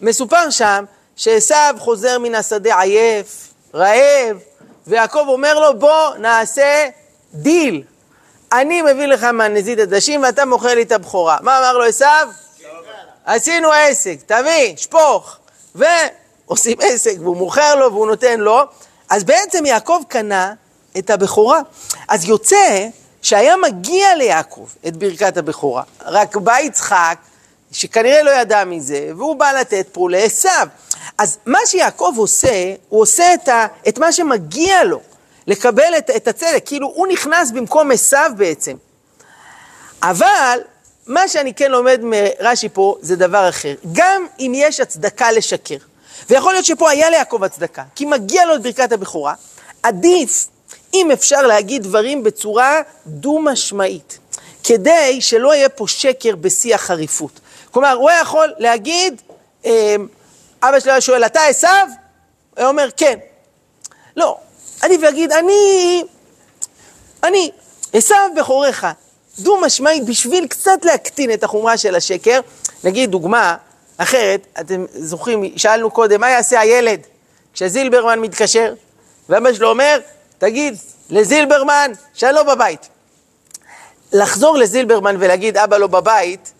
מסופר 0.00 0.50
שם 0.50 0.84
שעשו 1.16 1.54
חוזר 1.78 2.18
מן 2.18 2.34
השדה 2.34 2.80
עייף, 2.80 3.48
רעב, 3.74 4.38
ויעקב 4.86 5.24
אומר 5.28 5.60
לו, 5.60 5.78
בוא 5.78 6.16
נעשה 6.16 6.88
דיל. 7.34 7.82
אני 8.52 8.82
מביא 8.82 9.06
לך 9.06 9.24
מהנזיד 9.24 9.80
עדשים 9.80 10.22
ואתה 10.22 10.44
מוכר 10.44 10.74
לי 10.74 10.82
את 10.82 10.92
הבכורה. 10.92 11.36
מה 11.40 11.58
אמר 11.58 11.78
לו 11.78 11.84
עשו? 11.84 12.06
עשינו 13.24 13.72
עסק, 13.72 14.16
תביא, 14.26 14.76
שפוך. 14.76 15.36
ועושים 15.74 16.76
עסק, 16.80 17.14
והוא 17.20 17.36
מוכר 17.36 17.74
לו 17.74 17.92
והוא 17.92 18.06
נותן 18.06 18.40
לו. 18.40 18.62
אז 19.10 19.24
בעצם 19.24 19.66
יעקב 19.66 20.02
קנה 20.08 20.54
את 20.98 21.10
הבכורה. 21.10 21.60
אז 22.08 22.24
יוצא 22.24 22.88
שהיה 23.22 23.56
מגיע 23.56 24.14
ליעקב 24.14 24.66
את 24.86 24.96
ברכת 24.96 25.36
הבכורה. 25.36 25.82
רק 26.04 26.36
בא 26.36 26.58
יצחק, 26.58 27.18
שכנראה 27.72 28.22
לא 28.22 28.30
ידע 28.30 28.64
מזה, 28.64 29.10
והוא 29.16 29.36
בא 29.36 29.52
לתת 29.52 29.86
פה 29.92 30.10
לעשו. 30.10 30.48
אז 31.18 31.38
מה 31.46 31.58
שיעקב 31.66 32.14
עושה, 32.16 32.74
הוא 32.88 33.02
עושה 33.02 33.34
את, 33.34 33.48
ה, 33.48 33.66
את 33.88 33.98
מה 33.98 34.12
שמגיע 34.12 34.84
לו, 34.84 35.00
לקבל 35.46 35.94
את, 35.98 36.10
את 36.16 36.28
הצדק. 36.28 36.62
כאילו, 36.66 36.92
הוא 36.94 37.06
נכנס 37.06 37.50
במקום 37.50 37.90
עשו 37.90 38.16
בעצם. 38.36 38.76
אבל 40.02 40.60
מה 41.06 41.28
שאני 41.28 41.54
כן 41.54 41.70
לומד 41.70 42.00
מרש"י 42.02 42.68
פה 42.68 42.96
זה 43.00 43.16
דבר 43.16 43.48
אחר. 43.48 43.74
גם 43.92 44.26
אם 44.40 44.52
יש 44.54 44.80
הצדקה 44.80 45.32
לשקר, 45.32 45.76
ויכול 46.30 46.52
להיות 46.52 46.64
שפה 46.64 46.90
היה 46.90 47.10
ליעקב 47.10 47.44
הצדקה, 47.44 47.82
כי 47.94 48.04
מגיע 48.04 48.44
לו 48.44 48.54
את 48.54 48.62
ברכת 48.62 48.92
הבכורה, 48.92 49.34
עדיף 49.82 50.48
אם 50.94 51.10
אפשר 51.10 51.42
להגיד 51.42 51.82
דברים 51.82 52.22
בצורה 52.22 52.80
דו-משמעית, 53.06 54.18
כדי 54.64 55.20
שלא 55.20 55.54
יהיה 55.54 55.68
פה 55.68 55.88
שקר 55.88 56.36
בשיא 56.36 56.74
החריפות. 56.74 57.40
כלומר, 57.70 57.92
הוא 57.92 58.10
היה 58.10 58.20
יכול 58.20 58.52
להגיד, 58.58 59.22
אה, 59.64 59.96
אבא 60.62 60.80
שלו 60.80 60.92
היה 60.92 61.00
שואל, 61.00 61.26
אתה 61.26 61.40
עשו? 61.42 61.66
הוא 62.58 62.66
אומר, 62.66 62.88
כן. 62.96 63.18
לא, 64.16 64.36
עדיף 64.80 65.02
להגיד, 65.02 65.32
אני, 65.32 66.04
אני, 67.24 67.50
עשו 67.92 68.14
בכוריך. 68.36 68.86
דו 69.40 69.60
משמעית 69.60 70.04
בשביל 70.04 70.46
קצת 70.46 70.84
להקטין 70.84 71.32
את 71.32 71.44
החומרה 71.44 71.76
של 71.76 71.94
השקר. 71.94 72.40
נגיד 72.84 73.10
דוגמה 73.10 73.56
אחרת, 73.96 74.46
אתם 74.60 74.84
זוכרים, 74.94 75.52
שאלנו 75.56 75.90
קודם, 75.90 76.20
מה 76.20 76.30
יעשה 76.30 76.60
הילד 76.60 77.00
כשזילברמן 77.54 78.18
מתקשר? 78.18 78.74
ואבא 79.28 79.52
שלו 79.52 79.70
אומר, 79.70 80.00
תגיד 80.38 80.74
לזילברמן 81.10 81.92
שאני 82.14 82.34
לא 82.34 82.42
בבית. 82.42 82.88
לחזור 84.12 84.56
לזילברמן 84.56 85.16
ולהגיד 85.18 85.56
אבא 85.56 85.76
לא 85.76 85.86
בבית, 85.86 86.52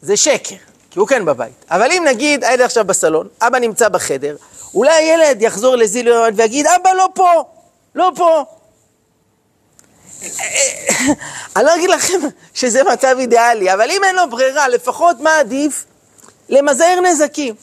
זה 0.00 0.16
שקר, 0.16 0.54
כי 0.90 0.98
הוא 0.98 1.08
כן 1.08 1.24
בבית. 1.24 1.64
אבל 1.70 1.92
אם 1.92 2.04
נגיד 2.06 2.44
הילד 2.44 2.60
עכשיו 2.60 2.84
בסלון, 2.84 3.28
אבא 3.42 3.58
נמצא 3.58 3.88
בחדר, 3.88 4.36
אולי 4.74 4.92
הילד 4.92 5.42
יחזור 5.42 5.76
לזילברמן 5.76 6.30
ויגיד, 6.36 6.66
אבא 6.66 6.92
לא 6.92 7.08
פה, 7.14 7.44
לא 7.94 8.12
פה. 8.16 8.44
אני 11.56 11.64
לא 11.64 11.74
אגיד 11.74 11.90
לכם 11.90 12.18
שזה 12.54 12.84
מצב 12.92 13.16
אידיאלי, 13.18 13.72
אבל 13.72 13.90
אם 13.90 14.04
אין 14.04 14.16
לו 14.16 14.30
ברירה, 14.30 14.68
לפחות 14.68 15.20
מה 15.20 15.38
עדיף? 15.38 15.84
למזער 16.48 17.00
נזקים. 17.00 17.54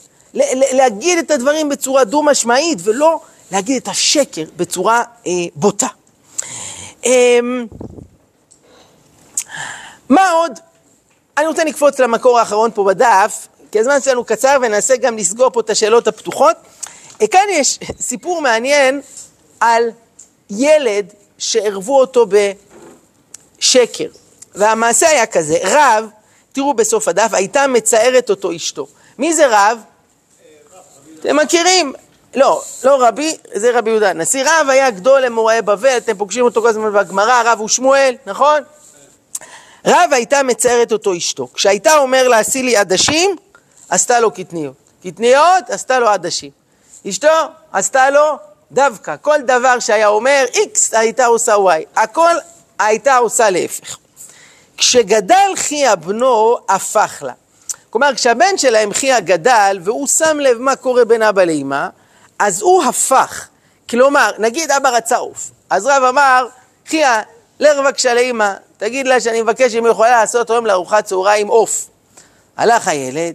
להגיד 0.72 1.18
את 1.18 1.30
הדברים 1.30 1.68
בצורה 1.68 2.04
דו-משמעית, 2.04 2.78
ולא 2.82 3.20
להגיד 3.50 3.82
את 3.82 3.88
השקר 3.88 4.44
בצורה 4.56 5.02
אה, 5.26 5.32
בוטה. 5.54 5.86
אה, 7.06 7.40
מה 10.08 10.30
עוד? 10.30 10.58
אני 11.38 11.46
רוצה 11.46 11.64
לקפוץ 11.64 11.98
למקור 11.98 12.38
האחרון 12.38 12.70
פה 12.74 12.84
בדף, 12.84 13.46
כי 13.72 13.78
הזמן 13.78 14.00
שלנו 14.00 14.24
קצר 14.24 14.58
וננסה 14.62 14.96
גם 14.96 15.16
לסגור 15.16 15.50
פה 15.50 15.60
את 15.60 15.70
השאלות 15.70 16.08
הפתוחות. 16.08 16.56
אה, 17.22 17.26
כאן 17.26 17.46
יש 17.50 17.78
סיפור 18.00 18.40
מעניין 18.40 19.00
על 19.60 19.90
ילד 20.50 21.12
שערבו 21.42 22.00
אותו 22.00 22.26
בשקר. 23.58 24.08
והמעשה 24.54 25.08
היה 25.08 25.26
כזה, 25.26 25.58
רב, 25.64 26.06
תראו 26.52 26.74
בסוף 26.74 27.08
הדף, 27.08 27.28
הייתה 27.32 27.66
מצערת 27.66 28.30
אותו 28.30 28.56
אשתו. 28.56 28.86
מי 29.18 29.34
זה 29.34 29.46
רב? 29.50 29.78
אתם 31.20 31.36
מכירים? 31.36 31.92
לא, 32.34 32.62
לא 32.84 33.06
רבי, 33.08 33.36
זה 33.54 33.78
רבי 33.78 33.90
יהודה. 33.90 34.12
נשיא 34.12 34.44
רב 34.46 34.68
היה 34.68 34.90
גדול 34.90 35.20
למוראי 35.20 35.62
בבל, 35.62 35.96
אתם 35.96 36.16
פוגשים 36.16 36.44
אותו 36.44 36.62
כל 36.62 36.68
הזמן 36.68 36.92
בגמרא, 36.92 37.42
רב 37.44 37.58
הוא 37.58 37.68
שמואל, 37.68 38.14
נכון? 38.26 38.62
רב 39.86 40.10
הייתה 40.12 40.42
מצערת 40.42 40.92
אותו 40.92 41.16
אשתו. 41.16 41.48
כשהייתה 41.54 41.98
אומר 41.98 42.28
לה, 42.28 42.38
עשי 42.38 42.62
לי 42.62 42.76
עדשים, 42.76 43.36
עשתה 43.88 44.20
לו 44.20 44.30
קטניות. 44.30 44.74
קטניות, 45.04 45.70
עשתה 45.70 45.98
לו 45.98 46.08
עדשים. 46.08 46.50
אשתו 47.08 47.28
עשתה 47.72 48.10
לו 48.10 48.38
דווקא. 48.72 49.14
כל 49.20 49.38
דבר 49.46 49.78
שהיה 49.78 50.08
אומר 50.08 50.44
איקס, 50.54 50.94
הייתה 50.94 51.26
עושה 51.26 51.52
וואי. 51.52 51.84
הכל 51.96 52.34
הייתה 52.78 53.16
עושה 53.16 53.50
להפך. 53.50 53.96
כשגדל 54.76 55.52
חייא 55.56 55.94
בנו, 55.94 56.56
הפך 56.68 57.22
לה. 57.26 57.32
כלומר, 57.90 58.14
כשהבן 58.14 58.58
שלהם 58.58 58.92
חייא 58.92 59.20
גדל, 59.20 59.78
והוא 59.82 60.06
שם 60.06 60.38
לב 60.40 60.58
מה 60.58 60.76
קורה 60.76 61.04
בין 61.04 61.22
אבא 61.22 61.44
לאמא, 61.44 61.86
אז 62.38 62.62
הוא 62.62 62.84
הפך. 62.84 63.48
כלומר, 63.90 64.30
נגיד 64.38 64.70
אבא 64.70 64.88
רצה 64.88 65.16
עוף, 65.16 65.50
אז 65.70 65.86
רב 65.86 66.02
אמר, 66.02 66.46
חייא, 66.88 67.08
לך 67.60 67.78
בבקשה 67.78 68.14
לאמא, 68.14 68.52
תגיד 68.76 69.06
לה 69.06 69.20
שאני 69.20 69.42
מבקש 69.42 69.74
אם 69.74 69.84
היא 69.84 69.92
יכולה 69.92 70.10
לעשות 70.10 70.50
היום 70.50 70.66
לארוחת 70.66 71.04
צהריים 71.04 71.48
עוף. 71.48 71.88
הלך 72.56 72.88
הילד, 72.88 73.34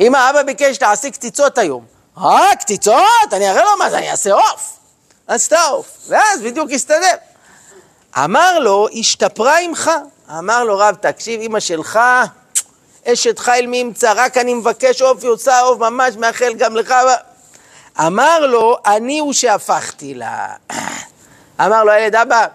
אמא, 0.00 0.30
אבא 0.30 0.42
ביקש 0.42 0.76
תעשי 0.76 1.10
קציצות 1.10 1.58
היום. 1.58 1.95
אה, 2.18 2.56
קציצות? 2.60 3.32
אני 3.32 3.50
אראה 3.50 3.64
לו 3.64 3.78
מה 3.78 3.90
זה, 3.90 3.98
אני 3.98 4.10
אעשה 4.10 4.32
עוף. 4.32 4.76
עשתה 5.26 5.62
עוף, 5.62 5.96
ואז 6.08 6.42
בדיוק 6.42 6.70
הסתדר. 6.70 7.14
אמר 8.16 8.58
לו, 8.58 8.88
השתפרה 8.98 9.58
עמך. 9.58 9.90
אמר 10.38 10.64
לו, 10.64 10.78
רב, 10.78 10.94
תקשיב, 10.94 11.40
אמא 11.40 11.60
שלך, 11.60 12.00
אשת 13.06 13.38
חיל 13.38 13.66
מי 13.66 13.76
ימצא, 13.76 14.12
רק 14.16 14.36
אני 14.36 14.54
מבקש 14.54 15.02
עוף, 15.02 15.22
היא 15.22 15.30
עושה 15.30 15.60
עוף, 15.60 15.78
ממש 15.78 16.14
מאחל 16.14 16.54
גם 16.54 16.76
לך. 16.76 16.94
אמר 18.06 18.46
לו, 18.46 18.76
אני 18.86 19.18
הוא 19.18 19.32
שהפכתי 19.32 20.14
לה. 20.14 20.46
אמר 21.60 21.84
לו 21.84 21.92
הילד, 21.92 22.14
אבא, 22.14 22.46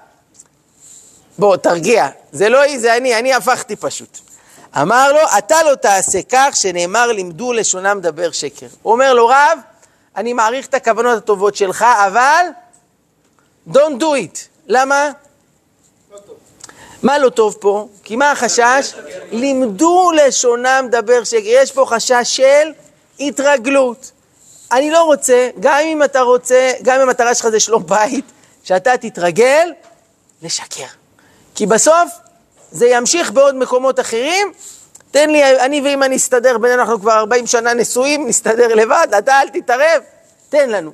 בוא, 1.38 1.58
תרגיע, 1.58 2.08
זה 2.32 2.50
לא 2.50 2.62
היא, 2.62 2.80
זה 2.80 2.98
אני, 2.98 3.20
אני 3.20 3.34
הפכתי 3.34 3.76
פשוט. 3.76 4.31
אמר 4.78 5.12
לו, 5.12 5.20
אתה 5.38 5.64
לא 5.64 5.76
תעשה 5.76 6.20
כך 6.30 6.50
שנאמר 6.54 7.08
לימדו 7.08 7.54
לשונם 7.54 8.00
דבר 8.02 8.32
שקר. 8.32 8.68
הוא 8.82 8.94
אומר 8.94 9.14
לו, 9.14 9.28
רב, 9.28 9.60
אני 10.16 10.34
מעריך 10.34 10.68
את 10.68 10.74
הכוונות 10.74 11.18
הטובות 11.18 11.56
שלך, 11.56 11.86
אבל 12.08 12.46
don't 13.70 14.00
do 14.00 14.04
it. 14.04 14.40
למה? 14.68 15.12
מה 17.04 17.18
לא 17.18 17.30
טוב 17.30 17.58
פה? 17.60 17.88
כי 18.04 18.16
מה 18.16 18.32
החשש? 18.32 18.94
לימדו 19.32 20.12
לשונם 20.12 20.88
דבר 20.92 21.24
שקר. 21.24 21.42
יש 21.44 21.72
פה 21.72 21.86
חשש 21.88 22.24
של 22.24 22.72
התרגלות. 23.20 24.12
אני 24.72 24.92
לא 24.92 25.04
רוצה, 25.04 25.50
גם 25.60 25.80
אם 25.84 26.04
אתה 26.04 26.22
רוצה, 26.22 26.72
גם 26.82 26.96
אם 26.96 27.02
המטרה 27.02 27.36
שלך 27.36 27.50
זה 27.50 27.60
שלום 27.60 27.86
בית, 27.86 28.26
שאתה 28.64 28.98
תתרגל 28.98 29.72
לשקר. 30.42 30.86
כי 31.56 31.66
בסוף 31.66 32.21
זה 32.72 32.88
ימשיך 32.88 33.32
בעוד 33.32 33.56
מקומות 33.56 34.00
אחרים. 34.00 34.52
תן 35.12 35.30
לי, 35.30 35.60
אני 35.60 35.82
ואמא 35.82 36.06
נסתדר, 36.06 36.58
בין 36.58 36.80
אנחנו 36.80 37.00
כבר 37.00 37.12
40 37.12 37.48
שנה 37.48 37.74
נשואים, 37.74 38.28
נסתדר 38.28 38.76
לבד, 38.76 39.08
אתה 39.18 39.42
אל 39.42 39.50
תתערב, 39.50 40.04
תן 40.50 40.70
לנו. 40.70 40.92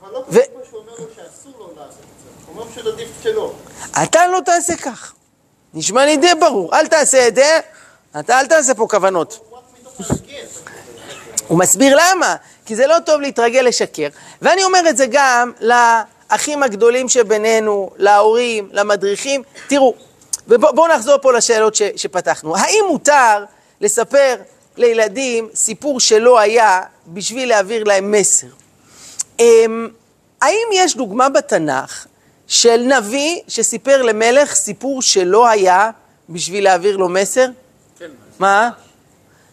אבל 0.00 0.12
לא 0.12 0.24
ו- 0.28 0.32
פה 0.32 0.60
שהוא 0.70 0.80
אומר 0.80 0.92
לו 0.98 1.06
שאסור 1.16 1.52
לו 1.58 1.66
לעשות 1.76 1.98
את 1.98 2.22
זה. 2.22 2.28
הוא 2.46 2.60
אומר 2.62 2.72
שעדיף 2.74 3.08
שלא. 3.22 3.52
אתה 4.02 4.26
לא 4.26 4.40
תעשה 4.44 4.76
כך. 4.76 5.12
נשמע 5.74 6.04
לי 6.04 6.16
די 6.16 6.34
ברור, 6.40 6.74
אל 6.74 6.86
תעשה 6.86 7.28
את 7.28 7.34
זה, 7.34 7.58
אתה 8.20 8.40
אל 8.40 8.46
תעשה 8.46 8.74
פה 8.74 8.86
כוונות. 8.90 9.46
הוא 11.48 11.58
מסביר 11.58 11.96
למה, 12.00 12.36
כי 12.66 12.76
זה 12.76 12.86
לא 12.86 12.96
טוב 13.06 13.20
להתרגל 13.20 13.60
לשקר. 13.60 14.08
ואני 14.42 14.64
אומר 14.64 14.80
את 14.88 14.96
זה 14.96 15.06
גם 15.10 15.52
לאחים 15.60 16.62
הגדולים 16.62 17.08
שבינינו, 17.08 17.90
להורים, 17.96 18.68
למדריכים. 18.72 19.42
תראו, 19.68 19.94
ובואו 20.48 20.88
נחזור 20.88 21.18
פה 21.18 21.32
לשאלות 21.32 21.74
ש, 21.74 21.82
שפתחנו. 21.96 22.56
האם 22.56 22.84
מותר 22.88 23.44
לספר 23.80 24.36
לילדים 24.76 25.48
סיפור 25.54 26.00
שלא 26.00 26.38
היה 26.38 26.80
בשביל 27.06 27.48
להעביר 27.48 27.84
להם 27.84 28.10
מסר? 28.10 28.46
אמ, 29.40 29.88
האם 30.42 30.68
יש 30.72 30.96
דוגמה 30.96 31.28
בתנ"ך 31.28 32.06
של 32.46 32.80
נביא 32.80 33.40
שסיפר 33.48 34.02
למלך 34.02 34.54
סיפור 34.54 35.02
שלא 35.02 35.48
היה 35.48 35.90
בשביל 36.28 36.64
להעביר 36.64 36.96
לו 36.96 37.08
מסר? 37.08 37.46
כן. 37.98 38.10
מה? 38.38 38.70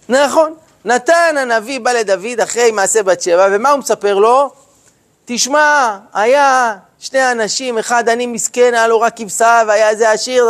נכון. 0.10 0.54
נתן 0.86 1.36
הנביא 1.38 1.80
בא 1.80 1.92
לדוד 1.92 2.40
אחרי 2.44 2.72
מעשה 2.72 3.04
בת 3.04 3.22
שבע, 3.22 3.48
ומה 3.52 3.70
הוא 3.70 3.80
מספר 3.80 4.16
לו? 4.16 4.52
תשמע, 5.26 5.98
היה 6.14 6.76
שני 7.00 7.32
אנשים, 7.32 7.78
אחד 7.78 8.10
עני 8.10 8.26
מסכן, 8.26 8.74
היה 8.74 8.88
לו 8.88 9.02
רק 9.02 9.18
כבשה, 9.18 9.62
והיה 9.68 9.90
איזה 9.90 10.12
עשיר. 10.12 10.50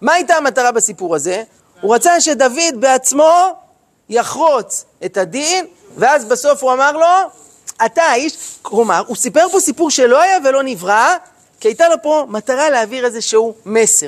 מה 0.00 0.12
הייתה 0.12 0.36
המטרה 0.36 0.72
בסיפור 0.72 1.14
הזה? 1.14 1.42
הוא 1.80 1.94
רצה 1.94 2.20
שדוד 2.20 2.74
בעצמו 2.74 3.54
יחרוץ 4.08 4.84
את 5.04 5.16
הדין, 5.16 5.66
ואז 5.96 6.24
בסוף 6.24 6.62
הוא 6.62 6.72
אמר 6.72 6.92
לו, 6.92 7.30
אתה 7.86 8.02
האיש, 8.02 8.32
כלומר, 8.62 9.02
הוא 9.06 9.16
סיפר 9.16 9.48
פה 9.52 9.60
סיפור 9.60 9.90
שלא 9.90 10.20
היה 10.20 10.38
ולא 10.44 10.62
נברא, 10.62 11.16
כי 11.60 11.68
הייתה 11.68 11.88
לו 11.88 11.96
פה 12.02 12.26
מטרה 12.28 12.70
להעביר 12.70 13.04
איזשהו 13.04 13.54
מסר. 13.66 14.06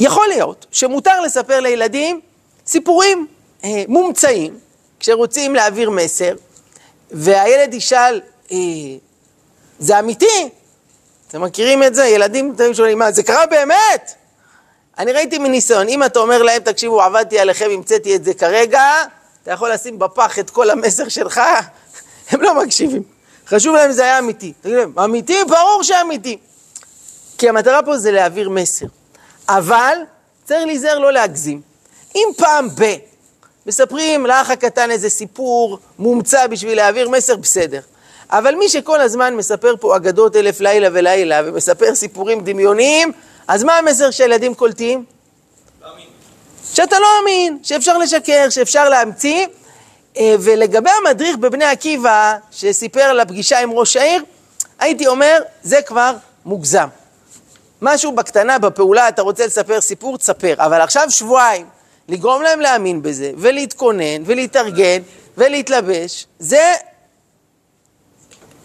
יכול 0.00 0.28
להיות 0.28 0.66
שמותר 0.70 1.20
לספר 1.20 1.60
לילדים 1.60 2.20
סיפורים 2.66 3.26
אה, 3.64 3.84
מומצאים, 3.88 4.58
כשרוצים 5.00 5.54
להעביר 5.54 5.90
מסר, 5.90 6.34
והילד 7.10 7.74
ישאל, 7.74 8.20
אה, 8.52 8.56
זה 9.78 9.98
אמיתי? 9.98 10.48
אתם 11.28 11.42
מכירים 11.42 11.82
את 11.82 11.94
זה? 11.94 12.06
ילדים 12.06 12.54
תמיד 12.56 12.74
שואלים, 12.74 12.98
מה, 12.98 13.12
זה 13.12 13.22
קרה 13.22 13.46
באמת? 13.46 14.12
אני 14.98 15.12
ראיתי 15.12 15.38
מניסיון, 15.38 15.88
אם 15.88 16.04
אתה 16.04 16.18
אומר 16.18 16.42
להם, 16.42 16.62
תקשיבו, 16.62 17.02
עבדתי 17.02 17.38
עליכם, 17.38 17.70
המצאתי 17.70 18.16
את 18.16 18.24
זה 18.24 18.34
כרגע, 18.34 18.82
אתה 19.42 19.52
יכול 19.52 19.72
לשים 19.72 19.98
בפח 19.98 20.38
את 20.38 20.50
כל 20.50 20.70
המסר 20.70 21.08
שלך, 21.08 21.40
הם 22.30 22.42
לא 22.42 22.62
מקשיבים. 22.62 23.02
חשוב 23.46 23.76
להם 23.76 23.92
זה 23.92 24.04
היה 24.04 24.18
אמיתי. 24.18 24.52
תגיד 24.60 24.76
להם, 24.76 24.98
אמיתי? 24.98 25.44
ברור 25.48 25.82
שאמיתי. 25.82 26.38
כי 27.38 27.48
המטרה 27.48 27.82
פה 27.82 27.98
זה 27.98 28.10
להעביר 28.10 28.50
מסר. 28.50 28.86
אבל 29.48 29.98
צריך 30.44 30.66
להיזהר 30.66 30.98
לא 30.98 31.12
להגזים. 31.12 31.60
אם 32.14 32.28
פעם 32.36 32.68
ב... 32.68 32.94
מספרים 33.66 34.26
לאח 34.26 34.50
הקטן 34.50 34.90
איזה 34.90 35.10
סיפור 35.10 35.78
מומצא 35.98 36.46
בשביל 36.46 36.76
להעביר 36.76 37.08
מסר, 37.08 37.36
בסדר. 37.36 37.80
אבל 38.30 38.54
מי 38.54 38.68
שכל 38.68 39.00
הזמן 39.00 39.34
מספר 39.34 39.74
פה 39.80 39.96
אגדות 39.96 40.36
אלף 40.36 40.60
לילה 40.60 40.88
ולילה 40.92 41.40
ומספר 41.44 41.94
סיפורים 41.94 42.40
דמיוניים, 42.40 43.12
אז 43.48 43.64
מה 43.64 43.78
המסר 43.78 44.10
שהילדים 44.10 44.54
קולטים? 44.54 45.04
שאתה 46.74 46.98
לא 46.98 47.06
אמין, 47.22 47.58
שאפשר 47.62 47.98
לשקר, 47.98 48.46
שאפשר 48.50 48.88
להמציא. 48.88 49.46
אה, 50.18 50.34
ולגבי 50.40 50.90
המדריך 50.90 51.36
בבני 51.36 51.64
עקיבא, 51.64 52.36
שסיפר 52.50 53.00
על 53.00 53.20
הפגישה 53.20 53.60
עם 53.60 53.72
ראש 53.72 53.96
העיר, 53.96 54.22
הייתי 54.78 55.06
אומר, 55.06 55.38
זה 55.62 55.82
כבר 55.82 56.12
מוגזם. 56.44 56.88
משהו 57.82 58.12
בקטנה, 58.12 58.58
בפעולה, 58.58 59.08
אתה 59.08 59.22
רוצה 59.22 59.46
לספר 59.46 59.80
סיפור, 59.80 60.18
תספר. 60.18 60.54
אבל 60.58 60.80
עכשיו 60.80 61.10
שבועיים, 61.10 61.66
לגרום 62.08 62.42
להם 62.42 62.60
להאמין 62.60 63.02
בזה, 63.02 63.30
ולהתכונן, 63.38 64.22
ולהתארגן, 64.24 65.02
ולהתלבש, 65.36 66.26
זה 66.38 66.72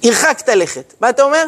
הרחקת 0.03 0.49
לכת. 0.49 0.93
מה 1.01 1.09
אתה 1.09 1.23
אומר? 1.23 1.45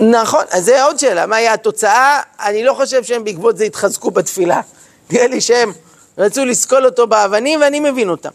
נכון, 0.00 0.44
אז 0.50 0.64
זה 0.64 0.84
עוד 0.84 0.98
שאלה, 0.98 1.26
מה 1.26 1.40
יהיה 1.40 1.52
התוצאה? 1.52 2.20
אני 2.40 2.64
לא 2.64 2.74
חושב 2.74 3.04
שהם 3.04 3.24
בעקבות 3.24 3.56
זה 3.56 3.64
יתחזקו 3.64 4.10
בתפילה. 4.10 4.60
נראה 5.10 5.26
לי 5.26 5.40
שהם 5.40 5.72
רצו 6.18 6.44
לסקול 6.44 6.86
אותו 6.86 7.06
באבנים, 7.06 7.60
ואני 7.60 7.80
מבין 7.80 8.08
אותם. 8.08 8.30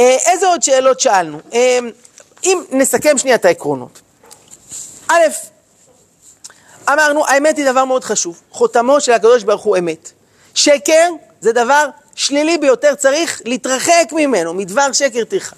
אה, 0.00 0.16
איזה 0.26 0.46
עוד 0.46 0.62
שאלות 0.62 1.00
שאלנו? 1.00 1.38
אה, 1.52 1.78
אם 2.44 2.62
נסכם 2.70 3.18
שנייה 3.18 3.36
את 3.36 3.44
העקרונות. 3.44 4.00
א', 5.08 5.20
אמרנו, 6.88 7.26
האמת 7.26 7.56
היא 7.56 7.70
דבר 7.70 7.84
מאוד 7.84 8.04
חשוב. 8.04 8.40
חותמו 8.50 9.00
של 9.00 9.12
הקדוש 9.12 9.42
ברוך 9.42 9.62
הוא 9.62 9.76
אמת. 9.78 10.10
שקר 10.54 11.10
זה 11.40 11.52
דבר 11.52 11.88
שלילי 12.14 12.58
ביותר, 12.58 12.94
צריך 12.94 13.42
להתרחק 13.44 14.08
ממנו, 14.12 14.54
מדבר 14.54 14.92
שקר 14.92 15.24
תרחק. 15.24 15.56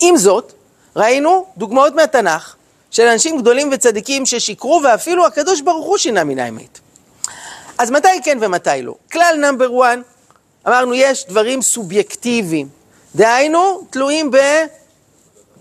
עם 0.00 0.16
זאת, 0.16 0.52
ראינו 0.96 1.46
דוגמאות 1.56 1.94
מהתנ"ך 1.94 2.54
של 2.90 3.02
אנשים 3.02 3.38
גדולים 3.38 3.70
וצדיקים 3.72 4.26
ששיקרו, 4.26 4.80
ואפילו 4.84 5.26
הקדוש 5.26 5.60
ברוך 5.60 5.86
הוא 5.86 5.98
שינה 5.98 6.24
מן 6.24 6.38
האמת. 6.38 6.78
אז 7.78 7.90
מתי 7.90 8.08
כן 8.24 8.38
ומתי 8.40 8.82
לא? 8.82 8.94
כלל 9.12 9.36
נאמבר 9.40 9.82
1, 9.82 9.98
אמרנו, 10.68 10.94
יש 10.94 11.26
דברים 11.26 11.62
סובייקטיביים. 11.62 12.68
דהיינו, 13.14 13.86
תלויים 13.90 14.30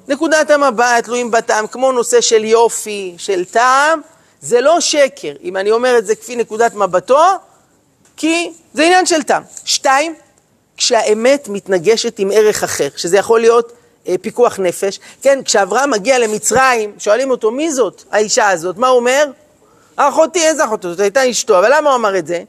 בנקודת 0.08 0.52
המבט, 0.52 1.04
תלויים 1.04 1.32
בטעם, 1.32 1.68
כמו 1.68 1.92
נושא 1.92 2.22
של 2.22 2.44
יופי, 2.44 3.16
של 3.18 3.46
טעם, 3.46 4.02
זה 4.42 4.62
לא 4.62 4.80
שקר, 4.80 5.34
אם 5.44 5.58
אני 5.58 5.72
אומר 5.72 5.98
את 5.98 6.06
זה 6.06 6.16
כפי 6.16 6.36
נקודת 6.36 6.74
מבטו, 6.74 7.24
כי 8.18 8.52
זה 8.74 8.84
עניין 8.84 9.06
של 9.06 9.24
טעם. 9.24 9.44
שתיים, 9.66 10.16
כשהאמת 10.78 11.48
מתנגשת 11.50 12.20
עם 12.20 12.32
ערך 12.34 12.64
אחר, 12.64 12.90
שזה 12.96 13.18
יכול 13.18 13.42
להיות 13.42 13.72
פיקוח 14.22 14.60
נפש. 14.60 14.99
כן, 15.22 15.43
כשאברהם 15.43 15.91
מגיע 15.91 16.20
למצרים, 16.20 16.93
שואלים 16.97 17.32
אותו, 17.32 17.51
מי 17.51 17.72
זאת 17.72 18.03
האישה 18.12 18.49
הזאת? 18.49 18.78
מה 18.78 18.88
הוא 18.88 18.97
אומר? 18.97 19.26
אחותי, 19.95 20.47
איזה 20.47 20.66
אחותי? 20.66 20.88
זאת 20.88 20.99
הייתה 20.99 21.30
אשתו, 21.30 21.60
אבל 21.60 21.72
למה 21.78 21.89
הוא 21.89 21.95
אמר 21.95 22.18
את 22.18 22.28
זה? 22.28 22.43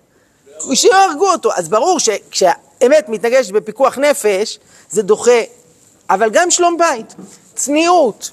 שיהרגו 0.74 1.32
אותו. 1.32 1.50
אז 1.54 1.68
ברור 1.68 1.98
שכשהאמת 1.98 3.09
מתנגשת 3.09 3.50
בפיקוח 3.50 3.98
נפש, 3.98 4.59
זה 4.90 5.02
דוחה, 5.02 5.40
אבל 6.11 6.30
גם 6.30 6.50
שלום 6.50 6.76
בית, 6.78 7.14
צניעות, 7.54 8.30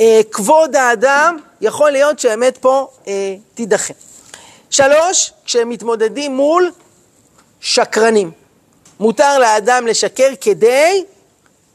אה, 0.00 0.20
כבוד 0.32 0.76
האדם, 0.76 1.36
יכול 1.60 1.90
להיות 1.90 2.18
שהאמת 2.18 2.58
פה 2.58 2.88
אה, 3.08 3.34
תידחה. 3.54 3.94
שלוש, 4.70 5.32
כשהם 5.44 5.68
מתמודדים 5.68 6.36
מול 6.36 6.70
שקרנים. 7.60 8.30
מותר 9.00 9.38
לאדם 9.38 9.86
לשקר 9.86 10.28
כדי 10.40 11.04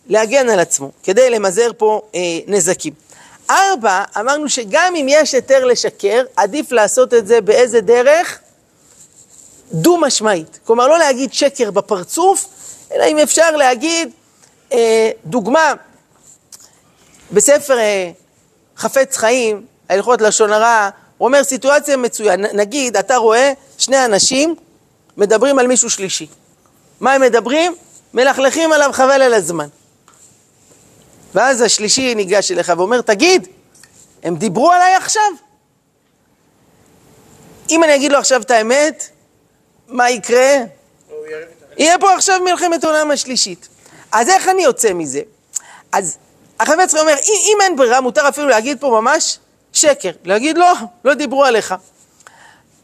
להגן 0.07 0.49
על 0.49 0.59
עצמו, 0.59 0.91
כדי 1.03 1.29
למזער 1.29 1.71
פה 1.77 2.01
אה, 2.15 2.19
נזקים. 2.47 2.93
ארבע, 3.49 4.03
אמרנו 4.19 4.49
שגם 4.49 4.93
אם 4.95 5.05
יש 5.09 5.33
היתר 5.33 5.65
לשקר, 5.65 6.23
עדיף 6.35 6.71
לעשות 6.71 7.13
את 7.13 7.27
זה 7.27 7.41
באיזה 7.41 7.81
דרך? 7.81 8.39
דו-משמעית. 9.71 10.59
כלומר, 10.65 10.87
לא 10.87 10.97
להגיד 10.97 11.33
שקר 11.33 11.71
בפרצוף, 11.71 12.45
אלא 12.93 13.05
אם 13.05 13.19
אפשר 13.19 13.55
להגיד, 13.55 14.11
אה, 14.73 15.09
דוגמה, 15.25 15.73
בספר 17.31 17.77
אה, 17.77 18.11
חפץ 18.77 19.17
חיים, 19.17 19.65
הלכות 19.89 20.21
לשון 20.21 20.53
הרע, 20.53 20.89
הוא 21.17 21.27
אומר 21.27 21.43
סיטואציה 21.43 21.97
מצויה, 21.97 22.35
נגיד, 22.35 22.97
אתה 22.97 23.15
רואה 23.15 23.53
שני 23.77 24.05
אנשים 24.05 24.55
מדברים 25.17 25.59
על 25.59 25.67
מישהו 25.67 25.89
שלישי. 25.89 26.27
מה 26.99 27.13
הם 27.13 27.21
מדברים? 27.21 27.75
מלכלכים 28.13 28.73
עליו 28.73 28.89
חבל 28.93 29.21
על 29.21 29.33
הזמן. 29.33 29.67
ואז 31.35 31.61
השלישי 31.61 32.15
ניגש 32.15 32.51
אליך 32.51 32.73
ואומר, 32.77 33.01
תגיד, 33.01 33.47
הם 34.23 34.35
דיברו 34.35 34.71
עליי 34.71 34.95
עכשיו? 34.95 35.31
אם 37.69 37.83
אני 37.83 37.95
אגיד 37.95 38.11
לו 38.11 38.17
עכשיו 38.17 38.41
את 38.41 38.51
האמת, 38.51 39.09
מה 39.87 40.09
יקרה? 40.09 40.57
יהיה 41.77 41.99
פה 41.99 42.15
עכשיו 42.15 42.39
מלחמת 42.43 42.83
עולם 42.83 43.11
השלישית. 43.11 43.67
אז 44.11 44.29
איך 44.29 44.47
אני 44.47 44.63
יוצא 44.63 44.93
מזה? 44.93 45.21
אז 45.91 46.17
החפץ 46.59 46.95
אומר, 46.95 47.13
אם, 47.13 47.35
אם 47.45 47.57
אין 47.61 47.75
ברירה, 47.75 48.01
מותר 48.01 48.29
אפילו 48.29 48.47
להגיד 48.47 48.77
פה 48.79 48.87
ממש 49.01 49.39
שקר. 49.73 50.11
להגיד, 50.25 50.57
לא, 50.57 50.73
לא 51.05 51.13
דיברו 51.13 51.43
עליך. 51.43 51.75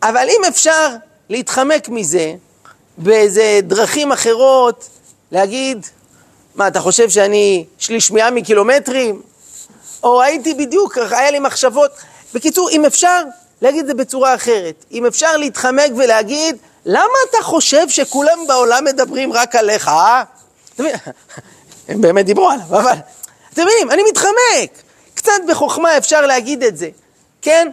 אבל 0.03 0.27
אם 0.29 0.41
אפשר 0.47 0.95
להתחמק 1.29 1.89
מזה 1.89 2.33
באיזה 2.97 3.59
דרכים 3.63 4.11
אחרות, 4.11 4.89
להגיד, 5.31 5.85
מה, 6.59 6.67
אתה 6.67 6.79
חושב 6.79 7.09
שאני, 7.09 7.65
יש 7.79 7.89
לי 7.89 8.01
שמיעה 8.01 8.31
מקילומטרים? 8.31 9.21
או 10.03 10.21
הייתי 10.21 10.53
בדיוק, 10.53 10.97
היה 10.97 11.31
לי 11.31 11.39
מחשבות. 11.39 11.91
בקיצור, 12.33 12.69
אם 12.69 12.85
אפשר 12.85 13.23
להגיד 13.61 13.79
את 13.79 13.87
זה 13.87 13.93
בצורה 13.93 14.35
אחרת, 14.35 14.85
אם 14.91 15.05
אפשר 15.05 15.37
להתחמק 15.37 15.91
ולהגיד, 15.97 16.57
למה 16.85 17.13
אתה 17.29 17.37
חושב 17.41 17.89
שכולם 17.89 18.47
בעולם 18.47 18.85
מדברים 18.85 19.33
רק 19.33 19.55
עליך, 19.55 19.87
אה? 19.87 20.23
הם 21.89 22.01
באמת 22.01 22.25
דיברו 22.25 22.49
עליו, 22.49 22.65
אבל 22.69 22.97
אתם 23.53 23.61
מבינים, 23.61 23.91
אני 23.91 24.01
מתחמק. 24.09 24.83
קצת 25.13 25.41
בחוכמה 25.47 25.97
אפשר 25.97 26.25
להגיד 26.25 26.63
את 26.63 26.77
זה, 26.77 26.89
כן? 27.41 27.71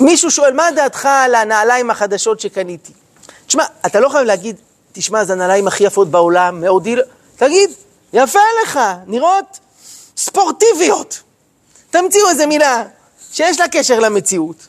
מישהו 0.00 0.30
שואל, 0.30 0.52
מה 0.52 0.70
דעתך 0.76 1.08
על 1.10 1.34
הנעליים 1.34 1.90
החדשות 1.90 2.40
שקניתי? 2.40 2.92
תשמע, 3.46 3.64
אתה 3.86 4.00
לא 4.00 4.08
חייב 4.08 4.24
להגיד, 4.24 4.56
תשמע, 4.92 5.24
זה 5.24 5.32
הנעליים 5.32 5.66
הכי 5.66 5.84
יפות 5.84 6.10
בעולם, 6.10 6.60
מאוד 6.60 6.82
דיל... 6.82 7.02
תגיד, 7.36 7.70
יפה 8.12 8.38
לך, 8.62 8.80
נראות 9.06 9.58
ספורטיביות. 10.16 11.22
תמציאו 11.90 12.28
איזה 12.28 12.46
מילה 12.46 12.84
שיש 13.32 13.60
לה 13.60 13.68
קשר 13.68 13.98
למציאות. 13.98 14.66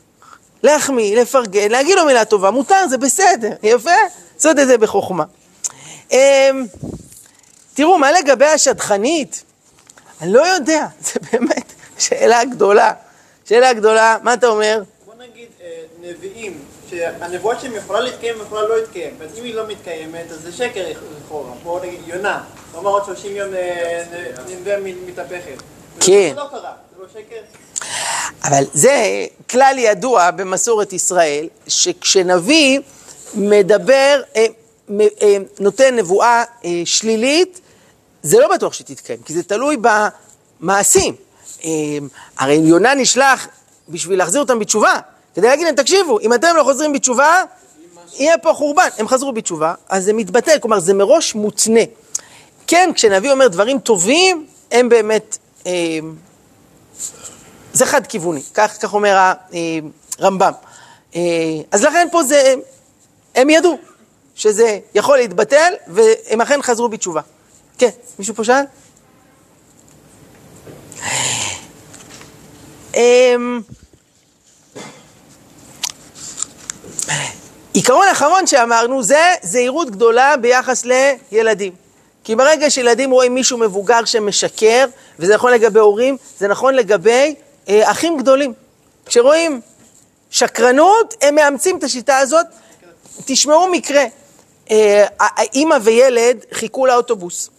להחמיא, 0.62 1.16
לפרגן, 1.16 1.70
להגיד 1.70 1.96
לו 1.96 2.04
מילה 2.04 2.24
טובה, 2.24 2.50
מותר, 2.50 2.88
זה 2.88 2.98
בסדר, 2.98 3.50
יפה? 3.62 3.90
לעשות 4.34 4.58
את 4.58 4.66
זה 4.66 4.78
בחוכמה. 4.78 5.24
אמ, 6.10 6.66
תראו, 7.74 7.98
מה 7.98 8.12
לגבי 8.12 8.46
השדכנית? 8.46 9.42
אני 10.20 10.32
לא 10.32 10.46
יודע, 10.46 10.86
זה 11.06 11.20
באמת 11.32 11.72
שאלה 11.98 12.44
גדולה. 12.44 12.92
שאלה 13.44 13.72
גדולה, 13.72 14.16
מה 14.22 14.34
אתה 14.34 14.46
אומר? 14.46 14.82
בוא 15.06 15.14
נגיד 15.14 15.48
אה, 15.62 15.82
נביאים, 16.00 16.58
שהנבואה 16.90 17.60
שלהם 17.60 17.74
יכולה 17.74 18.00
להתקיים 18.00 18.40
ויכולה 18.40 18.62
לא 18.62 18.76
להתקיים. 18.76 19.14
אז 19.20 19.38
אם 19.38 19.44
היא 19.44 19.54
לא 19.54 19.66
מתקיימת, 19.68 20.30
אז 20.30 20.40
זה 20.42 20.52
שקר 20.52 20.84
לכאורה. 21.18 21.50
בוא 21.62 21.80
נגיד 21.80 22.00
יונה, 22.06 22.42
הוא 22.72 22.80
אמר 22.80 22.90
עוד 22.90 23.04
30 23.04 23.36
יום 23.36 23.54
אה, 23.54 24.04
ננבא 24.48 24.76
מתהפכת. 25.06 25.62
כן. 26.00 26.30
זה 26.34 26.40
לא 26.40 26.48
קרה, 26.50 26.72
זה 26.96 27.02
לא 27.02 27.06
שקר? 27.12 27.40
אבל 28.44 28.64
זה 28.72 29.26
כלל 29.50 29.74
ידוע 29.78 30.30
במסורת 30.30 30.92
ישראל, 30.92 31.48
שכשנביא 31.68 32.80
מדבר, 33.34 34.22
אה, 34.36 34.46
אה, 35.22 35.36
נותן 35.60 35.96
נבואה 35.96 36.42
אה, 36.64 36.82
שלילית, 36.84 37.60
זה 38.22 38.38
לא 38.38 38.54
בטוח 38.54 38.72
שתתקיים, 38.72 39.18
כי 39.24 39.32
זה 39.32 39.42
תלוי 39.42 39.76
במעשים. 40.60 41.14
הרי 42.38 42.54
יונה 42.54 42.94
נשלח 42.94 43.48
בשביל 43.88 44.18
להחזיר 44.18 44.40
אותם 44.40 44.58
בתשובה, 44.58 44.98
כדי 45.34 45.46
להגיד 45.46 45.66
להם, 45.66 45.74
תקשיבו, 45.74 46.20
אם 46.20 46.34
אתם 46.34 46.56
לא 46.56 46.62
חוזרים 46.62 46.92
בתשובה, 46.92 47.42
יהיה 48.18 48.38
פה 48.38 48.52
חורבן. 48.54 48.88
הם 48.98 49.08
חזרו 49.08 49.32
בתשובה, 49.32 49.74
אז 49.88 50.04
זה 50.04 50.12
מתבטל, 50.12 50.58
כלומר 50.60 50.80
זה 50.80 50.94
מראש 50.94 51.34
מותנה. 51.34 51.80
כן, 52.66 52.90
כשנביא 52.94 53.32
אומר 53.32 53.48
דברים 53.48 53.78
טובים, 53.78 54.46
הם 54.72 54.88
באמת... 54.88 55.38
אה, 55.66 55.72
זה 57.72 57.86
חד 57.86 58.06
כיווני, 58.06 58.42
כך, 58.54 58.76
כך 58.80 58.94
אומר 58.94 59.32
הרמב"ם. 60.18 60.52
אה, 61.16 61.20
אז 61.70 61.82
לכן 61.82 62.08
פה 62.12 62.22
זה, 62.22 62.54
הם 63.34 63.50
ידעו 63.50 63.78
שזה 64.34 64.78
יכול 64.94 65.18
להתבטל, 65.18 65.72
והם 65.86 66.40
אכן 66.40 66.62
חזרו 66.62 66.88
בתשובה. 66.88 67.20
כן, 67.78 67.88
מישהו 68.18 68.34
פה 68.34 68.44
שאל? 68.44 68.64
אמ, 72.94 73.60
עיקרון 77.72 78.06
אחרון 78.12 78.46
שאמרנו 78.46 79.02
זה 79.02 79.34
זהירות 79.42 79.90
גדולה 79.90 80.36
ביחס 80.36 80.84
לילדים. 81.32 81.72
כי 82.24 82.36
ברגע 82.36 82.70
שילדים 82.70 83.10
רואים 83.10 83.34
מישהו 83.34 83.58
מבוגר 83.58 84.04
שמשקר, 84.04 84.86
וזה 85.18 85.34
נכון 85.34 85.52
לגבי 85.52 85.80
הורים, 85.80 86.16
זה 86.38 86.48
נכון 86.48 86.74
לגבי 86.74 87.34
אה, 87.68 87.90
אחים 87.90 88.16
גדולים. 88.16 88.52
כשרואים 89.06 89.60
שקרנות, 90.30 91.14
הם 91.22 91.34
מאמצים 91.34 91.78
את 91.78 91.84
השיטה 91.84 92.18
הזאת. 92.18 92.46
תשמעו 93.24 93.70
מקרה, 93.70 94.04
אה, 94.70 95.06
האימא 95.20 95.76
וילד 95.82 96.36
חיכו 96.52 96.86
לאוטובוס, 96.86 97.50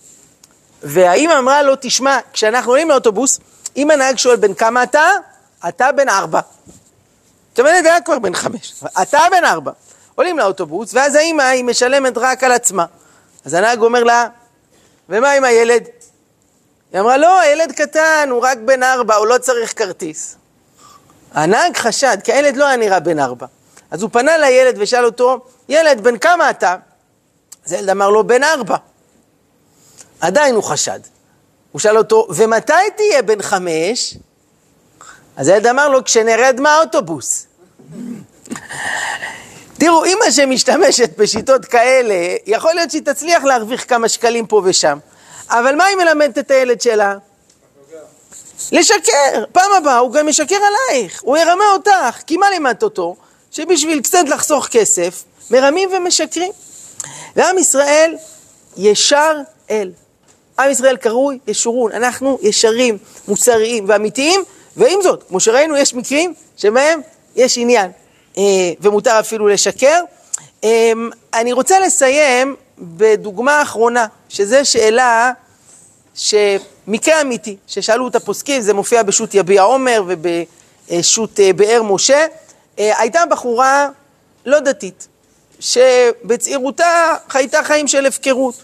והאימא 0.83 1.39
אמרה 1.39 1.63
לו, 1.63 1.73
תשמע, 1.81 2.17
כשאנחנו 2.33 2.71
עולים 2.71 2.89
לאוטובוס, 2.89 3.39
אם 3.77 3.91
הנהג 3.91 4.17
שואל 4.17 4.35
בן 4.35 4.53
כמה 4.53 4.83
אתה, 4.83 5.09
אתה 5.67 5.91
בן 5.91 6.09
ארבע. 6.09 6.39
זאת 7.55 7.59
אומרת, 7.59 7.85
היה 7.85 8.01
כבר 8.01 8.19
בן 8.19 8.33
חמש, 8.33 8.83
אתה 9.01 9.19
בן 9.31 9.45
ארבע. 9.45 9.71
עולים 10.15 10.39
לאוטובוס, 10.39 10.93
ואז 10.93 11.15
האימא 11.15 11.41
היא 11.41 11.63
משלמת 11.63 12.17
רק 12.17 12.43
על 12.43 12.51
עצמה. 12.51 12.85
אז 13.45 13.53
הנהג 13.53 13.81
אומר 13.81 14.03
לה, 14.03 14.27
ומה 15.09 15.31
עם 15.31 15.43
הילד? 15.43 15.83
היא 16.93 17.01
אמרה, 17.01 17.17
לא, 17.17 17.39
הילד 17.39 17.71
קטן, 17.71 18.27
הוא 18.31 18.41
רק 18.41 18.57
בן 18.57 18.83
ארבע, 18.83 19.15
הוא 19.15 19.27
לא 19.27 19.37
צריך 19.37 19.73
כרטיס. 19.77 20.35
הנהג 21.33 21.77
חשד, 21.77 22.17
כי 22.23 22.33
הילד 22.33 22.57
לא 22.57 22.65
היה 22.65 22.77
נראה 22.77 22.99
בן 22.99 23.19
ארבע. 23.19 23.45
אז 23.91 24.01
הוא 24.01 24.09
פנה 24.13 24.37
לילד 24.37 24.75
ושאל 24.77 25.05
אותו, 25.05 25.39
ילד, 25.69 26.03
בן 26.03 26.17
כמה 26.17 26.49
אתה? 26.49 26.75
אז 27.65 27.71
הילד 27.71 27.89
אמר 27.89 28.09
לו, 28.09 28.27
בן 28.27 28.43
ארבע. 28.43 28.77
עדיין 30.21 30.55
הוא 30.55 30.63
חשד. 30.63 30.99
הוא 31.71 31.79
שאל 31.79 31.97
אותו, 31.97 32.27
ומתי 32.29 32.73
תהיה 32.95 33.21
בן 33.21 33.41
חמש? 33.41 34.17
אז 35.37 35.47
הילד 35.47 35.67
אמר 35.67 35.89
לו, 35.89 36.03
כשנרד 36.03 36.59
מהאוטובוס. 36.59 37.47
תראו, 39.77 40.03
אימא 40.03 40.31
שמשתמשת 40.31 41.17
בשיטות 41.17 41.65
כאלה, 41.65 42.35
יכול 42.45 42.73
להיות 42.73 42.91
שהיא 42.91 43.01
תצליח 43.01 43.43
להרוויח 43.43 43.83
כמה 43.87 44.09
שקלים 44.09 44.47
פה 44.47 44.61
ושם. 44.65 44.97
אבל 45.49 45.75
מה 45.75 45.85
היא 45.85 45.97
מלמדת 45.97 46.37
את 46.37 46.51
הילד 46.51 46.81
שלה? 46.81 47.15
לשקר. 48.71 49.43
פעם 49.51 49.71
הבאה 49.77 49.97
הוא 49.97 50.11
גם 50.13 50.29
ישקר 50.29 50.55
עלייך, 50.55 51.21
הוא 51.23 51.37
ירמה 51.37 51.71
אותך. 51.73 52.21
כי 52.27 52.37
מה 52.37 52.49
לימדת 52.49 52.83
אותו? 52.83 53.15
שבשביל 53.51 54.01
קצת 54.01 54.23
לחסוך 54.29 54.67
כסף, 54.67 55.23
מרמים 55.51 55.89
ומשקרים. 55.93 56.51
ועם 57.35 57.57
ישראל 57.57 58.15
ישר 58.77 59.37
אל. 59.69 59.91
עם 60.59 60.71
ישראל 60.71 60.97
קרוי 60.97 61.39
ישורון, 61.47 61.91
אנחנו 61.91 62.39
ישרים, 62.41 62.97
מוסריים 63.27 63.85
ואמיתיים, 63.87 64.43
ועם 64.77 64.99
זאת, 65.01 65.23
כמו 65.27 65.39
שראינו, 65.39 65.77
יש 65.77 65.93
מקרים 65.93 66.33
שבהם 66.57 67.01
יש 67.35 67.57
עניין, 67.57 67.91
אה, 68.37 68.43
ומותר 68.81 69.19
אפילו 69.19 69.47
לשקר. 69.47 70.01
אה, 70.63 70.91
אני 71.33 71.53
רוצה 71.53 71.79
לסיים 71.79 72.55
בדוגמה 72.79 73.61
אחרונה, 73.61 74.05
שזו 74.29 74.57
שאלה, 74.63 75.31
שמקרה 76.15 77.21
אמיתי, 77.21 77.57
ששאלו 77.67 78.07
את 78.07 78.15
הפוסקים, 78.15 78.61
זה 78.61 78.73
מופיע 78.73 79.03
בשו"ת 79.03 79.33
יביע 79.33 79.61
עומר 79.61 80.03
ובשו"ת 80.07 81.39
אה, 81.39 81.53
באר 81.53 81.81
משה, 81.83 82.25
אה, 82.79 82.99
הייתה 82.99 83.25
בחורה 83.29 83.89
לא 84.45 84.59
דתית, 84.59 85.07
שבצעירותה 85.59 87.13
חייתה 87.29 87.63
חיים 87.63 87.87
של 87.87 88.05
הפקרות. 88.05 88.55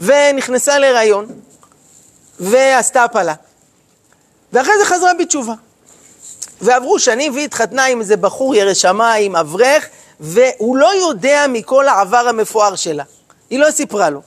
ונכנסה 0.00 0.78
להיריון, 0.78 1.26
ועשתה 2.40 3.04
הפלה. 3.04 3.34
ואחרי 4.52 4.78
זה 4.78 4.84
חזרה 4.84 5.14
בתשובה. 5.14 5.54
ועברו 6.60 6.98
שנים 6.98 7.32
והיא 7.32 7.44
התחתנה 7.44 7.84
עם 7.84 8.00
איזה 8.00 8.16
בחור 8.16 8.54
ירא 8.54 8.74
שמיים, 8.74 9.36
אברך, 9.36 9.88
והוא 10.20 10.76
לא 10.76 10.94
יודע 10.94 11.46
מכל 11.48 11.88
העבר 11.88 12.28
המפואר 12.28 12.76
שלה. 12.76 13.04
היא 13.50 13.58
לא 13.58 13.70
סיפרה 13.70 14.10
לו. 14.10 14.22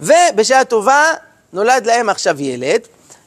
ובשעה 0.00 0.64
טובה 0.64 1.04
נולד 1.52 1.86
להם 1.86 2.08
עכשיו 2.08 2.42
ילד, 2.42 2.80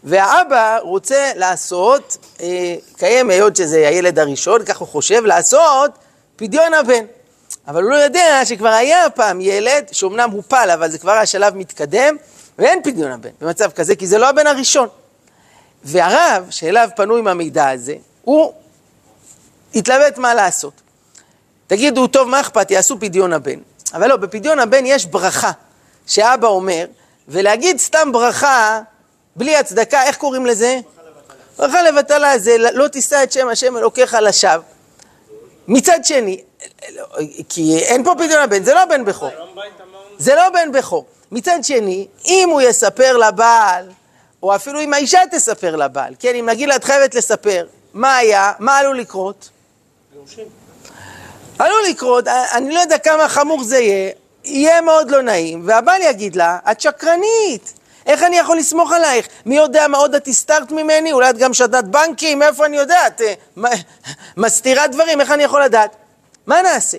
והאבא 0.03 0.77
רוצה 0.81 1.31
לעשות, 1.35 2.17
אה, 2.41 2.75
קיים 2.97 3.29
היות 3.29 3.55
שזה 3.55 3.87
הילד 3.87 4.19
הראשון, 4.19 4.65
כך 4.65 4.77
הוא 4.77 4.87
חושב, 4.87 5.25
לעשות 5.25 5.91
פדיון 6.35 6.73
הבן. 6.73 7.05
אבל 7.67 7.83
הוא 7.83 7.91
לא 7.91 7.95
יודע 7.95 8.41
שכבר 8.45 8.69
היה 8.69 9.09
פעם 9.09 9.41
ילד, 9.41 9.85
שאומנם 9.91 10.29
הופל, 10.31 10.69
אבל 10.73 10.91
זה 10.91 10.97
כבר 10.97 11.11
היה 11.11 11.25
שלב 11.25 11.55
מתקדם, 11.55 12.15
ואין 12.59 12.83
פדיון 12.83 13.11
הבן 13.11 13.29
במצב 13.41 13.71
כזה, 13.71 13.95
כי 13.95 14.07
זה 14.07 14.17
לא 14.17 14.29
הבן 14.29 14.47
הראשון. 14.47 14.87
והרב, 15.83 16.47
שאליו 16.49 16.89
פנו 16.95 17.15
עם 17.15 17.27
המידע 17.27 17.69
הזה, 17.69 17.95
הוא 18.21 18.53
התלבט 19.75 20.17
מה 20.17 20.33
לעשות. 20.33 20.73
תגידו, 21.67 22.07
טוב, 22.07 22.29
מה 22.29 22.41
אכפת, 22.41 22.71
יעשו 22.71 22.99
פדיון 22.99 23.33
הבן. 23.33 23.59
אבל 23.93 24.07
לא, 24.07 24.15
בפדיון 24.15 24.59
הבן 24.59 24.85
יש 24.85 25.05
ברכה, 25.05 25.51
שאבא 26.07 26.47
אומר, 26.47 26.85
ולהגיד 27.27 27.79
סתם 27.79 28.11
ברכה, 28.11 28.81
בלי 29.35 29.55
הצדקה, 29.55 30.03
איך 30.03 30.17
קוראים 30.17 30.45
לזה? 30.45 30.79
ברכה 31.57 31.81
לבטלה, 31.81 32.39
זה 32.39 32.55
לא 32.57 32.87
תישא 32.87 33.23
את 33.23 33.31
שם 33.31 33.47
השם 33.47 33.77
אלוקיך 33.77 34.17
לשווא. 34.21 34.63
מצד 35.67 35.99
שני, 36.03 36.41
כי 37.49 37.79
אין 37.79 38.03
פה 38.03 38.13
פדיון 38.15 38.41
הבן, 38.43 38.63
זה 38.63 38.73
לא 38.73 38.85
בן 38.85 39.05
בכור. 39.05 39.29
זה 40.17 40.35
לא 40.35 40.49
בן 40.49 40.71
בכור. 40.71 41.05
מצד 41.31 41.59
שני, 41.63 42.07
אם 42.25 42.49
הוא 42.51 42.61
יספר 42.61 43.17
לבעל, 43.17 43.89
או 44.43 44.55
אפילו 44.55 44.81
אם 44.81 44.93
האישה 44.93 45.19
תספר 45.31 45.75
לבעל, 45.75 46.13
כן, 46.19 46.35
אם 46.35 46.49
נגיד 46.49 46.69
לה 46.69 46.75
את 46.75 46.83
חייבת 46.83 47.15
לספר, 47.15 47.65
מה 47.93 48.15
היה, 48.15 48.51
מה 48.59 48.77
עלול 48.77 48.99
לקרות? 48.99 49.49
עלול 51.59 51.81
לקרות, 51.89 52.27
אני 52.27 52.73
לא 52.73 52.79
יודע 52.79 52.97
כמה 52.97 53.29
חמור 53.29 53.63
זה 53.63 53.79
יהיה, 53.79 54.11
יהיה 54.43 54.81
מאוד 54.81 55.11
לא 55.11 55.21
נעים, 55.21 55.61
והבעל 55.65 56.01
יגיד 56.01 56.35
לה, 56.35 56.57
את 56.71 56.81
שקרנית, 56.81 57.73
איך 58.05 58.23
אני 58.23 58.37
יכול 58.37 58.57
לסמוך 58.57 58.91
עלייך? 58.91 59.27
מי 59.45 59.57
יודע 59.57 59.87
מה 59.87 59.97
עוד 59.97 60.15
את 60.15 60.27
הסתרת 60.27 60.71
ממני? 60.71 61.11
אולי 61.11 61.29
את 61.29 61.37
גם 61.37 61.53
שתת 61.53 61.83
בנקים? 61.83 62.39
מאיפה 62.39 62.65
אני 62.65 62.77
יודעת? 62.77 63.21
אה, 63.21 63.33
מסתירה 64.37 64.87
דברים, 64.87 65.21
איך 65.21 65.31
אני 65.31 65.43
יכול 65.43 65.63
לדעת? 65.63 65.95
מה 66.47 66.61
נעשה? 66.61 66.97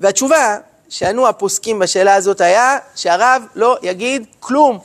והתשובה 0.00 0.56
שענו 0.88 1.28
הפוסקים 1.28 1.78
בשאלה 1.78 2.14
הזאת 2.14 2.40
היה 2.40 2.78
שהרב 2.94 3.42
לא 3.54 3.78
יגיד 3.82 4.26
כלום. 4.40 4.78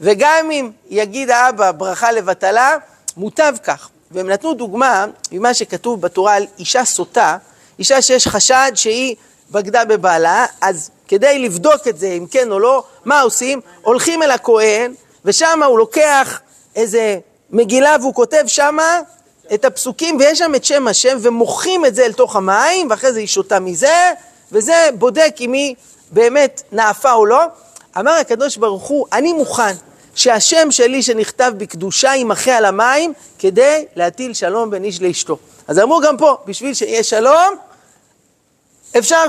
וגם 0.00 0.50
אם 0.50 0.70
יגיד 0.90 1.30
האבא 1.30 1.72
ברכה 1.72 2.12
לבטלה, 2.12 2.76
מוטב 3.16 3.54
כך. 3.64 3.88
והם 4.10 4.30
נתנו 4.30 4.54
דוגמה 4.54 5.06
ממה 5.32 5.54
שכתוב 5.54 6.00
בתורה 6.00 6.34
על 6.34 6.46
אישה 6.58 6.84
סוטה, 6.84 7.36
אישה 7.78 8.02
שיש 8.02 8.28
חשד 8.28 8.72
שהיא 8.74 9.16
בגדה 9.50 9.84
בבעלה, 9.84 10.46
אז 10.60 10.90
כדי 11.08 11.38
לבדוק 11.38 11.88
את 11.88 11.98
זה, 11.98 12.06
אם 12.06 12.26
כן 12.30 12.52
או 12.52 12.58
לא, 12.58 12.82
מה 13.04 13.20
עושים? 13.20 13.60
הולכים 13.82 14.22
אל 14.22 14.30
הכהן, 14.30 14.94
ושם 15.24 15.62
הוא 15.62 15.78
לוקח 15.78 16.40
איזה 16.76 17.18
מגילה 17.50 17.96
והוא 18.00 18.14
כותב 18.14 18.44
שמה 18.46 19.00
את 19.54 19.64
הפסוקים, 19.64 20.16
ויש 20.16 20.38
שם 20.38 20.54
את 20.54 20.64
שם 20.64 20.88
השם, 20.88 21.18
ומוחים 21.20 21.86
את 21.86 21.94
זה 21.94 22.04
אל 22.04 22.12
תוך 22.12 22.36
המים, 22.36 22.90
ואחרי 22.90 23.12
זה 23.12 23.18
היא 23.18 23.28
שותה 23.28 23.60
מזה, 23.60 24.12
וזה 24.52 24.88
בודק 24.98 25.36
אם 25.40 25.52
היא 25.52 25.74
באמת 26.10 26.62
נאפה 26.72 27.12
או 27.12 27.26
לא. 27.26 27.44
אמר 27.98 28.12
הקדוש 28.12 28.56
ברוך 28.56 28.86
הוא, 28.86 29.06
אני 29.12 29.32
מוכן 29.32 29.74
שהשם 30.18 30.70
שלי 30.70 31.02
שנכתב 31.02 31.52
בקדושה 31.56 32.14
יימחה 32.14 32.56
על 32.56 32.64
המים 32.64 33.12
כדי 33.38 33.84
להטיל 33.96 34.34
שלום 34.34 34.70
בין 34.70 34.84
איש 34.84 35.02
לאשתו. 35.02 35.38
אז 35.68 35.78
אמרו 35.78 36.00
גם 36.00 36.16
פה, 36.16 36.36
בשביל 36.46 36.74
שיהיה 36.74 37.02
שלום, 37.02 37.56
אפשר 38.98 39.24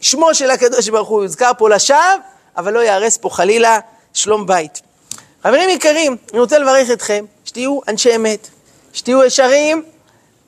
ששמו 0.00 0.34
של 0.34 0.50
הקדוש 0.50 0.88
ברוך 0.88 1.08
הוא 1.08 1.22
יוזכר 1.22 1.50
פה 1.58 1.70
לשווא, 1.70 1.98
אבל 2.56 2.72
לא 2.72 2.78
ייהרס 2.78 3.16
פה 3.16 3.30
חלילה 3.30 3.78
שלום 4.14 4.46
בית. 4.46 4.80
חברים 5.42 5.68
יקרים, 5.68 6.16
אני 6.32 6.40
רוצה 6.40 6.58
לברך 6.58 6.90
אתכם, 6.90 7.24
שתהיו 7.44 7.80
אנשי 7.88 8.16
אמת, 8.16 8.48
שתהיו 8.92 9.24
ישרים, 9.24 9.82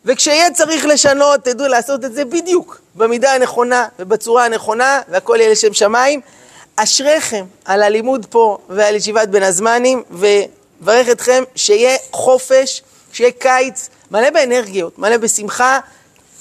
וכשיהיה 0.05 0.51
צריך 0.51 0.87
לשנות, 0.87 1.45
תדעו 1.45 1.69
לעשות 1.69 2.05
את 2.05 2.15
זה 2.15 2.25
בדיוק, 2.25 2.81
במידה 2.95 3.33
הנכונה 3.33 3.89
ובצורה 3.99 4.45
הנכונה, 4.45 5.01
והכל 5.09 5.37
יהיה 5.41 5.51
לשם 5.51 5.73
שמיים. 5.73 6.21
אשריכם 6.77 7.45
על 7.65 7.83
הלימוד 7.83 8.27
פה 8.31 8.59
ועל 8.69 8.95
ישיבת 8.95 9.29
בין 9.29 9.43
הזמנים, 9.43 10.03
וברך 10.11 11.09
אתכם 11.11 11.45
שיהיה 11.55 11.97
חופש, 12.13 12.83
שיהיה 13.13 13.31
קיץ, 13.33 13.89
מלא 14.11 14.31
באנרגיות, 14.31 14.99
מלא 14.99 15.17
בשמחה. 15.17 15.81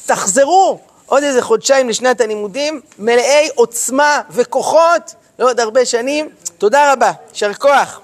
תחזרו 0.05 0.79
עוד 1.05 1.23
איזה 1.23 1.41
חודשיים 1.41 1.89
לשנת 1.89 2.21
הלימודים, 2.21 2.81
מלאי 2.99 3.49
עוצמה 3.55 4.21
וכוחות 4.29 5.15
לעוד 5.39 5.59
הרבה 5.59 5.85
שנים. 5.85 6.29
תודה 6.57 6.93
רבה, 6.93 7.11
יישר 7.33 7.53
כוח. 7.53 8.01